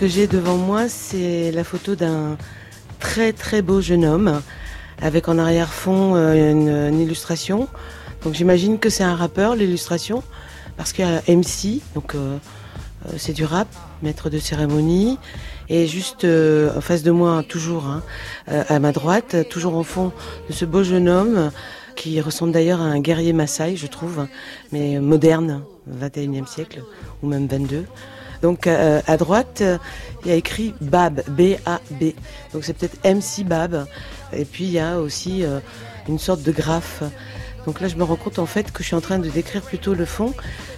Que 0.00 0.06
j'ai 0.06 0.26
devant 0.26 0.56
moi, 0.56 0.88
c'est 0.88 1.52
la 1.52 1.62
photo 1.62 1.94
d'un 1.94 2.38
très 3.00 3.34
très 3.34 3.60
beau 3.60 3.82
jeune 3.82 4.06
homme 4.06 4.40
avec 5.02 5.28
en 5.28 5.36
arrière-fond 5.36 6.14
euh, 6.16 6.88
une, 6.88 6.98
illustration. 6.98 7.68
Donc 8.24 8.32
j'imagine 8.32 8.78
que 8.78 8.88
c'est 8.88 9.02
un 9.04 9.14
rappeur 9.14 9.56
l'illustration 9.56 10.22
parce 10.78 10.94
qu'il 10.94 11.04
y 11.04 11.06
a 11.06 11.20
MC, 11.28 11.82
donc 11.94 12.14
euh, 12.14 12.38
euh, 13.08 13.12
c'est 13.18 13.34
du 13.34 13.44
rap, 13.44 13.68
maître 14.02 14.30
de 14.30 14.38
cérémonie. 14.38 15.18
Et 15.68 15.86
juste 15.86 16.24
en 16.24 16.80
face 16.80 17.02
de 17.02 17.10
moi, 17.10 17.42
toujours 17.46 17.84
hein, 17.84 18.02
à 18.46 18.78
ma 18.78 18.92
droite, 18.92 19.36
toujours 19.50 19.74
au 19.74 19.84
fond 19.84 20.12
de 20.48 20.54
ce 20.54 20.64
beau 20.64 20.82
jeune 20.82 21.10
homme 21.10 21.50
qui 21.94 22.22
ressemble 22.22 22.52
d'ailleurs 22.52 22.80
à 22.80 22.84
un 22.84 23.00
guerrier 23.00 23.34
Maasai, 23.34 23.76
je 23.76 23.86
trouve, 23.86 24.26
mais 24.72 24.98
moderne, 24.98 25.62
21e 25.92 26.46
siècle 26.46 26.82
ou 27.22 27.28
même 27.28 27.46
22. 27.46 27.84
Donc 28.42 28.66
euh, 28.66 29.00
à 29.06 29.16
droite, 29.16 29.58
euh, 29.60 29.78
il 30.24 30.30
y 30.30 30.32
a 30.32 30.36
écrit 30.36 30.74
Bab, 30.80 31.22
B-A-B. 31.28 32.04
Donc 32.52 32.64
c'est 32.64 32.74
peut-être 32.74 32.98
MC 33.04 33.44
Bab. 33.44 33.86
Et 34.32 34.44
puis 34.44 34.64
il 34.64 34.72
y 34.72 34.78
a 34.78 34.98
aussi 34.98 35.44
euh, 35.44 35.60
une 36.08 36.18
sorte 36.18 36.42
de 36.42 36.52
graphe. 36.52 37.02
Donc 37.66 37.80
là, 37.80 37.88
je 37.88 37.96
me 37.96 38.04
rends 38.04 38.16
compte 38.16 38.38
en 38.38 38.46
fait 38.46 38.72
que 38.72 38.82
je 38.82 38.88
suis 38.88 38.96
en 38.96 39.02
train 39.02 39.18
de 39.18 39.28
décrire 39.28 39.60
plutôt 39.60 39.92
le 39.92 40.06
fond, 40.06 40.32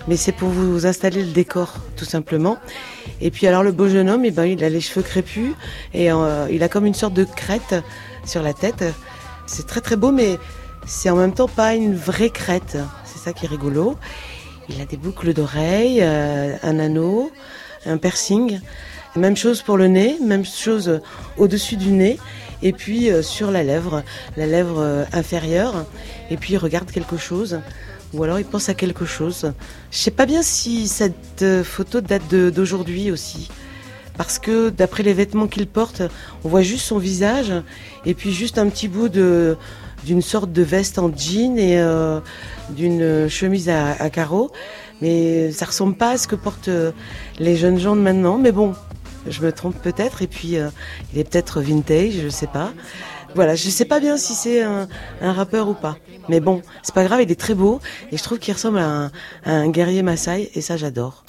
mais 0.09 0.17
c'est 0.17 0.33
pour 0.33 0.49
vous 0.49 0.85
installer 0.85 1.23
le 1.23 1.31
décor, 1.31 1.77
tout 1.97 2.05
simplement. 2.05 2.59
Et 3.21 3.31
puis 3.31 3.47
alors 3.47 3.63
le 3.63 3.71
beau 3.71 3.89
jeune 3.89 4.11
homme, 4.11 4.25
eh 4.25 4.33
ben, 4.33 4.47
il 4.47 4.65
a 4.65 4.69
les 4.69 4.81
cheveux 4.81 5.03
crépus 5.03 5.55
et 5.95 6.09
il 6.51 6.63
a 6.63 6.69
comme 6.69 6.85
une 6.85 6.95
sorte 6.95 7.15
de 7.15 7.23
crête 7.23 7.77
sur 8.25 8.43
la 8.43 8.53
tête. 8.53 8.85
C'est 9.47 9.65
très 9.69 9.81
très 9.81 9.95
beau, 9.95 10.11
mais 10.11 10.39
c'est 10.85 11.09
en 11.09 11.17
même 11.17 11.33
temps 11.33 11.47
pas 11.47 11.75
une 11.75 11.95
vraie 11.95 12.31
crête. 12.31 12.77
C'est 13.05 13.19
ça 13.19 13.33
qui 13.33 13.47
est 13.47 13.49
rigolo. 13.49 13.97
Il 14.69 14.81
a 14.81 14.85
des 14.85 14.97
boucles 14.97 15.35
d'oreilles, 15.35 16.01
euh, 16.03 16.57
un 16.63 16.79
anneau, 16.79 17.31
un 17.85 17.97
piercing. 17.99 18.61
Même 19.17 19.37
chose 19.37 19.61
pour 19.61 19.77
le 19.77 19.89
nez, 19.89 20.17
même 20.23 20.45
chose 20.45 21.01
au-dessus 21.37 21.77
du 21.77 21.91
nez. 21.91 22.19
Et 22.63 22.73
puis 22.73 23.11
euh, 23.11 23.23
sur 23.23 23.51
la 23.51 23.65
lèvre, 23.65 24.03
la 24.37 24.47
lèvre 24.47 24.79
euh, 24.79 25.05
inférieure. 25.13 25.85
Et 26.31 26.37
puis 26.37 26.55
il 26.55 26.59
regarde 26.59 26.91
quelque 26.91 27.17
chose. 27.17 27.61
Ou 28.15 28.23
alors 28.23 28.39
il 28.39 28.45
pense 28.45 28.69
à 28.69 28.75
quelque 28.75 29.05
chose. 29.05 29.53
Je 29.91 29.99
sais 29.99 30.11
pas 30.11 30.27
bien 30.27 30.43
si 30.43 30.87
cette 30.87 31.45
photo 31.65 32.01
date 32.01 32.29
d'aujourd'hui 32.29 33.11
aussi. 33.11 33.51
Parce 34.17 34.39
que 34.39 34.69
d'après 34.69 35.03
les 35.03 35.15
vêtements 35.15 35.47
qu'il 35.47 35.67
porte, 35.67 36.03
on 36.45 36.49
voit 36.49 36.61
juste 36.61 36.85
son 36.85 36.99
visage 36.99 37.53
et 38.05 38.13
puis 38.13 38.33
juste 38.33 38.59
un 38.59 38.69
petit 38.69 38.87
bout 38.87 39.09
de 39.09 39.57
d'une 40.05 40.23
sorte 40.23 40.53
de 40.53 40.63
veste 40.63 40.99
en 40.99 41.11
jean 41.15 41.59
et 41.59 41.79
euh, 41.81 42.21
d'une 42.71 43.29
chemise 43.29 43.69
à, 43.69 43.93
à 43.93 44.11
carreaux. 44.11 44.51
Mais 45.01 45.51
ça 45.53 45.67
ressemble 45.67 45.97
pas 45.97 46.11
à 46.11 46.19
ce 46.19 46.29
que 46.29 46.37
portent 46.37 46.69
euh, 46.69 46.93
les 47.39 47.57
jeunes 47.57 47.79
gens 47.79 47.97
de 47.97 48.01
maintenant. 48.01 48.39
Mais 48.39 48.53
bon, 48.53 48.75
je 49.29 49.41
me 49.43 49.53
trompe 49.53 49.77
peut-être. 49.83 50.23
Et 50.23 50.27
puis 50.27 50.57
euh, 50.57 50.69
il 51.13 51.19
est 51.19 51.25
peut-être 51.29 51.61
vintage, 51.61 52.15
je 52.23 52.29
sais 52.29 52.47
pas. 52.47 52.73
Voilà, 53.35 53.55
je 53.55 53.69
sais 53.71 53.87
pas 53.87 53.99
bien 53.99 54.17
si 54.17 54.35
c'est 54.35 54.63
un, 54.63 54.89
un 55.23 55.33
rappeur 55.33 55.69
ou 55.69 55.75
pas. 55.75 55.97
Mais 56.29 56.39
bon, 56.41 56.63
c'est 56.83 56.95
pas 56.95 57.05
grave, 57.05 57.23
il 57.23 57.31
est 57.31 57.41
très 57.41 57.55
beau 57.55 57.81
et 58.13 58.17
je 58.17 58.23
trouve 58.23 58.39
qu'il 58.39 58.53
ressemble 58.53 58.79
à 58.79 58.87
un, 58.87 59.07
à 59.45 59.53
un 59.53 59.69
guerrier 59.71 60.03
Maasai 60.03 60.51
et 60.55 60.61
ça 60.61 60.77
j'adore. 60.77 61.25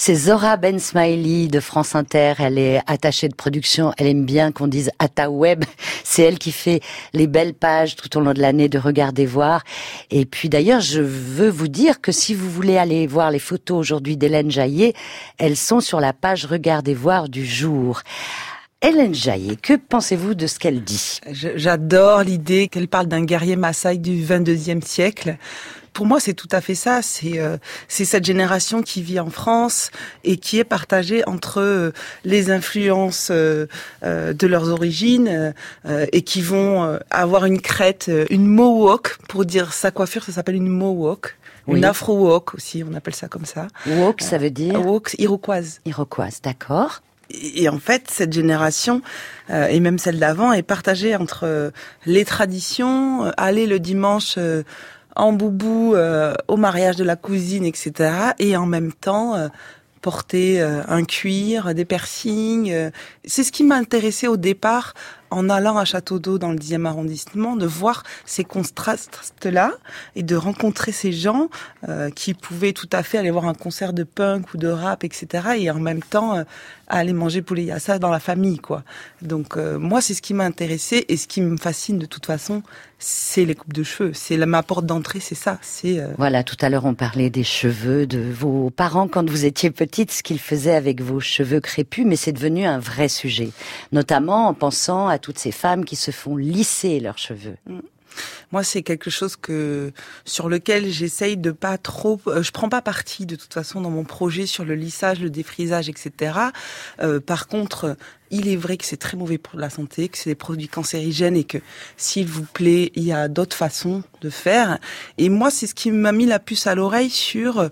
C'est 0.00 0.14
Zora 0.14 0.56
Ben 0.56 0.78
Smiley 0.78 1.48
de 1.48 1.58
France 1.58 1.96
Inter. 1.96 2.34
Elle 2.38 2.56
est 2.56 2.80
attachée 2.86 3.28
de 3.28 3.34
production. 3.34 3.92
Elle 3.98 4.06
aime 4.06 4.24
bien 4.24 4.52
qu'on 4.52 4.68
dise 4.68 4.92
Ata 5.00 5.28
Web. 5.28 5.64
C'est 6.04 6.22
elle 6.22 6.38
qui 6.38 6.52
fait 6.52 6.80
les 7.14 7.26
belles 7.26 7.52
pages 7.52 7.96
tout 7.96 8.16
au 8.16 8.20
long 8.20 8.32
de 8.32 8.40
l'année 8.40 8.68
de 8.68 8.78
Regardez 8.78 9.26
voir. 9.26 9.64
Et 10.12 10.24
puis 10.24 10.48
d'ailleurs, 10.48 10.80
je 10.80 11.00
veux 11.00 11.50
vous 11.50 11.66
dire 11.66 12.00
que 12.00 12.12
si 12.12 12.32
vous 12.32 12.48
voulez 12.48 12.78
aller 12.78 13.08
voir 13.08 13.32
les 13.32 13.40
photos 13.40 13.76
aujourd'hui 13.76 14.16
d'Hélène 14.16 14.52
Jaillet, 14.52 14.94
elles 15.36 15.56
sont 15.56 15.80
sur 15.80 15.98
la 15.98 16.12
page 16.12 16.46
Regardez 16.46 16.94
voir 16.94 17.28
du 17.28 17.44
jour. 17.44 18.02
Hélène 18.80 19.16
Jaillet, 19.16 19.56
que 19.56 19.74
pensez-vous 19.74 20.34
de 20.34 20.46
ce 20.46 20.60
qu'elle 20.60 20.84
dit? 20.84 21.18
J'adore 21.32 22.22
l'idée 22.22 22.68
qu'elle 22.68 22.86
parle 22.86 23.06
d'un 23.06 23.24
guerrier 23.24 23.56
Maasai 23.56 23.98
du 23.98 24.24
22e 24.24 24.80
siècle. 24.80 25.38
Pour 25.98 26.06
moi, 26.06 26.20
c'est 26.20 26.34
tout 26.34 26.48
à 26.52 26.60
fait 26.60 26.76
ça. 26.76 27.02
C'est 27.02 27.40
euh, 27.40 27.56
c'est 27.88 28.04
cette 28.04 28.24
génération 28.24 28.82
qui 28.82 29.02
vit 29.02 29.18
en 29.18 29.30
France 29.30 29.90
et 30.22 30.36
qui 30.36 30.60
est 30.60 30.64
partagée 30.78 31.26
entre 31.26 31.60
euh, 31.60 31.90
les 32.24 32.52
influences 32.52 33.30
euh, 33.32 33.66
euh, 34.04 34.32
de 34.32 34.46
leurs 34.46 34.68
origines 34.68 35.52
euh, 35.86 36.06
et 36.12 36.22
qui 36.22 36.40
vont 36.40 36.84
euh, 36.84 36.98
avoir 37.10 37.46
une 37.46 37.60
crête, 37.60 38.08
une 38.30 38.46
mohawk 38.46 39.16
pour 39.28 39.44
dire 39.44 39.72
sa 39.72 39.90
coiffure, 39.90 40.22
ça 40.22 40.30
s'appelle 40.30 40.54
une 40.54 40.68
mohawk. 40.68 41.36
Oui. 41.66 41.78
Une 41.78 41.84
afro-walk 41.84 42.54
aussi, 42.54 42.84
on 42.88 42.94
appelle 42.94 43.16
ça 43.16 43.26
comme 43.26 43.44
ça. 43.44 43.66
Woke, 43.84 44.22
ça 44.22 44.38
veut 44.38 44.50
dire 44.50 44.86
Walk 44.86 45.16
iroquoise. 45.18 45.80
Iroquoise, 45.84 46.40
d'accord. 46.44 47.02
Et 47.30 47.68
en 47.68 47.78
fait, 47.78 48.04
cette 48.10 48.32
génération, 48.32 49.02
euh, 49.50 49.66
et 49.66 49.80
même 49.80 49.98
celle 49.98 50.18
d'avant, 50.18 50.52
est 50.52 50.62
partagée 50.62 51.14
entre 51.14 51.40
euh, 51.44 51.70
les 52.06 52.24
traditions, 52.24 53.26
euh, 53.26 53.30
aller 53.36 53.66
le 53.66 53.78
dimanche 53.80 54.36
euh, 54.38 54.62
en 55.18 55.32
boubou 55.32 55.94
euh, 55.94 56.34
au 56.46 56.56
mariage 56.56 56.96
de 56.96 57.04
la 57.04 57.16
cousine, 57.16 57.64
etc. 57.64 58.12
Et 58.38 58.56
en 58.56 58.66
même 58.66 58.92
temps, 58.92 59.34
euh, 59.34 59.48
porter 60.00 60.60
euh, 60.60 60.82
un 60.88 61.04
cuir, 61.04 61.74
des 61.74 61.84
piercings. 61.84 62.70
euh. 62.72 62.90
C'est 63.24 63.42
ce 63.44 63.52
qui 63.52 63.64
m'a 63.64 63.76
intéressé 63.76 64.28
au 64.28 64.36
départ 64.36 64.94
en 65.30 65.50
allant 65.50 65.76
à 65.76 65.84
Château 65.84 66.18
d'Eau 66.18 66.38
dans 66.38 66.50
le 66.50 66.56
10e 66.56 66.86
arrondissement, 66.86 67.56
de 67.56 67.66
voir 67.66 68.02
ces 68.24 68.44
contrastes-là 68.44 69.72
et 70.16 70.22
de 70.22 70.36
rencontrer 70.36 70.92
ces 70.92 71.12
gens 71.12 71.50
euh, 71.88 72.08
qui 72.10 72.32
pouvaient 72.32 72.72
tout 72.72 72.88
à 72.92 73.02
fait 73.02 73.18
aller 73.18 73.30
voir 73.30 73.46
un 73.46 73.54
concert 73.54 73.92
de 73.92 74.04
punk 74.04 74.54
ou 74.54 74.56
de 74.56 74.68
rap, 74.68 75.04
etc. 75.04 75.48
Et 75.58 75.70
en 75.70 75.80
même 75.80 76.02
temps 76.02 76.42
euh, 76.90 76.94
aller 76.96 77.12
manger 77.12 77.42
poulet 77.42 77.64
yassa 77.64 77.98
dans 77.98 78.10
la 78.10 78.20
famille, 78.20 78.58
quoi. 78.58 78.82
Donc 79.22 79.56
euh, 79.56 79.78
moi, 79.78 80.00
c'est 80.00 80.14
ce 80.14 80.22
qui 80.22 80.34
m'a 80.34 80.44
intéressé 80.44 81.04
et 81.08 81.16
ce 81.16 81.26
qui 81.26 81.40
me 81.40 81.56
fascine 81.56 81.98
de 81.98 82.06
toute 82.06 82.26
façon, 82.26 82.62
c'est 82.98 83.44
les 83.44 83.54
coupes 83.54 83.72
de 83.72 83.82
cheveux. 83.82 84.12
C'est 84.14 84.36
ma 84.38 84.62
porte 84.62 84.86
d'entrée, 84.86 85.20
c'est 85.20 85.34
ça. 85.34 85.58
C'est 85.62 86.00
euh, 86.00 86.08
Voilà, 86.18 86.42
tout 86.42 86.56
à 86.60 86.68
l'heure 86.68 86.84
on 86.84 86.94
parlait 86.94 87.30
des 87.30 87.44
cheveux 87.44 88.06
de 88.06 88.18
vos 88.18 88.70
parents 88.70 89.08
quand 89.08 89.28
vous 89.28 89.44
étiez 89.44 89.70
petite, 89.70 90.10
ce 90.10 90.22
qu'ils 90.22 90.40
faisaient 90.40 90.74
avec 90.74 91.00
vos 91.00 91.20
cheveux 91.20 91.60
crépus, 91.60 92.04
mais 92.06 92.16
c'est 92.16 92.32
devenu 92.32 92.64
un 92.64 92.78
vrai 92.78 93.08
sujet, 93.08 93.50
notamment 93.92 94.48
en 94.48 94.54
pensant 94.54 95.08
à 95.08 95.18
toutes 95.18 95.38
ces 95.38 95.52
femmes 95.52 95.84
qui 95.84 95.96
se 95.96 96.10
font 96.10 96.36
lisser 96.36 97.00
leurs 97.00 97.18
cheveux. 97.18 97.56
Moi, 98.52 98.62
c'est 98.62 98.82
quelque 98.82 99.10
chose 99.10 99.36
que 99.36 99.92
sur 100.24 100.48
lequel 100.48 100.90
j'essaye 100.90 101.36
de 101.36 101.50
pas 101.50 101.78
trop. 101.78 102.20
euh, 102.26 102.42
je 102.42 102.50
prends 102.52 102.68
pas 102.68 102.82
parti 102.82 103.26
de 103.26 103.36
toute 103.36 103.54
façon 103.54 103.80
dans 103.80 103.90
mon 103.90 104.04
projet 104.04 104.46
sur 104.46 104.64
le 104.64 104.74
lissage, 104.74 105.20
le 105.20 105.30
défrisage, 105.30 105.88
etc. 105.88 106.38
Euh, 107.00 107.20
par 107.20 107.48
contre, 107.48 107.96
il 108.30 108.48
est 108.48 108.56
vrai 108.56 108.76
que 108.76 108.84
c'est 108.84 108.96
très 108.96 109.16
mauvais 109.16 109.38
pour 109.38 109.58
la 109.58 109.70
santé, 109.70 110.08
que 110.08 110.18
c'est 110.18 110.30
des 110.30 110.34
produits 110.34 110.68
cancérigènes 110.68 111.36
et 111.36 111.44
que, 111.44 111.58
s'il 111.96 112.26
vous 112.26 112.44
plaît, 112.44 112.92
il 112.94 113.04
y 113.04 113.12
a 113.12 113.28
d'autres 113.28 113.56
façons 113.56 114.02
de 114.20 114.30
faire. 114.30 114.78
Et 115.16 115.28
moi, 115.28 115.50
c'est 115.50 115.66
ce 115.66 115.74
qui 115.74 115.90
m'a 115.90 116.12
mis 116.12 116.26
la 116.26 116.38
puce 116.38 116.66
à 116.66 116.74
l'oreille 116.74 117.10
sur 117.10 117.58
euh, 117.58 117.68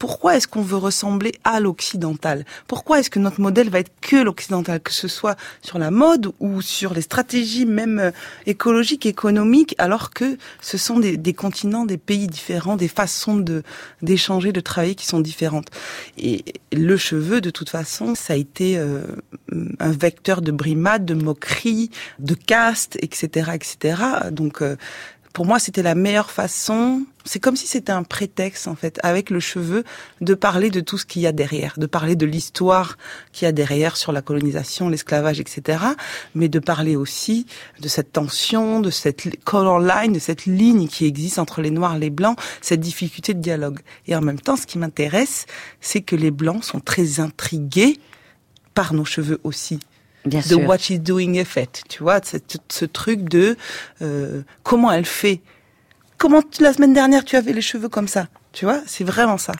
pourquoi 0.00 0.38
est-ce 0.38 0.48
qu'on 0.48 0.62
veut 0.62 0.78
ressembler 0.78 1.32
à 1.44 1.60
l'occidental? 1.60 2.46
Pourquoi 2.66 3.00
est-ce 3.00 3.10
que 3.10 3.18
notre 3.18 3.38
modèle 3.38 3.68
va 3.68 3.80
être 3.80 3.92
que 4.00 4.16
l'occidental, 4.16 4.80
que 4.80 4.92
ce 4.92 5.08
soit 5.08 5.36
sur 5.60 5.78
la 5.78 5.90
mode 5.90 6.32
ou 6.40 6.62
sur 6.62 6.94
les 6.94 7.02
stratégies 7.02 7.66
même 7.66 7.98
euh, 7.98 8.10
écologiques, 8.46 9.04
économiques, 9.04 9.74
alors 9.76 10.08
que 10.10 10.38
ce 10.62 10.78
sont 10.78 10.98
des, 10.98 11.34
continents, 11.34 11.84
des 11.84 11.98
pays 11.98 12.28
différents, 12.28 12.76
des 12.76 12.88
façons 12.88 13.36
de 13.36 13.62
d'échanger, 14.00 14.52
de 14.52 14.60
travailler 14.60 14.94
qui 14.94 15.04
sont 15.04 15.20
différentes? 15.20 15.68
Et 16.16 16.44
le 16.72 16.96
cheveu, 16.96 17.42
de 17.42 17.50
toute 17.50 17.68
façon, 17.68 18.14
ça 18.14 18.32
a 18.32 18.36
été 18.36 18.78
euh, 18.78 19.02
un 19.80 19.92
vecteur 19.92 20.40
de 20.40 20.50
brimade, 20.50 21.04
de 21.04 21.12
moquerie, 21.12 21.90
de 22.18 22.32
caste, 22.32 22.96
etc., 23.02 23.50
etc. 23.52 24.02
Donc 24.30 24.62
euh, 24.62 24.76
pour 25.32 25.46
moi, 25.46 25.60
c'était 25.60 25.82
la 25.82 25.94
meilleure 25.94 26.30
façon. 26.30 27.04
C'est 27.24 27.38
comme 27.38 27.54
si 27.54 27.68
c'était 27.68 27.92
un 27.92 28.02
prétexte, 28.02 28.66
en 28.66 28.74
fait, 28.74 28.98
avec 29.04 29.30
le 29.30 29.38
cheveu, 29.38 29.84
de 30.20 30.34
parler 30.34 30.70
de 30.70 30.80
tout 30.80 30.98
ce 30.98 31.06
qu'il 31.06 31.22
y 31.22 31.26
a 31.26 31.32
derrière, 31.32 31.74
de 31.76 31.86
parler 31.86 32.16
de 32.16 32.26
l'histoire 32.26 32.98
qu'il 33.32 33.46
y 33.46 33.48
a 33.48 33.52
derrière 33.52 33.96
sur 33.96 34.10
la 34.10 34.22
colonisation, 34.22 34.88
l'esclavage, 34.88 35.38
etc. 35.38 35.84
Mais 36.34 36.48
de 36.48 36.58
parler 36.58 36.96
aussi 36.96 37.46
de 37.80 37.86
cette 37.86 38.12
tension, 38.12 38.80
de 38.80 38.90
cette 38.90 39.44
color 39.44 39.78
line, 39.78 40.12
de 40.12 40.18
cette 40.18 40.46
ligne 40.46 40.88
qui 40.88 41.06
existe 41.06 41.38
entre 41.38 41.62
les 41.62 41.70
noirs 41.70 41.94
et 41.94 42.00
les 42.00 42.10
blancs, 42.10 42.38
cette 42.60 42.80
difficulté 42.80 43.32
de 43.32 43.40
dialogue. 43.40 43.80
Et 44.08 44.16
en 44.16 44.22
même 44.22 44.40
temps, 44.40 44.56
ce 44.56 44.66
qui 44.66 44.78
m'intéresse, 44.78 45.46
c'est 45.80 46.00
que 46.00 46.16
les 46.16 46.32
blancs 46.32 46.64
sont 46.64 46.80
très 46.80 47.20
intrigués 47.20 48.00
par 48.74 48.94
nos 48.94 49.04
cheveux 49.04 49.40
aussi 49.44 49.78
Bien 50.26 50.40
de 50.40 50.44
sûr. 50.44 50.68
what 50.68 50.78
she's 50.78 51.00
doing 51.00 51.34
effect, 51.34 51.82
tu 51.88 52.02
vois, 52.02 52.20
cette- 52.22 52.58
ce 52.70 52.84
truc 52.84 53.28
de 53.28 53.56
euh, 54.02 54.42
comment 54.62 54.92
elle 54.92 55.06
fait. 55.06 55.40
Comment 56.18 56.42
la 56.60 56.72
semaine 56.74 56.92
dernière 56.92 57.24
tu 57.24 57.36
avais 57.36 57.52
les 57.54 57.62
cheveux 57.62 57.88
comme 57.88 58.08
ça, 58.08 58.28
tu 58.52 58.66
vois, 58.66 58.80
c'est 58.86 59.04
vraiment 59.04 59.38
ça. 59.38 59.52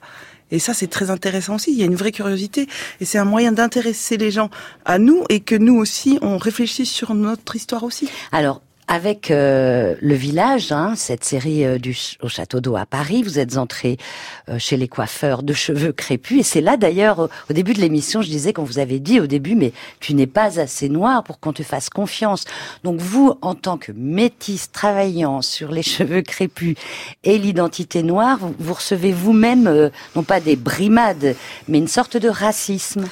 Et 0.51 0.59
ça 0.59 0.75
c'est 0.75 0.89
très 0.89 1.11
intéressant 1.11 1.55
aussi. 1.55 1.71
Il 1.73 1.79
y 1.79 1.83
a 1.83 1.87
une 1.87 1.95
vraie 1.95 2.13
curiosité 2.13 2.69
et 3.01 3.05
c'est 3.05 3.19
un 3.19 3.25
moyen 3.25 3.53
d'intéresser 3.53 4.17
les 4.19 4.31
gens 4.31 4.51
à 4.85 4.99
nous 4.99 5.25
et 5.31 5.41
que 5.41 5.55
nous 5.55 5.77
aussi 5.77 6.19
on 6.23 6.37
réfléchisse 6.39 6.91
sur 6.91 7.15
notre 7.15 7.57
histoire 7.57 7.85
aussi. 7.85 8.09
Alors, 8.33 8.61
Avec 8.93 9.31
euh, 9.31 9.95
le 10.01 10.15
village, 10.15 10.73
hein, 10.73 10.95
cette 10.97 11.23
série 11.23 11.65
euh, 11.65 11.79
du 11.79 11.97
au 12.23 12.29
château 12.29 12.59
d'eau 12.59 12.75
à 12.75 12.87
Paris, 12.87 13.23
vous 13.23 13.39
êtes 13.39 13.57
entré 13.57 13.99
euh, 14.49 14.59
chez 14.59 14.77
les 14.77 14.89
coiffeurs 14.89 15.45
de 15.45 15.53
cheveux 15.53 15.93
crépus. 15.93 16.41
Et 16.41 16.43
c'est 16.43 16.61
là 16.61 16.77
d'ailleurs, 16.77 17.29
au, 17.49 17.53
début 17.53 17.73
de 17.73 17.81
l'émission, 17.81 18.21
je 18.21 18.27
disais 18.29 18.53
qu'on 18.53 18.65
vous 18.65 18.81
avait 18.81 18.99
dit 18.99 19.21
au 19.21 19.29
début, 19.29 19.55
mais 19.55 19.73
tu 20.01 20.13
n'es 20.13 20.27
pas 20.27 20.59
assez 20.59 20.89
noir 20.89 21.23
pour 21.23 21.39
qu'on 21.39 21.53
te 21.53 21.63
fasse 21.63 21.89
confiance. 21.89 22.43
Donc 22.83 22.99
vous, 23.01 23.39
en 23.43 23.55
tant 23.55 23.79
que 23.79 23.93
métisse 23.93 24.73
travaillant 24.73 25.41
sur 25.41 25.71
les 25.71 25.83
cheveux 25.85 26.23
crépus 26.23 26.75
et 27.23 27.39
l'identité 27.39 28.03
noire, 28.03 28.41
vous, 28.59 28.75
recevez 28.75 29.13
vous-même, 29.13 29.69
euh, 29.69 29.91
non 30.17 30.25
pas 30.25 30.41
des 30.41 30.57
brimades, 30.57 31.37
mais 31.69 31.79
une 31.79 31.87
sorte 31.87 32.17
de 32.17 32.29
racisme. 32.29 33.05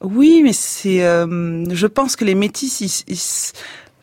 Oui, 0.00 0.40
mais 0.42 0.54
c'est. 0.54 0.98
je 1.00 1.86
pense 1.86 2.16
que 2.16 2.24
les 2.24 2.34
métis, 2.34 2.80
ils, 2.80 3.12
ils- 3.14 3.52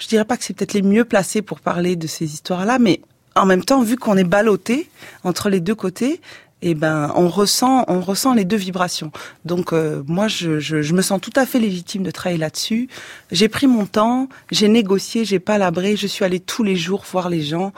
je 0.03 0.09
dirais 0.09 0.25
pas 0.25 0.35
que 0.35 0.43
c'est 0.43 0.53
peut-être 0.53 0.73
les 0.73 0.81
mieux 0.81 1.05
placés 1.05 1.41
pour 1.41 1.61
parler 1.61 1.95
de 1.95 2.07
ces 2.07 2.25
histoires-là, 2.25 2.77
mais 2.77 2.99
en 3.35 3.45
même 3.45 3.63
temps, 3.63 3.81
vu 3.81 3.95
qu'on 3.95 4.17
est 4.17 4.25
ballotté 4.25 4.89
entre 5.23 5.49
les 5.49 5.61
deux 5.61 5.75
côtés, 5.75 6.19
eh 6.61 6.75
ben, 6.75 7.13
on 7.15 7.29
ressent, 7.29 7.85
on 7.87 8.01
ressent 8.01 8.33
les 8.33 8.43
deux 8.43 8.57
vibrations. 8.57 9.11
Donc, 9.45 9.71
euh, 9.71 10.03
moi, 10.05 10.27
je, 10.27 10.59
je, 10.59 10.81
je 10.81 10.93
me 10.93 11.01
sens 11.01 11.21
tout 11.21 11.31
à 11.37 11.45
fait 11.45 11.59
légitime 11.59 12.03
de 12.03 12.11
travailler 12.11 12.37
là-dessus. 12.37 12.89
J'ai 13.31 13.47
pris 13.47 13.65
mon 13.65 13.85
temps, 13.85 14.27
j'ai 14.51 14.67
négocié, 14.67 15.23
j'ai 15.23 15.39
pas 15.39 15.57
labré, 15.57 15.95
je 15.95 16.07
suis 16.07 16.25
allée 16.25 16.41
tous 16.41 16.63
les 16.63 16.75
jours 16.75 17.05
voir 17.09 17.29
les 17.29 17.41
gens. 17.41 17.71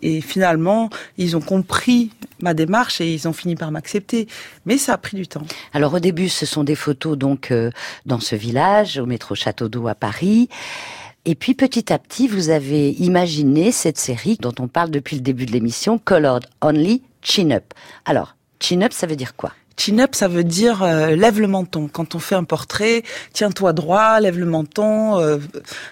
Et 0.00 0.22
finalement, 0.22 0.88
ils 1.18 1.36
ont 1.36 1.40
compris 1.40 2.10
ma 2.40 2.54
démarche 2.54 3.00
et 3.00 3.12
ils 3.12 3.28
ont 3.28 3.32
fini 3.34 3.54
par 3.54 3.70
m'accepter. 3.70 4.28
Mais 4.64 4.78
ça 4.78 4.94
a 4.94 4.98
pris 4.98 5.16
du 5.16 5.26
temps. 5.26 5.44
Alors 5.74 5.94
au 5.94 6.00
début, 6.00 6.28
ce 6.28 6.46
sont 6.46 6.64
des 6.64 6.74
photos 6.74 7.18
donc 7.18 7.50
euh, 7.50 7.70
dans 8.06 8.20
ce 8.20 8.34
village, 8.34 8.98
au 8.98 9.06
métro 9.06 9.34
Château 9.34 9.68
d'Eau 9.68 9.88
à 9.88 9.94
Paris. 9.94 10.48
Et 11.28 11.34
puis 11.34 11.54
petit 11.54 11.92
à 11.92 11.98
petit, 11.98 12.28
vous 12.28 12.50
avez 12.50 12.90
imaginé 12.92 13.72
cette 13.72 13.98
série 13.98 14.38
dont 14.40 14.54
on 14.60 14.68
parle 14.68 14.92
depuis 14.92 15.16
le 15.16 15.22
début 15.22 15.44
de 15.44 15.50
l'émission, 15.50 15.98
Colored 15.98 16.46
Only 16.62 17.02
Chin 17.20 17.50
Up. 17.50 17.74
Alors, 18.04 18.36
Chin 18.60 18.80
Up, 18.82 18.92
ça 18.92 19.08
veut 19.08 19.16
dire 19.16 19.34
quoi? 19.34 19.52
Chin 19.76 19.98
up, 19.98 20.14
ça 20.14 20.28
veut 20.28 20.44
dire 20.44 20.84
euh, 20.84 21.16
lève 21.16 21.40
le 21.40 21.48
menton. 21.48 21.88
Quand 21.92 22.14
on 22.14 22.18
fait 22.18 22.36
un 22.36 22.44
portrait, 22.44 23.02
tiens-toi 23.34 23.72
droit, 23.72 24.20
lève 24.20 24.38
le 24.38 24.46
menton, 24.46 25.20
euh, 25.20 25.38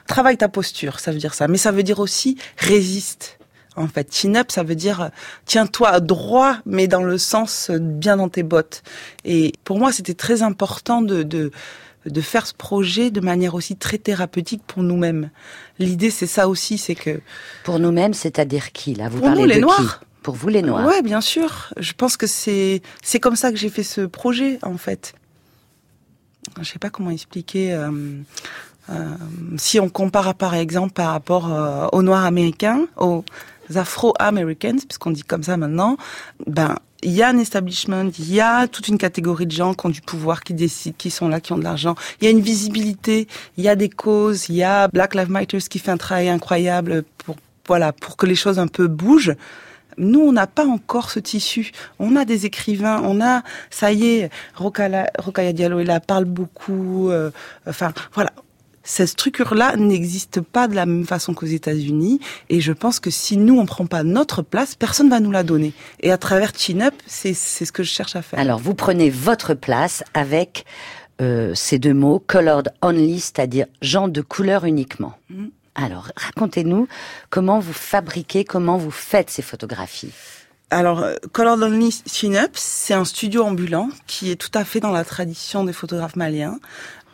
travaille 0.06 0.38
ta 0.38 0.48
posture, 0.48 1.00
ça 1.00 1.10
veut 1.10 1.18
dire 1.18 1.34
ça. 1.34 1.48
Mais 1.48 1.58
ça 1.58 1.70
veut 1.70 1.82
dire 1.82 1.98
aussi 1.98 2.38
résiste. 2.56 3.38
En 3.76 3.88
fait, 3.88 4.14
chin 4.14 4.36
up, 4.36 4.52
ça 4.52 4.62
veut 4.62 4.76
dire 4.76 5.10
tiens-toi 5.46 6.00
droit, 6.00 6.58
mais 6.64 6.86
dans 6.86 7.02
le 7.02 7.18
sens 7.18 7.70
euh, 7.70 7.78
bien 7.78 8.16
dans 8.16 8.28
tes 8.28 8.44
bottes. 8.44 8.84
Et 9.24 9.52
pour 9.64 9.78
moi, 9.78 9.92
c'était 9.92 10.14
très 10.14 10.42
important 10.42 11.02
de, 11.02 11.22
de 11.24 11.50
de 12.06 12.20
faire 12.20 12.46
ce 12.46 12.54
projet 12.54 13.10
de 13.10 13.20
manière 13.20 13.54
aussi 13.54 13.76
très 13.76 13.98
thérapeutique 13.98 14.62
pour 14.66 14.82
nous-mêmes. 14.82 15.30
L'idée, 15.78 16.10
c'est 16.10 16.26
ça 16.26 16.48
aussi, 16.48 16.78
c'est 16.78 16.94
que 16.94 17.20
Pour 17.64 17.78
nous-mêmes, 17.78 18.14
c'est-à-dire 18.14 18.72
qui 18.72 18.94
là? 18.94 19.08
Vous 19.08 19.18
Pour 19.18 19.26
parlez 19.28 19.42
nous, 19.42 19.48
les 19.48 19.56
de 19.56 19.60
Noirs. 19.60 20.00
qui? 20.00 20.06
Pour 20.22 20.34
vous, 20.34 20.48
les 20.48 20.62
Noirs? 20.62 20.86
Ouais, 20.86 21.02
bien 21.02 21.20
sûr. 21.20 21.72
Je 21.78 21.92
pense 21.92 22.16
que 22.16 22.26
c'est 22.26 22.82
c'est 23.02 23.20
comme 23.20 23.36
ça 23.36 23.50
que 23.50 23.56
j'ai 23.58 23.68
fait 23.70 23.82
ce 23.82 24.02
projet 24.02 24.58
en 24.62 24.76
fait. 24.78 25.14
Je 26.60 26.64
sais 26.70 26.78
pas 26.78 26.90
comment 26.90 27.10
expliquer. 27.10 27.72
euh, 27.72 27.90
euh, 28.90 29.14
si 29.56 29.80
on 29.80 29.88
compare 29.88 30.34
par 30.34 30.54
exemple 30.54 30.92
par 30.92 31.10
rapport 31.12 31.50
euh, 31.52 31.86
aux 31.92 32.02
Noirs 32.02 32.24
américains, 32.26 32.86
aux 32.98 33.24
Afro-Americans, 33.74 34.78
puisqu'on 34.88 35.10
dit 35.10 35.22
comme 35.22 35.42
ça 35.42 35.56
maintenant, 35.56 35.96
ben 36.46 36.76
il 37.02 37.12
y 37.12 37.22
a 37.22 37.28
un 37.28 37.38
establishment, 37.38 38.10
il 38.18 38.32
y 38.32 38.40
a 38.40 38.66
toute 38.66 38.88
une 38.88 38.96
catégorie 38.96 39.46
de 39.46 39.52
gens 39.52 39.74
qui 39.74 39.86
ont 39.86 39.90
du 39.90 40.00
pouvoir, 40.00 40.42
qui 40.42 40.54
décident, 40.54 40.94
qui 40.96 41.10
sont 41.10 41.28
là, 41.28 41.38
qui 41.38 41.52
ont 41.52 41.58
de 41.58 41.64
l'argent. 41.64 41.94
Il 42.20 42.24
y 42.24 42.28
a 42.28 42.30
une 42.30 42.40
visibilité, 42.40 43.28
il 43.58 43.64
y 43.64 43.68
a 43.68 43.76
des 43.76 43.90
causes, 43.90 44.48
il 44.48 44.56
y 44.56 44.62
a 44.62 44.88
Black 44.88 45.14
Lives 45.14 45.30
Matter 45.30 45.58
qui 45.58 45.78
fait 45.78 45.90
un 45.90 45.98
travail 45.98 46.28
incroyable 46.30 47.04
pour 47.18 47.36
voilà 47.66 47.92
pour 47.92 48.16
que 48.16 48.26
les 48.26 48.34
choses 48.34 48.58
un 48.58 48.66
peu 48.66 48.86
bougent. 48.86 49.34
Nous, 49.96 50.20
on 50.20 50.32
n'a 50.32 50.46
pas 50.46 50.66
encore 50.66 51.10
ce 51.10 51.20
tissu. 51.20 51.70
On 51.98 52.16
a 52.16 52.24
des 52.24 52.46
écrivains, 52.46 53.00
on 53.04 53.20
a, 53.20 53.42
ça 53.70 53.92
y 53.92 54.06
est, 54.06 54.30
Rokaya 54.56 55.52
Diallo, 55.52 55.80
il 55.80 55.86
la 55.86 56.00
parle 56.00 56.24
beaucoup. 56.24 57.10
euh, 57.10 57.30
enfin, 57.66 57.92
voilà. 58.12 58.32
Cette 58.84 59.08
structure-là 59.08 59.76
n'existe 59.76 60.42
pas 60.42 60.68
de 60.68 60.74
la 60.74 60.84
même 60.84 61.06
façon 61.06 61.32
qu'aux 61.32 61.46
États-Unis, 61.46 62.20
et 62.50 62.60
je 62.60 62.72
pense 62.72 63.00
que 63.00 63.10
si 63.10 63.38
nous 63.38 63.58
on 63.58 63.64
prend 63.64 63.86
pas 63.86 64.02
notre 64.02 64.42
place, 64.42 64.74
personne 64.74 65.08
va 65.08 65.20
nous 65.20 65.32
la 65.32 65.42
donner. 65.42 65.72
Et 66.00 66.12
à 66.12 66.18
travers 66.18 66.52
Chin 66.56 66.80
Up, 66.82 66.94
c'est 67.06 67.34
ce 67.34 67.72
que 67.72 67.82
je 67.82 67.90
cherche 67.90 68.14
à 68.14 68.22
faire. 68.22 68.38
Alors, 68.38 68.58
vous 68.58 68.74
prenez 68.74 69.08
votre 69.08 69.54
place 69.54 70.04
avec 70.12 70.66
euh, 71.22 71.52
ces 71.54 71.78
deux 71.78 71.94
mots, 71.94 72.22
colored 72.26 72.72
only, 72.82 73.20
c'est-à-dire 73.20 73.66
gens 73.80 74.08
de 74.08 74.20
couleur 74.20 74.64
uniquement. 74.64 75.14
Mhm. 75.30 75.50
Alors, 75.74 76.08
racontez-nous 76.16 76.86
comment 77.30 77.58
vous 77.58 77.72
fabriquez, 77.72 78.44
comment 78.44 78.76
vous 78.76 78.92
faites 78.92 79.30
ces 79.30 79.42
photographies. 79.42 80.12
Alors, 80.70 81.00
euh, 81.00 81.14
Color 81.32 81.58
Only 81.62 82.02
Chin 82.06 82.34
Up, 82.34 82.52
c'est 82.54 82.94
un 82.94 83.04
studio 83.04 83.44
ambulant 83.44 83.88
qui 84.06 84.30
est 84.30 84.36
tout 84.36 84.50
à 84.54 84.64
fait 84.64 84.80
dans 84.80 84.90
la 84.90 85.04
tradition 85.04 85.62
des 85.64 85.72
photographes 85.72 86.16
maliens. 86.16 86.58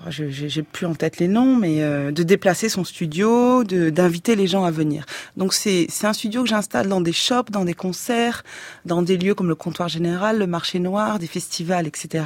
Je- 0.09 0.31
j'ai 0.31 0.63
plus 0.63 0.87
en 0.87 0.95
tête 0.95 1.19
les 1.19 1.29
noms, 1.29 1.57
mais 1.57 1.83
euh, 1.83 2.11
de 2.11 2.23
déplacer 2.23 2.71
son 2.71 2.85
studio, 2.85 3.65
d'inviter 3.65 4.35
les 4.35 4.47
gens 4.47 4.65
à 4.65 4.71
venir. 4.71 5.05
Donc 5.37 5.53
c'est 5.53 5.89
un 6.05 6.15
studio 6.15 6.43
que 6.43 6.49
j'installe 6.49 6.89
dans 6.89 7.03
des 7.03 7.13
shops, 7.13 7.51
dans 7.51 7.67
des 7.67 7.75
concerts, 7.75 8.43
dans 8.87 9.03
des 9.03 9.19
lieux 9.19 9.35
comme 9.35 9.49
le 9.49 9.55
comptoir 9.55 9.89
général, 9.91 10.39
le 10.39 10.47
marché 10.47 10.79
noir, 10.79 11.19
des 11.19 11.27
festivals, 11.27 11.87
etc. 11.87 12.25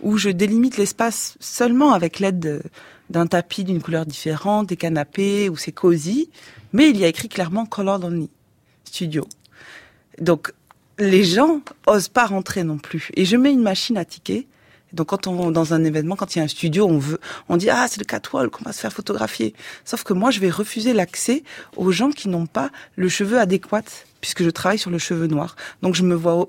Où 0.00 0.16
je 0.16 0.30
délimite 0.30 0.78
l'espace 0.78 1.36
seulement 1.40 1.92
avec 1.92 2.20
l'aide 2.20 2.40
de- 2.40 2.62
d'un 3.10 3.26
tapis 3.26 3.64
d'une 3.64 3.82
couleur 3.82 4.06
différente, 4.06 4.68
des 4.68 4.76
canapés, 4.76 5.50
où 5.50 5.56
c'est 5.58 5.72
cosy. 5.72 6.30
Mais 6.72 6.88
il 6.88 6.96
y 6.96 7.04
a 7.04 7.08
écrit 7.08 7.28
clairement 7.28 7.66
Color 7.66 8.02
Only 8.04 8.30
Studio. 8.84 9.26
Donc, 10.20 10.52
les 10.98 11.24
gens 11.24 11.60
osent 11.86 12.08
pas 12.08 12.26
rentrer 12.26 12.62
non 12.64 12.78
plus. 12.78 13.10
Et 13.14 13.24
je 13.26 13.36
mets 13.36 13.52
une 13.52 13.62
machine 13.62 13.98
à 13.98 14.04
tickets. 14.04 14.46
Donc, 14.92 15.08
quand 15.08 15.26
on 15.26 15.50
dans 15.50 15.74
un 15.74 15.84
événement, 15.84 16.16
quand 16.16 16.34
il 16.34 16.38
y 16.38 16.40
a 16.40 16.44
un 16.44 16.48
studio, 16.48 16.86
on 16.86 16.98
veut, 16.98 17.20
on 17.48 17.56
dit 17.56 17.70
ah 17.70 17.86
c'est 17.88 18.00
le 18.00 18.04
catwalk, 18.04 18.60
on 18.60 18.64
va 18.64 18.72
se 18.72 18.80
faire 18.80 18.92
photographier. 18.92 19.54
Sauf 19.84 20.02
que 20.02 20.12
moi, 20.12 20.30
je 20.30 20.40
vais 20.40 20.50
refuser 20.50 20.92
l'accès 20.92 21.42
aux 21.76 21.92
gens 21.92 22.10
qui 22.10 22.28
n'ont 22.28 22.46
pas 22.46 22.70
le 22.96 23.08
cheveu 23.08 23.38
adéquat, 23.38 23.82
puisque 24.20 24.42
je 24.42 24.50
travaille 24.50 24.78
sur 24.78 24.90
le 24.90 24.98
cheveu 24.98 25.26
noir. 25.26 25.56
Donc, 25.82 25.94
je 25.94 26.02
me 26.02 26.14
vois 26.14 26.48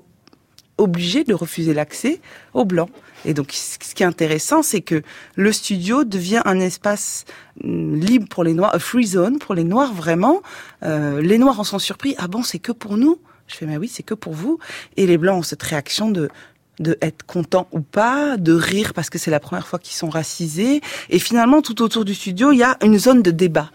obligée 0.78 1.24
de 1.24 1.34
refuser 1.34 1.74
l'accès 1.74 2.20
aux 2.54 2.64
blancs. 2.64 2.90
Et 3.24 3.34
donc, 3.34 3.52
ce 3.52 3.94
qui 3.94 4.02
est 4.02 4.06
intéressant, 4.06 4.62
c'est 4.62 4.80
que 4.80 5.02
le 5.36 5.52
studio 5.52 6.04
devient 6.04 6.42
un 6.44 6.58
espace 6.58 7.24
hum, 7.62 7.94
libre 7.94 8.26
pour 8.28 8.44
les 8.44 8.54
noirs, 8.54 8.74
a 8.74 8.78
free 8.78 9.06
zone 9.06 9.38
pour 9.38 9.54
les 9.54 9.64
noirs 9.64 9.92
vraiment. 9.92 10.42
Euh, 10.82 11.20
les 11.20 11.38
noirs 11.38 11.60
en 11.60 11.64
sont 11.64 11.78
surpris. 11.78 12.14
Ah 12.18 12.26
bon, 12.26 12.42
c'est 12.42 12.58
que 12.58 12.72
pour 12.72 12.96
nous? 12.96 13.18
Je 13.46 13.56
fais, 13.56 13.66
mais 13.66 13.76
oui, 13.76 13.88
c'est 13.88 14.02
que 14.02 14.14
pour 14.14 14.32
vous. 14.32 14.58
Et 14.96 15.06
les 15.06 15.18
blancs 15.18 15.38
ont 15.38 15.42
cette 15.42 15.62
réaction 15.62 16.10
de 16.10 16.30
de 16.78 16.96
être 17.02 17.24
contents 17.24 17.68
ou 17.72 17.80
pas, 17.80 18.36
de 18.36 18.52
rire 18.52 18.94
parce 18.94 19.10
que 19.10 19.18
c'est 19.18 19.30
la 19.30 19.40
première 19.40 19.66
fois 19.66 19.78
qu'ils 19.78 19.96
sont 19.96 20.08
racisés. 20.08 20.80
Et 21.10 21.18
finalement, 21.18 21.62
tout 21.62 21.82
autour 21.82 22.04
du 22.04 22.14
studio, 22.14 22.52
il 22.52 22.58
y 22.58 22.62
a 22.62 22.76
une 22.82 22.98
zone 22.98 23.22
de 23.22 23.30
débat 23.30 23.70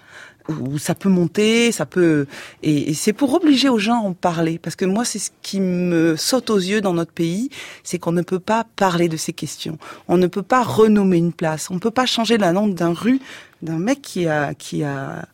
où 0.49 0.77
ça 0.77 0.95
peut 0.95 1.09
monter, 1.09 1.71
ça 1.71 1.85
peut 1.85 2.25
et, 2.63 2.91
et 2.91 2.93
c'est 2.93 3.13
pour 3.13 3.33
obliger 3.33 3.69
aux 3.69 3.79
gens 3.79 3.95
à 3.95 4.07
en 4.07 4.13
parler 4.13 4.57
parce 4.57 4.75
que 4.75 4.85
moi 4.85 5.03
c'est 5.03 5.19
ce 5.19 5.31
qui 5.41 5.59
me 5.59 6.15
saute 6.15 6.49
aux 6.49 6.57
yeux 6.57 6.79
dans 6.79 6.93
notre 6.93 7.11
pays, 7.11 7.49
c'est 7.83 7.99
qu'on 7.99 8.13
ne 8.13 8.21
peut 8.21 8.39
pas 8.39 8.65
parler 8.77 9.09
de 9.09 9.17
ces 9.17 9.33
questions. 9.33 9.77
On 10.07 10.17
ne 10.17 10.27
peut 10.27 10.43
pas 10.43 10.63
renommer 10.63 11.17
une 11.17 11.33
place, 11.33 11.69
on 11.69 11.75
ne 11.75 11.79
peut 11.79 11.91
pas 11.91 12.05
changer 12.05 12.37
la 12.37 12.53
nom 12.53 12.67
d'un 12.67 12.93
rue 12.93 13.19
d'un 13.61 13.79
mec 13.79 14.01
qui 14.01 14.27
a 14.27 14.53
qui 14.53 14.83
a 14.83 15.25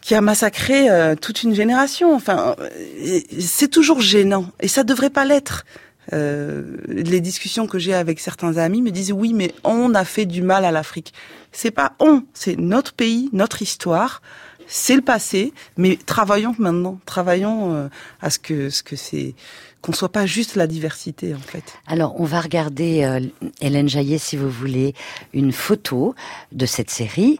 qui 0.00 0.14
a 0.14 0.20
massacré 0.20 0.88
euh, 0.88 1.16
toute 1.16 1.42
une 1.42 1.54
génération. 1.54 2.14
Enfin, 2.14 2.56
euh, 2.60 3.20
c'est 3.40 3.68
toujours 3.68 4.00
gênant 4.00 4.46
et 4.60 4.68
ça 4.68 4.84
devrait 4.84 5.10
pas 5.10 5.24
l'être. 5.24 5.64
Euh, 6.12 6.76
les 6.86 7.20
discussions 7.20 7.66
que 7.66 7.78
j'ai 7.78 7.94
avec 7.94 8.20
certains 8.20 8.56
amis 8.56 8.82
me 8.82 8.90
disent 8.90 9.12
oui, 9.12 9.32
mais 9.34 9.52
on 9.64 9.94
a 9.94 10.04
fait 10.04 10.26
du 10.26 10.42
mal 10.42 10.64
à 10.64 10.70
l'Afrique. 10.70 11.12
C'est 11.52 11.70
pas 11.70 11.92
on, 12.00 12.24
c'est 12.34 12.56
notre 12.56 12.92
pays, 12.94 13.28
notre 13.32 13.62
histoire, 13.62 14.22
c'est 14.66 14.96
le 14.96 15.02
passé. 15.02 15.52
Mais 15.76 15.98
travaillons 16.06 16.54
maintenant, 16.58 16.98
travaillons 17.06 17.74
euh, 17.74 17.88
à 18.20 18.30
ce 18.30 18.38
que 18.38 18.70
ce 18.70 18.82
que 18.82 18.96
c'est 18.96 19.34
qu'on 19.80 19.92
soit 19.92 20.10
pas 20.10 20.26
juste 20.26 20.56
la 20.56 20.66
diversité 20.66 21.34
en 21.34 21.38
fait. 21.38 21.78
Alors, 21.86 22.20
on 22.20 22.24
va 22.24 22.40
regarder, 22.40 23.04
euh, 23.04 23.20
Hélène 23.60 23.88
Jaillet, 23.88 24.18
si 24.18 24.36
vous 24.36 24.50
voulez, 24.50 24.94
une 25.32 25.52
photo 25.52 26.14
de 26.52 26.66
cette 26.66 26.90
série. 26.90 27.38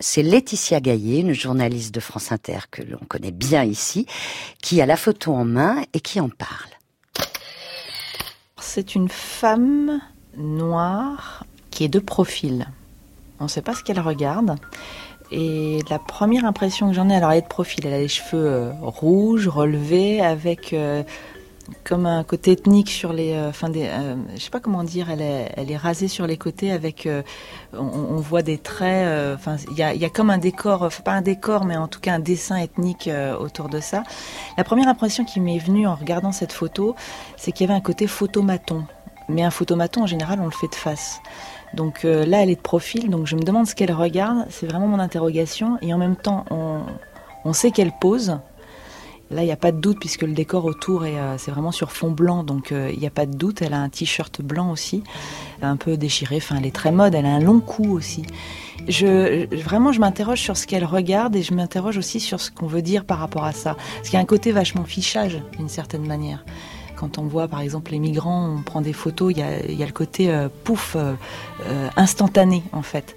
C'est 0.00 0.22
Laetitia 0.22 0.80
Gaillet, 0.80 1.20
une 1.20 1.32
journaliste 1.32 1.94
de 1.94 2.00
France 2.00 2.30
Inter 2.30 2.58
que 2.70 2.82
l'on 2.82 3.00
connaît 3.08 3.32
bien 3.32 3.64
ici, 3.64 4.06
qui 4.62 4.80
a 4.80 4.86
la 4.86 4.96
photo 4.96 5.32
en 5.32 5.44
main 5.44 5.82
et 5.94 6.00
qui 6.00 6.20
en 6.20 6.28
parle. 6.28 6.77
C'est 8.60 8.94
une 8.94 9.08
femme 9.08 10.00
noire 10.36 11.44
qui 11.70 11.84
est 11.84 11.88
de 11.88 11.98
profil. 11.98 12.68
On 13.40 13.44
ne 13.44 13.48
sait 13.48 13.62
pas 13.62 13.74
ce 13.74 13.82
qu'elle 13.82 14.00
regarde. 14.00 14.56
Et 15.30 15.80
la 15.90 15.98
première 15.98 16.44
impression 16.44 16.88
que 16.88 16.94
j'en 16.94 17.08
ai, 17.08 17.14
alors 17.14 17.32
elle 17.32 17.38
est 17.38 17.42
de 17.42 17.46
profil, 17.46 17.86
elle 17.86 17.92
a 17.94 17.98
les 17.98 18.08
cheveux 18.08 18.46
euh, 18.46 18.72
rouges, 18.80 19.46
relevés, 19.46 20.22
avec 20.22 20.72
euh, 20.72 21.02
comme 21.84 22.06
un 22.06 22.24
côté 22.24 22.52
ethnique 22.52 22.90
sur 22.90 23.12
les, 23.12 23.32
euh, 23.32 23.50
enfin 23.50 23.68
des, 23.68 23.86
euh, 23.86 24.16
je 24.34 24.40
sais 24.40 24.50
pas 24.50 24.60
comment 24.60 24.84
dire, 24.84 25.10
elle 25.10 25.20
est, 25.20 25.52
elle 25.56 25.70
est 25.70 25.76
rasée 25.76 26.08
sur 26.08 26.26
les 26.26 26.36
côtés 26.36 26.70
avec, 26.72 27.06
euh, 27.06 27.22
on, 27.72 28.16
voit 28.16 28.42
des 28.42 28.58
traits, 28.58 29.06
euh, 29.06 29.34
enfin 29.34 29.56
il 29.70 29.76
y 29.76 29.82
a, 29.82 29.94
y 29.94 30.04
a 30.04 30.10
comme 30.10 30.30
un 30.30 30.38
décor, 30.38 30.88
pas 31.04 31.12
un 31.12 31.22
décor, 31.22 31.64
mais 31.64 31.76
en 31.76 31.88
tout 31.88 32.00
cas 32.00 32.14
un 32.14 32.18
dessin 32.18 32.56
ethnique 32.56 33.08
euh, 33.08 33.36
autour 33.36 33.68
de 33.68 33.80
ça. 33.80 34.02
La 34.56 34.64
première 34.64 34.88
impression 34.88 35.24
qui 35.24 35.40
m'est 35.40 35.58
venue 35.58 35.86
en 35.86 35.94
regardant 35.94 36.32
cette 36.32 36.52
photo, 36.52 36.94
c'est 37.36 37.52
qu'il 37.52 37.66
y 37.66 37.70
avait 37.70 37.78
un 37.78 37.82
côté 37.82 38.06
photomaton. 38.06 38.84
Mais 39.28 39.42
un 39.42 39.50
photomaton 39.50 40.04
en 40.04 40.06
général, 40.06 40.40
on 40.40 40.46
le 40.46 40.50
fait 40.50 40.68
de 40.68 40.74
face. 40.74 41.20
Donc 41.74 42.04
là, 42.04 42.42
elle 42.42 42.48
est 42.48 42.56
de 42.56 42.60
profil, 42.62 43.10
donc 43.10 43.26
je 43.26 43.36
me 43.36 43.42
demande 43.42 43.66
ce 43.66 43.74
qu'elle 43.74 43.92
regarde. 43.92 44.46
C'est 44.48 44.66
vraiment 44.66 44.86
mon 44.86 44.98
interrogation, 44.98 45.76
et 45.82 45.92
en 45.92 45.98
même 45.98 46.16
temps, 46.16 46.46
on, 46.50 46.80
on 47.44 47.52
sait 47.52 47.70
qu'elle 47.70 47.92
pose. 47.92 48.38
Là, 49.30 49.42
il 49.42 49.46
n'y 49.46 49.52
a 49.52 49.56
pas 49.56 49.72
de 49.72 49.78
doute 49.78 49.98
puisque 50.00 50.22
le 50.22 50.32
décor 50.32 50.64
autour 50.64 51.04
est, 51.04 51.18
euh, 51.18 51.36
c'est 51.36 51.50
vraiment 51.50 51.72
sur 51.72 51.92
fond 51.92 52.10
blanc, 52.10 52.44
donc 52.44 52.72
euh, 52.72 52.90
il 52.92 52.98
n'y 52.98 53.06
a 53.06 53.10
pas 53.10 53.26
de 53.26 53.36
doute. 53.36 53.62
Elle 53.62 53.74
a 53.74 53.80
un 53.80 53.88
t-shirt 53.88 54.40
blanc 54.40 54.70
aussi, 54.70 55.02
un 55.60 55.76
peu 55.76 55.96
déchiré. 55.96 56.36
Enfin, 56.36 56.56
elle 56.58 56.66
est 56.66 56.74
très 56.74 56.92
mode. 56.92 57.14
Elle 57.14 57.26
a 57.26 57.34
un 57.34 57.40
long 57.40 57.60
cou 57.60 57.92
aussi. 57.92 58.24
Je, 58.86 59.46
vraiment, 59.62 59.92
je 59.92 60.00
m'interroge 60.00 60.40
sur 60.40 60.56
ce 60.56 60.66
qu'elle 60.66 60.84
regarde 60.84 61.36
et 61.36 61.42
je 61.42 61.52
m'interroge 61.52 61.98
aussi 61.98 62.20
sur 62.20 62.40
ce 62.40 62.50
qu'on 62.50 62.66
veut 62.66 62.82
dire 62.82 63.04
par 63.04 63.18
rapport 63.18 63.44
à 63.44 63.52
ça. 63.52 63.74
Parce 63.74 64.08
qu'il 64.08 64.14
y 64.14 64.16
a 64.16 64.22
un 64.22 64.26
côté 64.26 64.52
vachement 64.52 64.84
fichage 64.84 65.42
d'une 65.58 65.68
certaine 65.68 66.06
manière. 66.06 66.44
Quand 66.98 67.18
on 67.18 67.22
voit 67.22 67.46
par 67.46 67.60
exemple 67.60 67.92
les 67.92 68.00
migrants, 68.00 68.56
on 68.58 68.62
prend 68.62 68.80
des 68.80 68.92
photos, 68.92 69.32
il 69.32 69.38
y 69.38 69.42
a, 69.42 69.64
y 69.70 69.82
a 69.84 69.86
le 69.86 69.92
côté 69.92 70.30
euh, 70.30 70.48
pouf, 70.64 70.96
euh, 70.96 71.14
euh, 71.66 71.88
instantané 71.96 72.64
en 72.72 72.82
fait. 72.82 73.14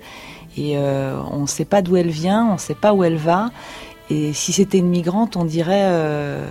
Et 0.58 0.78
on 0.78 1.44
ne 1.44 1.48
sait 1.48 1.64
pas 1.64 1.82
d'où 1.82 1.96
elle 1.96 2.10
vient, 2.10 2.46
on 2.46 2.54
ne 2.56 2.60
sait 2.60 2.76
pas 2.76 2.92
où 2.92 3.06
elle 3.06 3.16
va. 3.16 3.52
Et 4.12 4.34
si 4.34 4.52
c'était 4.52 4.80
une 4.80 4.90
migrante, 4.90 5.38
on 5.38 5.46
dirait, 5.46 5.86
euh, 5.86 6.46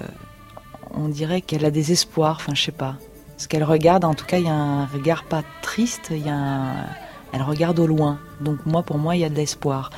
dirait 1.08 1.42
qu'elle 1.42 1.66
a 1.66 1.70
des 1.70 1.92
espoirs. 1.92 2.38
Enfin, 2.40 2.54
je 2.54 2.62
sais 2.62 2.72
pas. 2.72 2.96
Ce 3.36 3.48
qu'elle 3.48 3.64
regarde, 3.64 4.06
en 4.06 4.14
tout 4.14 4.24
cas, 4.24 4.38
il 4.38 4.46
y 4.46 4.48
a 4.48 4.54
un 4.54 4.86
regard 4.86 5.24
pas 5.24 5.42
triste. 5.60 6.10
Y 6.10 6.30
a. 6.30 6.86
Elle 7.34 7.42
regarde 7.42 7.78
au 7.78 7.86
loin. 7.86 8.18
Donc 8.40 8.64
moi, 8.64 8.82
pour 8.82 8.96
moi, 8.96 9.14
il 9.14 9.20
y 9.20 9.24
a 9.24 9.28
de 9.28 9.34
l'espoir. 9.34 9.90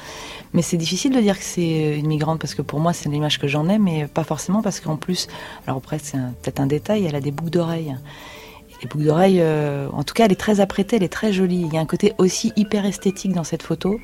Mais 0.52 0.60
c'est 0.60 0.76
difficile 0.76 1.14
de 1.14 1.20
dire 1.20 1.38
que 1.38 1.44
c'est 1.44 1.96
une 1.96 2.08
migrante 2.08 2.40
parce 2.40 2.56
que 2.56 2.62
pour 2.62 2.80
moi, 2.80 2.92
c'est 2.92 3.08
l'image 3.08 3.38
que 3.38 3.46
j'en 3.46 3.68
ai, 3.68 3.78
mais 3.78 4.08
pas 4.08 4.24
forcément 4.24 4.60
parce 4.60 4.80
qu'en 4.80 4.96
plus, 4.96 5.28
alors 5.66 5.78
après, 5.78 5.98
c'est 5.98 6.18
peut-être 6.18 6.60
un 6.60 6.66
détail, 6.66 7.06
elle 7.06 7.14
a 7.14 7.20
des 7.20 7.30
boucles 7.30 7.50
d'oreilles. 7.50 7.96
Les 8.82 8.88
boucles 8.88 9.04
d'oreilles, 9.04 9.40
euh, 9.40 9.88
en 9.92 10.02
tout 10.02 10.12
cas, 10.12 10.26
elle 10.26 10.32
est 10.32 10.40
très 10.40 10.60
apprêtée, 10.60 10.96
elle 10.96 11.04
est 11.04 11.12
très 11.12 11.32
jolie. 11.32 11.62
Il 11.62 11.72
y 11.72 11.78
a 11.78 11.80
un 11.80 11.86
côté 11.86 12.12
aussi 12.18 12.52
hyper 12.56 12.84
esthétique 12.84 13.32
dans 13.32 13.44
cette 13.44 13.62
photo, 13.62 13.98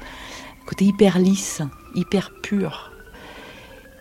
un 0.62 0.66
côté 0.66 0.86
hyper 0.86 1.18
lisse, 1.18 1.61
hyper 1.94 2.32
pur. 2.40 2.88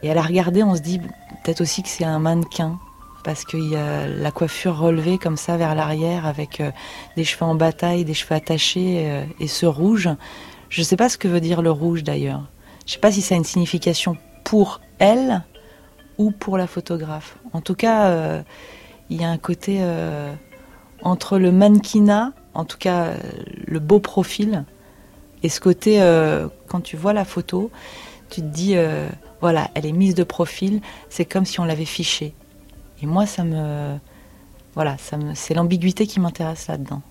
Et 0.04 0.12
à 0.12 0.14
la 0.14 0.22
regarder, 0.22 0.64
on 0.64 0.76
se 0.76 0.82
dit 0.82 1.00
peut-être 1.00 1.62
aussi 1.62 1.84
que 1.84 1.90
c'est 1.90 2.04
un 2.04 2.20
mannequin, 2.20 2.80
parce 3.24 3.44
qu'il 3.44 3.68
y 3.68 3.76
a 3.76 4.08
la 4.08 4.32
coiffure 4.32 4.78
relevée 4.78 5.18
comme 5.18 5.38
ça 5.38 5.58
vers 5.58 5.76
l'arrière, 5.76 6.26
avec 6.26 6.62
euh, 6.62 6.72
des 7.16 7.24
cheveux 7.24 7.46
en 7.46 7.56
bataille, 7.56 8.06
des 8.06 8.14
cheveux 8.14 8.36
attachés, 8.36 9.06
euh, 9.08 9.26
et 9.40 9.48
ce 9.48 9.66
rouge. 9.66 10.10
Je 10.70 10.82
ne 10.82 10.86
sais 10.86 10.96
pas 10.96 11.10
ce 11.10 11.18
que 11.18 11.28
veut 11.28 11.42
dire 11.42 11.62
le 11.62 11.72
rouge 11.72 12.04
d'ailleurs. 12.04 12.44
Je 12.86 12.92
ne 12.92 12.94
sais 12.94 13.00
pas 13.00 13.12
si 13.12 13.22
ça 13.22 13.36
a 13.36 13.38
une 13.38 13.44
signification 13.44 14.16
pour 14.44 14.82
elle 15.00 15.44
ou 16.18 16.32
pour 16.32 16.58
la 16.58 16.68
photographe. 16.68 17.38
En 17.54 17.62
tout 17.62 17.76
cas, 17.76 18.08
euh, 18.08 18.42
il 19.10 19.22
y 19.22 19.26
a 19.26 19.30
un 19.30 19.38
côté 19.38 19.82
entre 21.02 21.38
le 21.38 21.52
mannequinat, 21.52 22.34
en 22.54 22.66
tout 22.66 22.78
cas 22.78 23.12
le 23.66 23.80
beau 23.80 24.00
profil, 24.00 24.66
et 25.44 25.50
ce 25.50 25.62
côté, 25.62 26.02
quand 26.68 26.82
tu 26.82 26.98
vois 26.98 27.14
la 27.14 27.24
photo, 27.24 27.72
tu 28.30 28.42
te 28.42 28.46
dis, 28.46 28.74
euh, 28.76 29.08
voilà, 29.42 29.70
elle 29.76 29.86
est 29.86 29.92
mise 29.92 30.16
de 30.16 30.24
profil, 30.24 30.82
c'est 31.10 31.26
comme 31.26 31.46
si 31.46 31.60
on 31.60 31.66
l'avait 31.66 31.86
fichée. 31.86 32.34
Et 33.02 33.06
moi, 33.06 33.26
ça 33.26 33.44
me. 33.44 33.98
Voilà, 34.76 34.96
ça 35.00 35.18
me, 35.18 35.34
c'est 35.34 35.54
l'ambiguïté 35.54 36.06
qui 36.06 36.20
m'intéresse 36.20 36.68
là-dedans. 36.68 37.02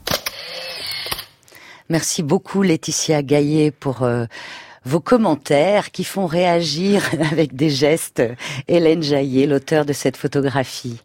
Merci 1.88 2.22
beaucoup 2.22 2.62
Laetitia 2.62 3.22
Gaillet 3.22 3.70
pour 3.70 4.02
euh, 4.02 4.26
vos 4.84 5.00
commentaires 5.00 5.90
qui 5.92 6.04
font 6.04 6.26
réagir 6.26 7.08
avec 7.32 7.54
des 7.54 7.70
gestes 7.70 8.22
Hélène 8.68 9.02
Jaillet, 9.02 9.46
l'auteur 9.46 9.84
de 9.84 9.92
cette 9.92 10.16
photographie. 10.16 11.00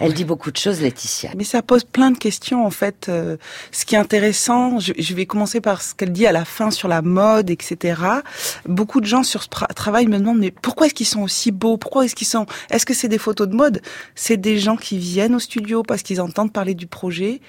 Elle 0.00 0.12
dit 0.12 0.24
beaucoup 0.24 0.50
de 0.50 0.56
choses, 0.56 0.80
Laetitia. 0.80 1.30
Mais 1.36 1.44
ça 1.44 1.62
pose 1.62 1.84
plein 1.84 2.10
de 2.10 2.18
questions 2.18 2.66
en 2.66 2.70
fait. 2.70 3.06
Euh, 3.08 3.36
ce 3.70 3.84
qui 3.84 3.94
est 3.94 3.98
intéressant, 3.98 4.80
je, 4.80 4.92
je 4.98 5.14
vais 5.14 5.24
commencer 5.24 5.60
par 5.60 5.82
ce 5.82 5.94
qu'elle 5.94 6.10
dit 6.12 6.26
à 6.26 6.32
la 6.32 6.44
fin 6.44 6.70
sur 6.72 6.88
la 6.88 7.00
mode, 7.00 7.48
etc. 7.50 8.02
Beaucoup 8.66 9.00
de 9.00 9.06
gens 9.06 9.22
sur 9.22 9.44
ce 9.44 9.48
tra- 9.48 9.72
travail 9.72 10.06
me 10.08 10.18
demandent 10.18 10.38
mais 10.40 10.50
pourquoi 10.50 10.86
est-ce 10.86 10.94
qu'ils 10.94 11.06
sont 11.06 11.22
aussi 11.22 11.52
beaux? 11.52 11.76
Pourquoi 11.76 12.04
est-ce 12.04 12.16
qu'ils 12.16 12.26
sont 12.26 12.46
Est-ce 12.70 12.84
que 12.86 12.92
c'est 12.94 13.08
des 13.08 13.18
photos 13.18 13.46
de 13.48 13.54
mode? 13.54 13.82
C'est 14.16 14.36
des 14.36 14.58
gens 14.58 14.76
qui 14.76 14.98
viennent 14.98 15.36
au 15.36 15.38
studio 15.40 15.82
parce 15.84 16.02
qu'ils 16.02 16.20
entendent 16.20 16.52
parler 16.52 16.74
du 16.74 16.86
projet. 16.88 17.40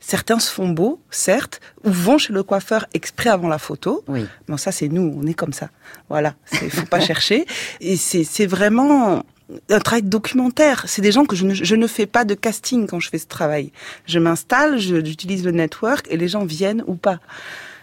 Certains 0.00 0.38
se 0.38 0.52
font 0.52 0.68
beaux, 0.68 1.00
certes, 1.10 1.60
ou 1.84 1.90
vont 1.90 2.18
chez 2.18 2.34
le 2.34 2.42
coiffeur 2.42 2.84
exprès 2.92 3.30
avant 3.30 3.48
la 3.48 3.56
photo. 3.58 4.04
Oui. 4.08 4.26
Bon, 4.48 4.58
ça 4.58 4.70
c'est 4.70 4.88
nous, 4.88 5.14
on 5.18 5.26
est 5.26 5.32
comme 5.32 5.54
ça. 5.54 5.70
Voilà, 6.10 6.34
il 6.60 6.68
faut 6.70 6.84
pas 6.84 7.00
chercher. 7.10 7.46
Et 7.80 7.96
c'est 7.96 8.24
c'est 8.24 8.44
vraiment 8.44 9.24
un 9.68 9.80
travail 9.80 10.02
documentaire. 10.02 10.84
C'est 10.86 11.02
des 11.02 11.12
gens 11.12 11.24
que 11.24 11.36
je 11.36 11.44
ne, 11.44 11.54
je 11.54 11.74
ne 11.74 11.86
fais 11.86 12.06
pas 12.06 12.24
de 12.24 12.34
casting 12.34 12.86
quand 12.86 13.00
je 13.00 13.08
fais 13.10 13.18
ce 13.18 13.26
travail. 13.26 13.72
Je 14.06 14.18
m'installe, 14.18 14.78
j'utilise 14.78 15.44
le 15.44 15.50
network 15.50 16.06
et 16.10 16.16
les 16.16 16.28
gens 16.28 16.44
viennent 16.44 16.82
ou 16.86 16.94
pas. 16.94 17.20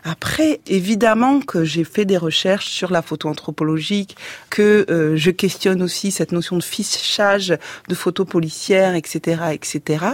Après, 0.04 0.62
évidemment 0.66 1.42
que 1.42 1.64
j'ai 1.64 1.84
fait 1.84 2.06
des 2.06 2.18
recherches 2.18 2.70
sur 2.70 2.92
la 2.92 3.04
photo 3.04 3.30
anthropologique, 3.30 4.18
que 4.50 4.86
euh, 4.90 5.16
je 5.16 5.30
questionne 5.30 5.84
aussi 5.84 6.10
cette 6.10 6.32
notion 6.32 6.58
de 6.58 6.64
fichage 6.64 7.56
de 7.88 7.96
photos 7.96 8.26
policières, 8.26 8.96
etc., 8.96 9.44
etc., 9.52 10.06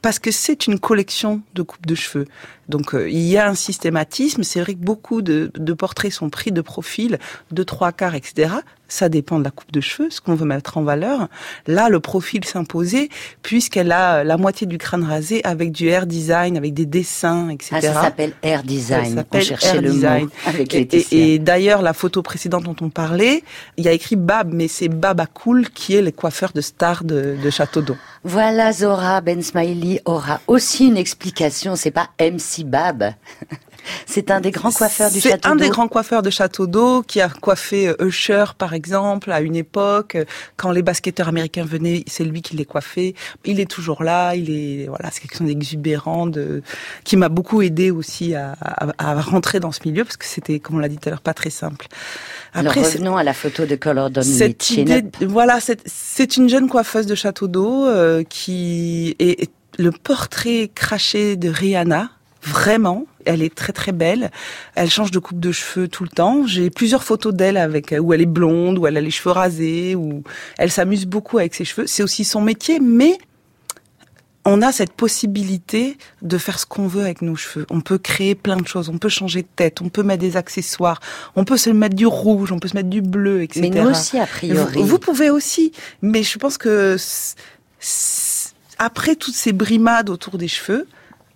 parce 0.00 0.18
que 0.18 0.30
c'est 0.30 0.66
une 0.66 0.78
collection 0.78 1.42
de 1.54 1.62
coupes 1.62 1.86
de 1.86 1.94
cheveux. 1.94 2.26
Donc 2.72 2.94
euh, 2.94 3.08
il 3.08 3.20
y 3.22 3.36
a 3.38 3.48
un 3.48 3.54
systématisme. 3.54 4.42
C'est 4.42 4.60
vrai 4.60 4.74
que 4.74 4.80
beaucoup 4.84 5.22
de, 5.22 5.52
de 5.54 5.72
portraits 5.74 6.10
sont 6.12 6.30
pris 6.30 6.50
de 6.50 6.60
profil, 6.62 7.18
de 7.52 7.62
trois 7.62 7.92
quarts, 7.92 8.14
etc. 8.16 8.54
Ça 8.88 9.08
dépend 9.08 9.38
de 9.38 9.44
la 9.44 9.50
coupe 9.50 9.72
de 9.72 9.80
cheveux, 9.80 10.10
ce 10.10 10.20
qu'on 10.20 10.34
veut 10.34 10.44
mettre 10.44 10.76
en 10.76 10.82
valeur. 10.82 11.28
Là, 11.66 11.88
le 11.88 11.98
profil 12.00 12.44
s'imposait 12.44 13.08
puisqu'elle 13.42 13.90
a 13.92 14.22
la 14.24 14.36
moitié 14.36 14.66
du 14.66 14.76
crâne 14.76 15.04
rasé 15.04 15.42
avec 15.44 15.72
du 15.72 15.88
hair 15.88 16.06
design, 16.06 16.56
avec 16.58 16.74
des 16.74 16.84
dessins, 16.84 17.48
etc. 17.48 17.70
Ah, 17.76 17.80
ça 17.80 17.94
s'appelle 18.02 18.32
Air 18.42 18.60
Ça 18.60 18.66
Design. 18.66 19.12
On 19.12 19.14
s'appelle 19.16 19.42
cherchait 19.44 19.80
le 19.80 19.90
Design. 19.90 20.24
mot 20.24 20.30
avec 20.46 20.74
Et, 20.74 20.80
et- 20.80 21.34
et 21.34 21.38
d'ailleurs, 21.38 21.80
la 21.80 21.94
photo 21.94 22.22
précédente 22.22 22.64
dont 22.64 22.76
on 22.82 22.90
parlait, 22.90 23.42
il 23.78 23.84
y 23.84 23.88
a 23.88 23.92
écrit 23.92 24.16
Bab, 24.16 24.52
mais 24.52 24.68
c'est 24.68 24.88
Bab 24.88 25.22
Cool 25.32 25.70
qui 25.70 25.94
est 25.94 26.02
le 26.02 26.10
coiffeur 26.10 26.52
de 26.54 26.60
star 26.60 27.04
de, 27.04 27.36
de 27.42 27.50
Château 27.50 27.80
d'Eau. 27.80 27.96
Voilà, 28.24 28.72
Zora 28.72 29.20
Ben 29.20 29.42
Smiley 29.42 30.00
aura 30.04 30.40
aussi 30.46 30.86
une 30.86 30.96
explication. 30.98 31.76
C'est 31.76 31.90
pas 31.90 32.10
MC 32.20 32.61
Bab. 32.64 33.12
C'est 34.06 34.30
un 34.30 34.40
des 34.40 34.52
grands 34.52 34.70
coiffeurs 34.70 35.10
du 35.10 35.20
C'est 35.20 35.30
château 35.30 35.48
un 35.48 35.56
des 35.56 35.64
d'eau. 35.66 35.72
grands 35.72 35.88
coiffeurs 35.88 36.22
de 36.22 36.30
Château 36.30 36.68
d'Eau 36.68 37.02
qui 37.02 37.20
a 37.20 37.28
coiffé 37.28 37.88
euh, 37.88 38.06
Usher, 38.06 38.44
par 38.56 38.74
exemple, 38.74 39.32
à 39.32 39.40
une 39.40 39.56
époque. 39.56 40.14
Euh, 40.14 40.24
Quand 40.56 40.70
les 40.70 40.82
basketteurs 40.82 41.26
américains 41.26 41.64
venaient, 41.64 42.04
c'est 42.06 42.22
lui 42.22 42.42
qui 42.42 42.54
les 42.56 42.64
coiffait. 42.64 43.14
Il 43.44 43.58
est 43.58 43.68
toujours 43.68 44.04
là. 44.04 44.36
Il 44.36 44.50
est, 44.50 44.86
voilà, 44.86 45.08
c'est 45.10 45.20
quelqu'un 45.26 45.46
d'exubérant, 45.46 46.28
de, 46.28 46.62
qui 47.02 47.16
m'a 47.16 47.28
beaucoup 47.28 47.60
aidé 47.60 47.90
aussi 47.90 48.36
à, 48.36 48.54
à, 48.60 48.86
à 48.98 49.20
rentrer 49.20 49.58
dans 49.58 49.72
ce 49.72 49.80
milieu 49.84 50.04
parce 50.04 50.16
que 50.16 50.26
c'était, 50.26 50.60
comme 50.60 50.76
on 50.76 50.78
l'a 50.78 50.88
dit 50.88 50.98
tout 50.98 51.08
à 51.08 51.10
l'heure, 51.10 51.20
pas 51.20 51.34
très 51.34 51.50
simple. 51.50 51.88
Alors 52.54 52.74
c'est- 52.74 52.82
revenons 52.82 53.16
à 53.16 53.24
la 53.24 53.34
photo 53.34 53.66
de 53.66 53.74
Color 53.74 54.10
cette 54.22 54.70
idée, 54.70 55.02
voilà, 55.26 55.58
c'est- 55.58 55.82
c'est 55.86 56.36
une 56.36 56.48
jeune 56.48 56.68
coiffeuse 56.68 57.06
de 57.06 57.16
Château 57.16 57.48
d'Eau 57.48 57.86
euh, 57.86 58.22
qui 58.22 59.16
est, 59.18 59.42
est 59.42 59.50
le 59.78 59.90
portrait 59.90 60.70
craché 60.72 61.34
de 61.36 61.48
Rihanna. 61.48 62.10
Vraiment, 62.42 63.06
elle 63.24 63.42
est 63.42 63.54
très 63.54 63.72
très 63.72 63.92
belle. 63.92 64.30
Elle 64.74 64.90
change 64.90 65.12
de 65.12 65.18
coupe 65.20 65.38
de 65.38 65.52
cheveux 65.52 65.86
tout 65.86 66.02
le 66.02 66.08
temps. 66.08 66.46
J'ai 66.46 66.70
plusieurs 66.70 67.04
photos 67.04 67.32
d'elle 67.32 67.56
avec 67.56 67.94
où 67.98 68.12
elle 68.12 68.20
est 68.20 68.26
blonde, 68.26 68.78
où 68.78 68.86
elle 68.86 68.96
a 68.96 69.00
les 69.00 69.12
cheveux 69.12 69.30
rasés, 69.30 69.94
où 69.94 70.24
elle 70.58 70.70
s'amuse 70.70 71.06
beaucoup 71.06 71.38
avec 71.38 71.54
ses 71.54 71.64
cheveux. 71.64 71.86
C'est 71.86 72.02
aussi 72.02 72.24
son 72.24 72.40
métier, 72.40 72.80
mais 72.80 73.16
on 74.44 74.60
a 74.60 74.72
cette 74.72 74.92
possibilité 74.92 75.96
de 76.20 76.36
faire 76.36 76.58
ce 76.58 76.66
qu'on 76.66 76.88
veut 76.88 77.02
avec 77.02 77.22
nos 77.22 77.36
cheveux. 77.36 77.64
On 77.70 77.80
peut 77.80 77.98
créer 77.98 78.34
plein 78.34 78.56
de 78.56 78.66
choses. 78.66 78.88
On 78.88 78.98
peut 78.98 79.08
changer 79.08 79.42
de 79.42 79.48
tête. 79.54 79.80
On 79.80 79.88
peut 79.88 80.02
mettre 80.02 80.20
des 80.20 80.36
accessoires. 80.36 81.00
On 81.36 81.44
peut 81.44 81.56
se 81.56 81.70
mettre 81.70 81.94
du 81.94 82.06
rouge. 82.06 82.50
On 82.50 82.58
peut 82.58 82.68
se 82.68 82.74
mettre 82.74 82.90
du 82.90 83.02
bleu, 83.02 83.42
etc. 83.42 83.70
Mais 83.72 83.80
nous 83.82 83.90
aussi, 83.90 84.18
a 84.18 84.26
priori. 84.26 84.80
Vous, 84.80 84.84
vous 84.84 84.98
pouvez 84.98 85.30
aussi, 85.30 85.70
mais 86.02 86.24
je 86.24 86.38
pense 86.38 86.58
que 86.58 86.96
après 88.78 89.14
toutes 89.14 89.36
ces 89.36 89.52
brimades 89.52 90.10
autour 90.10 90.38
des 90.38 90.48
cheveux, 90.48 90.88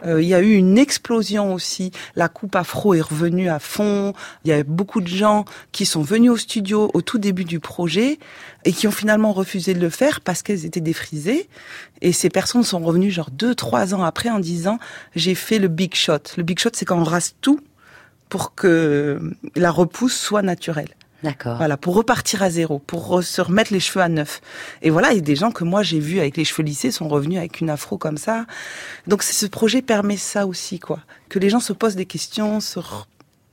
euh, 0.05 0.21
il 0.23 0.29
y 0.29 0.35
a 0.35 0.41
eu 0.41 0.55
une 0.55 0.79
explosion 0.79 1.55
aussi. 1.55 1.91
La 2.15 2.29
coupe 2.29 2.57
afro 2.57 2.95
est 2.95 3.01
revenue 3.01 3.49
à 3.49 3.59
fond. 3.59 4.13
Il 4.45 4.51
y 4.51 4.53
a 4.53 4.63
beaucoup 4.63 5.01
de 5.01 5.09
gens 5.09 5.45
qui 5.73 5.87
sont 5.87 6.03
venus 6.03 6.31
au 6.31 6.37
studio 6.37 6.91
au 6.95 7.03
tout 7.03 7.19
début 7.19 7.45
du 7.45 7.61
projet 7.61 8.19
et 8.65 8.73
qui 8.73 8.87
ont 8.87 8.93
finalement 8.93 9.33
refusé 9.33 9.75
de 9.75 9.81
le 9.81 9.91
faire 9.91 10.21
parce 10.21 10.43
qu'elles 10.43 10.67
étaient 10.67 10.81
défrisées. 10.81 11.49
Et 12.03 12.13
ces 12.13 12.29
personnes 12.29 12.63
sont 12.63 12.81
revenues 12.81 13.11
genre 13.11 13.31
deux, 13.31 13.55
trois 13.55 13.95
ans 13.95 14.03
après 14.03 14.29
en 14.29 14.41
disant 14.41 14.79
j'ai 15.15 15.35
fait 15.35 15.59
le 15.59 15.69
big 15.69 15.95
shot. 15.95 16.19
Le 16.37 16.43
big 16.43 16.59
shot, 16.59 16.71
c'est 16.73 16.85
quand 16.85 16.99
on 16.99 17.05
rase 17.05 17.35
tout 17.41 17.61
pour 18.29 18.55
que 18.55 19.21
la 19.55 19.71
repousse 19.71 20.17
soit 20.17 20.43
naturelle. 20.43 20.96
D'accord. 21.23 21.57
Voilà, 21.57 21.77
pour 21.77 21.95
repartir 21.95 22.43
à 22.43 22.51
zéro, 22.51 22.79
pour 22.79 23.23
se 23.23 23.41
remettre 23.41 23.73
les 23.73 23.81
cheveux 23.81 24.03
à 24.03 24.09
neuf. 24.09 24.41
Et 24.83 24.91
voilà, 24.91 25.12
et 25.12 25.21
des 25.21 25.37
gens 25.37 25.51
que 25.51 25.64
moi 25.64 25.83
j'ai 25.83 25.99
vus 25.99 26.21
avec 26.21 26.37
les 26.37 26.45
cheveux 26.45 26.62
lissés 26.62 26.91
sont 26.91 27.09
revenus 27.09 27.39
avec 27.39 27.61
une 27.61 27.71
afro 27.71 27.99
comme 27.99 28.19
ça. 28.19 28.47
Donc 29.07 29.23
ce 29.23 29.47
projet 29.47 29.83
permet 29.83 30.17
ça 30.17 30.47
aussi, 30.47 30.79
quoi. 30.79 31.01
Que 31.29 31.39
les 31.39 31.49
gens 31.49 31.61
se 31.61 31.73
posent 31.73 31.97
des 31.97 32.07
questions, 32.07 32.61
se 32.61 32.81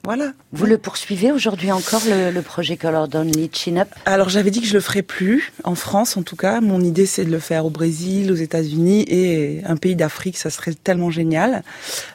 voilà. 0.06 0.34
Vous 0.52 0.66
le 0.66 0.78
poursuivez 0.78 1.32
aujourd'hui 1.32 1.72
encore, 1.72 2.02
le, 2.06 2.30
le 2.30 2.42
projet 2.42 2.76
Color 2.76 3.08
Only 3.14 3.50
Chin 3.54 3.78
Up? 3.78 3.88
Alors 4.06 4.28
j'avais 4.28 4.52
dit 4.52 4.60
que 4.60 4.68
je 4.68 4.74
le 4.74 4.82
ferais 4.82 5.02
plus 5.02 5.54
en 5.64 5.76
France 5.76 6.18
en 6.18 6.24
tout 6.24 6.36
cas. 6.36 6.60
Mon 6.60 6.82
idée 6.82 7.06
c'est 7.06 7.24
de 7.24 7.32
le 7.32 7.40
faire 7.40 7.66
au 7.66 7.70
Brésil, 7.70 8.30
aux 8.30 8.36
États-Unis 8.36 9.06
et 9.08 9.62
un 9.64 9.78
pays 9.78 9.96
d'Afrique, 9.96 10.38
ça 10.38 10.50
serait 10.50 10.74
tellement 10.74 11.10
génial. 11.10 11.64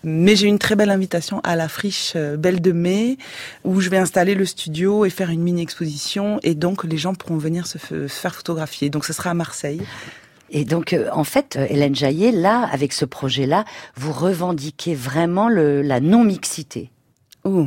Mais 0.04 0.36
j'ai 0.36 0.48
une 0.48 0.58
très 0.58 0.76
belle 0.76 0.90
invitation 0.90 1.40
à 1.44 1.56
la 1.56 1.68
friche 1.68 2.12
euh, 2.14 2.36
Belle 2.36 2.60
de 2.60 2.72
Mai 2.72 3.16
où 3.64 3.80
je 3.80 3.88
vais 3.88 3.98
installer 3.98 4.34
le 4.34 4.44
studio 4.44 5.06
et 5.06 5.10
faire 5.10 5.30
une 5.30 5.42
mini 5.42 5.62
exposition 5.62 6.40
et 6.42 6.54
donc 6.54 6.84
les 6.84 6.98
gens 6.98 7.14
pourront 7.14 7.38
venir 7.38 7.66
se 7.66 7.78
faire 7.78 8.34
photographier. 8.34 8.90
Donc 8.90 9.06
ce 9.06 9.14
sera 9.14 9.30
à 9.30 9.34
Marseille. 9.34 9.80
Et 10.50 10.64
donc, 10.64 10.94
euh, 10.94 11.08
en 11.12 11.24
fait, 11.24 11.56
euh, 11.56 11.66
Hélène 11.68 11.94
Jaillet, 11.94 12.32
là, 12.32 12.66
avec 12.72 12.94
ce 12.94 13.04
projet-là, 13.04 13.66
vous 13.96 14.12
revendiquez 14.12 14.94
vraiment 14.94 15.50
le, 15.50 15.82
la 15.82 16.00
non-mixité? 16.00 16.90
Oh. 17.50 17.66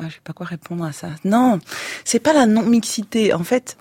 Ah, 0.00 0.04
je 0.08 0.14
sais 0.14 0.20
pas 0.22 0.32
quoi 0.32 0.46
répondre 0.46 0.84
à 0.84 0.92
ça. 0.92 1.08
Non, 1.24 1.58
c'est 2.04 2.20
pas 2.20 2.32
la 2.32 2.46
non-mixité. 2.46 3.32
En 3.32 3.42
fait, 3.44 3.76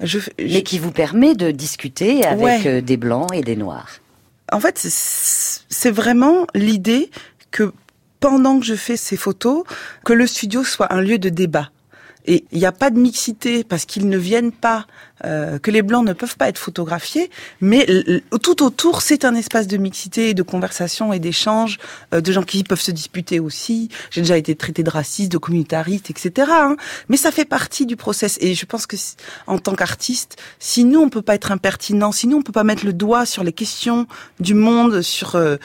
je, 0.00 0.18
je- 0.20 0.28
Mais 0.38 0.62
qui 0.62 0.78
vous 0.78 0.92
permet 0.92 1.34
de 1.34 1.50
discuter 1.50 2.24
avec 2.24 2.44
Ouais. 2.44 2.62
euh, 2.66 2.80
des 2.80 2.96
blancs 2.96 3.28
et 3.34 3.42
des 3.42 3.56
noirs. 3.56 3.88
En 4.52 4.60
fait, 4.60 4.78
c'est 4.78 5.60
c'est 5.68 5.90
vraiment 5.90 6.46
l'idée 6.54 7.10
que 7.50 7.72
pendant 8.20 8.58
que 8.60 8.66
je 8.66 8.74
fais 8.74 8.96
ces 8.96 9.16
photos, 9.16 9.64
que 10.04 10.12
le 10.12 10.26
studio 10.26 10.62
soit 10.64 10.92
un 10.92 11.00
lieu 11.00 11.18
de 11.18 11.28
débat. 11.28 11.70
Et 12.26 12.44
il 12.52 12.58
n'y 12.58 12.66
a 12.66 12.72
pas 12.72 12.90
de 12.90 12.98
mixité 12.98 13.64
parce 13.64 13.84
qu'ils 13.86 14.08
ne 14.08 14.18
viennent 14.18 14.52
pas, 14.52 14.86
euh, 15.24 15.58
que 15.58 15.70
les 15.70 15.82
blancs 15.82 16.06
ne 16.06 16.12
peuvent 16.12 16.36
pas 16.36 16.48
être 16.48 16.58
photographiés, 16.58 17.30
mais 17.60 17.86
tout 18.42 18.62
autour, 18.62 19.02
c'est 19.02 19.24
un 19.24 19.34
espace 19.34 19.66
de 19.66 19.76
mixité, 19.76 20.34
de 20.34 20.42
conversation 20.42 21.12
et 21.12 21.18
d'échange, 21.18 21.78
euh, 22.14 22.20
de 22.20 22.32
gens 22.32 22.42
qui 22.42 22.64
peuvent 22.64 22.80
se 22.80 22.90
disputer 22.90 23.40
aussi. 23.40 23.88
J'ai 24.10 24.20
déjà 24.20 24.36
été 24.36 24.54
traité 24.54 24.82
de 24.82 24.90
raciste, 24.90 25.32
de 25.32 25.38
communautariste, 25.38 26.10
etc. 26.10 26.48
hein. 26.50 26.76
Mais 27.08 27.16
ça 27.16 27.30
fait 27.30 27.44
partie 27.44 27.86
du 27.86 27.96
process. 27.96 28.38
Et 28.40 28.54
je 28.54 28.66
pense 28.66 28.86
que 28.86 28.96
en 29.46 29.58
tant 29.58 29.74
qu'artiste, 29.74 30.36
si 30.58 30.84
nous 30.84 31.00
on 31.00 31.08
peut 31.08 31.22
pas 31.22 31.34
être 31.34 31.52
impertinent, 31.52 32.12
si 32.12 32.26
nous 32.26 32.38
on 32.38 32.42
peut 32.42 32.52
pas 32.52 32.64
mettre 32.64 32.84
le 32.84 32.92
doigt 32.92 33.26
sur 33.26 33.44
les 33.44 33.52
questions 33.52 34.06
du 34.38 34.54
monde, 34.54 35.02
sur 35.02 35.34
euh, 35.34 35.56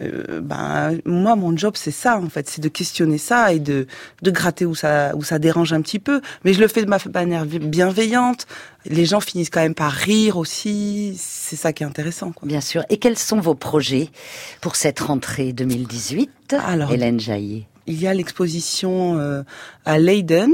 euh, 0.00 0.40
ben 0.40 0.98
moi 1.04 1.36
mon 1.36 1.56
job 1.56 1.74
c'est 1.76 1.92
ça 1.92 2.18
en 2.18 2.28
fait, 2.28 2.48
c'est 2.48 2.60
de 2.60 2.68
questionner 2.68 3.18
ça 3.18 3.52
et 3.52 3.60
de 3.60 3.86
de 4.22 4.30
gratter 4.30 4.66
où 4.66 4.74
ça 4.74 5.14
où 5.14 5.22
ça 5.22 5.38
dérange 5.38 5.72
un 5.72 5.82
petit 5.82 5.98
peu. 5.98 6.20
Mais 6.44 6.52
je 6.52 6.60
le 6.60 6.68
fais 6.68 6.84
de 6.84 6.90
ma 6.90 6.98
manière 7.12 7.46
bienveillante. 7.46 8.46
Les 8.86 9.06
gens 9.06 9.20
finissent 9.20 9.50
quand 9.50 9.60
même 9.62 9.74
par 9.74 9.92
rire 9.92 10.36
aussi. 10.36 11.14
C'est 11.18 11.56
ça 11.56 11.72
qui 11.72 11.82
est 11.82 11.86
intéressant. 11.86 12.32
Quoi. 12.32 12.46
Bien 12.46 12.60
sûr. 12.60 12.84
Et 12.90 12.98
quels 12.98 13.18
sont 13.18 13.40
vos 13.40 13.54
projets 13.54 14.10
pour 14.60 14.76
cette 14.76 15.00
rentrée 15.00 15.52
2018 15.52 16.56
Alors, 16.64 16.92
Hélène 16.92 17.18
Jaillet? 17.20 17.64
Il 17.86 18.00
y 18.00 18.06
a 18.06 18.14
l'exposition 18.14 19.18
euh, 19.18 19.42
à 19.84 19.98
Leiden, 19.98 20.50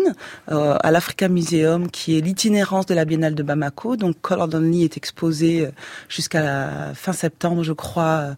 euh, 0.50 0.76
à 0.80 0.90
l'Africa 0.90 1.28
Museum, 1.28 1.88
qui 1.88 2.18
est 2.18 2.20
l'itinérance 2.20 2.86
de 2.86 2.94
la 2.94 3.04
Biennale 3.04 3.36
de 3.36 3.42
Bamako. 3.44 3.94
Donc, 3.96 4.16
Color 4.20 4.48
Only 4.52 4.82
est 4.82 4.96
exposé 4.96 5.60
euh, 5.66 5.70
jusqu'à 6.08 6.42
la 6.42 6.92
fin 6.94 7.12
septembre, 7.12 7.62
je 7.62 7.72
crois, 7.72 8.34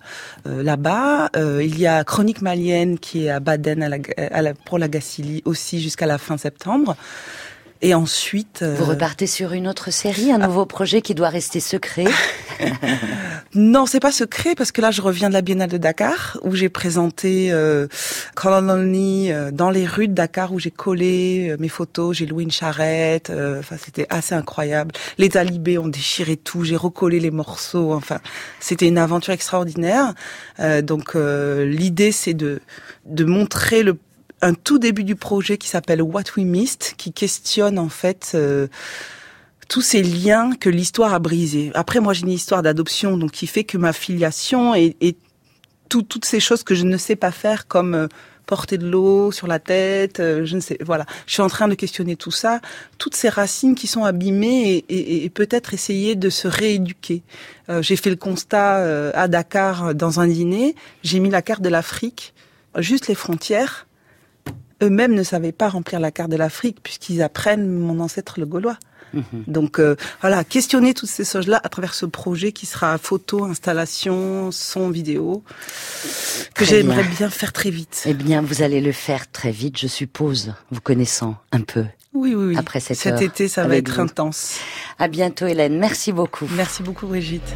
euh, 0.47 0.63
là-bas. 0.63 1.31
Euh, 1.37 1.63
il 1.65 1.79
y 1.79 1.87
a 1.87 2.05
Chronique 2.05 2.43
malienne 2.43 2.99
qui 2.99 3.25
est 3.25 3.31
à 3.31 3.41
Baden 3.41 3.83
à 3.83 3.89
la, 3.89 3.97
à 4.31 4.43
la- 4.43 4.53
pour 4.53 4.79
la 4.79 4.89
Gacilly 4.89 5.41
aussi 5.47 5.81
jusqu'à 5.81 6.05
la 6.05 6.19
fin 6.19 6.37
septembre. 6.37 6.95
Et 7.85 7.95
ensuite, 7.95 8.61
euh, 8.63 8.77
Vous 8.79 8.85
repartez 8.85 9.27
sur 9.27 9.53
une 9.53 9.67
autre 9.67 9.91
série, 9.91 10.31
un 10.31 10.39
nouveau 10.39 10.67
projet 10.67 11.03
qui 11.03 11.15
doit 11.17 11.29
rester 11.29 11.59
secret. 11.61 12.05
Non, 13.55 13.85
c'est 13.85 14.01
pas 14.01 14.13
secret 14.13 14.55
parce 14.55 14.73
que 14.73 14.81
là, 14.81 14.91
je 14.91 15.03
reviens 15.03 15.29
de 15.29 15.35
la 15.35 15.43
Biennale 15.43 15.69
de 15.69 15.77
Dakar 15.77 16.39
où 16.43 16.55
j'ai 16.55 16.71
présenté 16.71 17.53
euh, 17.53 17.87
Color 18.35 18.63
Only 18.63 19.31
euh, 19.31 19.51
dans 19.51 19.69
les 19.69 19.85
rues 19.85 20.09
de 20.09 20.15
Dakar 20.15 20.55
où 20.55 20.59
j'ai 20.59 20.71
collé 20.71 21.49
euh, 21.51 21.57
mes 21.59 21.69
photos, 21.69 22.17
j'ai 22.17 22.25
loué 22.25 22.45
une 22.45 22.51
charrette. 22.51 23.29
euh, 23.29 23.59
Enfin, 23.59 23.77
c'était 23.83 24.07
assez 24.09 24.35
incroyable. 24.35 24.93
Les 25.19 25.29
talibés 25.29 25.77
ont 25.77 25.89
déchiré 25.89 26.37
tout, 26.37 26.65
j'ai 26.65 26.77
recollé 26.77 27.21
les 27.21 27.31
morceaux. 27.31 27.93
Enfin, 27.93 28.21
c'était 28.59 28.87
une 28.89 28.97
aventure 28.99 29.35
extraordinaire. 29.35 30.15
Euh, 30.61 30.81
donc, 30.81 31.15
euh, 31.15 31.67
l'idée, 31.67 32.13
c'est 32.13 32.35
de 32.35 32.61
de 33.05 33.25
montrer 33.25 33.83
le 33.83 33.99
un 34.43 34.55
tout 34.55 34.79
début 34.79 35.05
du 35.05 35.17
projet 35.17 35.57
qui 35.57 35.69
s'appelle 35.69 36.03
What 36.03 36.25
We 36.37 36.45
Missed, 36.45 36.95
qui 36.97 37.13
questionne 37.13 37.79
en 37.79 37.89
fait. 37.89 38.33
euh, 38.35 38.67
tous 39.69 39.81
ces 39.81 40.03
liens 40.03 40.51
que 40.61 40.69
l'histoire 40.69 41.15
a 41.15 41.19
brisés. 41.19 41.71
Après, 41.73 41.99
moi, 42.01 42.13
j'ai 42.13 42.23
une 42.25 42.29
histoire 42.31 42.63
d'adoption, 42.63 43.17
donc 43.17 43.31
qui 43.31 43.47
fait 43.47 43.65
que 43.65 43.79
ma 43.79 43.95
filiation 43.95 44.75
et, 44.75 44.97
et 45.01 45.17
tout- 45.89 46.03
toutes 46.03 46.27
ces 46.27 46.41
choses 46.41 46.63
que 46.63 46.75
je 46.75 46.85
ne 46.85 46.99
sais 46.99 47.17
pas 47.17 47.31
faire, 47.31 47.67
comme 47.69 47.95
euh, 47.95 48.07
porter 48.45 48.77
de 48.77 48.87
l'eau 48.87 49.33
sur 49.33 49.47
la 49.47 49.59
tête, 49.61 50.21
euh, 50.21 50.45
je 50.45 50.57
ne 50.57 50.61
sais, 50.61 50.77
voilà. 50.85 51.07
Je 51.27 51.33
suis 51.33 51.41
en 51.43 51.49
train 51.49 51.69
de 51.69 51.75
questionner 51.75 52.17
tout 52.17 52.31
ça, 52.31 52.61
toutes 52.99 53.15
ces 53.17 53.31
racines 53.31 53.75
qui 53.75 53.87
sont 53.87 54.05
abîmées 54.05 54.85
et, 54.91 55.31
peut-être 55.31 55.73
essayer 55.73 56.17
de 56.17 56.29
se 56.29 56.49
rééduquer. 56.49 57.23
J'ai 57.81 57.97
fait 57.97 58.11
le 58.11 58.17
constat 58.17 59.13
à 59.15 59.29
Dakar 59.29 59.95
dans 59.95 60.21
un 60.21 60.27
dîner, 60.27 60.75
j'ai 61.03 61.19
mis 61.21 61.31
la 61.31 61.41
carte 61.41 61.63
de 61.63 61.71
l'Afrique, 61.71 62.35
juste 62.77 63.07
les 63.09 63.15
frontières. 63.15 63.87
Eux-mêmes 64.83 65.15
ne 65.15 65.23
savaient 65.23 65.53
pas 65.53 65.69
remplir 65.69 66.01
la 66.01 66.11
carte 66.11 66.31
de 66.31 66.37
l'Afrique 66.37 66.79
puisqu'ils 66.83 67.23
apprennent 67.23 67.69
mon 67.69 68.01
ancêtre 68.01 68.39
le 68.39 68.47
Gaulois. 68.47 68.77
Donc 69.47 69.79
euh, 69.79 69.97
voilà, 70.21 70.45
questionner 70.45 70.95
toutes 70.95 71.11
ces 71.11 71.25
choses-là 71.25 71.61
à 71.63 71.69
travers 71.69 71.95
ce 71.95 72.07
projet 72.07 72.53
qui 72.53 72.67
sera 72.67 72.97
photo, 72.99 73.45
installation, 73.45 74.51
son, 74.51 74.91
vidéo, 74.91 75.43
que 76.55 76.65
j'aimerais 76.65 77.03
bien. 77.03 77.13
bien 77.19 77.31
faire 77.31 77.53
très 77.53 77.71
vite. 77.71 78.05
Eh 78.07 78.15
bien, 78.15 78.41
vous 78.41 78.63
allez 78.63 78.81
le 78.81 78.93
faire 78.93 79.31
très 79.31 79.51
vite, 79.51 79.79
je 79.79 79.87
suppose, 79.87 80.55
vous 80.71 80.81
connaissant 80.81 81.37
un 81.53 81.61
peu. 81.61 81.85
Oui, 82.15 82.35
oui, 82.35 82.47
oui. 82.49 82.57
Après 82.59 82.81
cette 82.81 82.99
Cet 82.99 83.15
heure 83.15 83.23
été, 83.23 83.49
ça 83.49 83.67
va 83.67 83.77
être 83.77 83.95
vous. 83.95 84.01
intense. 84.01 84.59
À 84.99 85.09
bientôt, 85.09 85.47
Hélène. 85.47 85.79
Merci 85.79 86.13
beaucoup. 86.13 86.47
Merci 86.55 86.83
beaucoup, 86.83 87.07
Brigitte. 87.07 87.55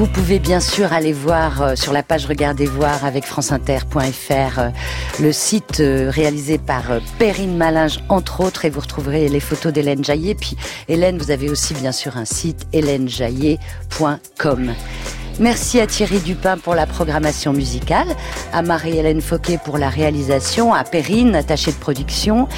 Vous 0.00 0.06
pouvez 0.06 0.38
bien 0.38 0.60
sûr 0.60 0.94
aller 0.94 1.12
voir 1.12 1.60
euh, 1.60 1.76
sur 1.76 1.92
la 1.92 2.02
page 2.02 2.24
Regardez 2.24 2.64
voir 2.64 3.04
avec 3.04 3.26
franceinter.fr 3.26 4.58
euh, 4.58 4.70
le 5.20 5.30
site 5.30 5.80
euh, 5.80 6.08
réalisé 6.08 6.56
par 6.56 6.84
Perrine 7.18 7.54
Malinge 7.54 8.00
entre 8.08 8.40
autres 8.40 8.64
et 8.64 8.70
vous 8.70 8.80
retrouverez 8.80 9.28
les 9.28 9.40
photos 9.40 9.74
d'Hélène 9.74 10.02
Jaillet. 10.02 10.34
Puis 10.34 10.56
Hélène, 10.88 11.18
vous 11.18 11.30
avez 11.30 11.50
aussi 11.50 11.74
bien 11.74 11.92
sûr 11.92 12.16
un 12.16 12.24
site 12.24 12.66
hélènejaillet.com. 12.72 14.72
Merci 15.38 15.80
à 15.80 15.86
Thierry 15.86 16.20
Dupin 16.20 16.56
pour 16.56 16.74
la 16.74 16.86
programmation 16.86 17.52
musicale, 17.52 18.08
à 18.54 18.62
Marie-Hélène 18.62 19.20
Fauquet 19.20 19.58
pour 19.62 19.76
la 19.76 19.90
réalisation, 19.90 20.72
à 20.72 20.82
Perrine, 20.82 21.34
attachée 21.34 21.72
de 21.72 21.76
production, 21.76 22.48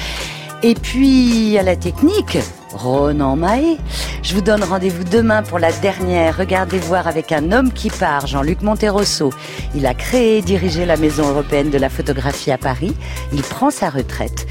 et 0.63 0.75
puis 0.75 1.57
à 1.57 1.63
la 1.63 1.75
technique, 1.75 2.37
Ronan 2.71 3.35
Mahé. 3.35 3.77
Je 4.23 4.33
vous 4.33 4.41
donne 4.41 4.63
rendez-vous 4.63 5.03
demain 5.03 5.43
pour 5.43 5.59
la 5.59 5.71
dernière 5.73 6.37
Regardez 6.37 6.79
voir 6.79 7.07
avec 7.07 7.31
un 7.33 7.51
homme 7.51 7.71
qui 7.71 7.89
part, 7.89 8.27
Jean-Luc 8.27 8.61
Monterosso. 8.61 9.31
Il 9.75 9.85
a 9.85 9.93
créé 9.93 10.37
et 10.37 10.41
dirigé 10.41 10.85
la 10.85 10.95
Maison 10.95 11.27
européenne 11.27 11.69
de 11.69 11.77
la 11.77 11.89
photographie 11.89 12.51
à 12.51 12.57
Paris. 12.57 12.95
Il 13.33 13.41
prend 13.41 13.69
sa 13.69 13.89
retraite. 13.89 14.47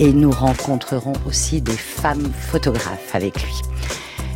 Et 0.00 0.12
nous 0.12 0.30
rencontrerons 0.30 1.14
aussi 1.26 1.60
des 1.60 1.72
femmes 1.72 2.30
photographes 2.32 3.14
avec 3.14 3.42
lui. 3.42 3.60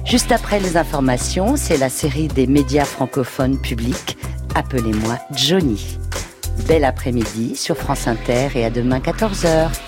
Juste 0.04 0.32
après 0.32 0.58
les 0.58 0.76
informations, 0.76 1.56
c'est 1.56 1.76
la 1.76 1.88
série 1.88 2.26
des 2.26 2.48
médias 2.48 2.84
francophones 2.84 3.60
publics. 3.60 4.18
Appelez-moi 4.56 5.18
Johnny. 5.36 5.98
Bel 6.66 6.84
après-midi 6.84 7.54
sur 7.56 7.76
France 7.76 8.08
Inter 8.08 8.48
et 8.56 8.64
à 8.64 8.70
demain 8.70 8.98
14h. 8.98 9.72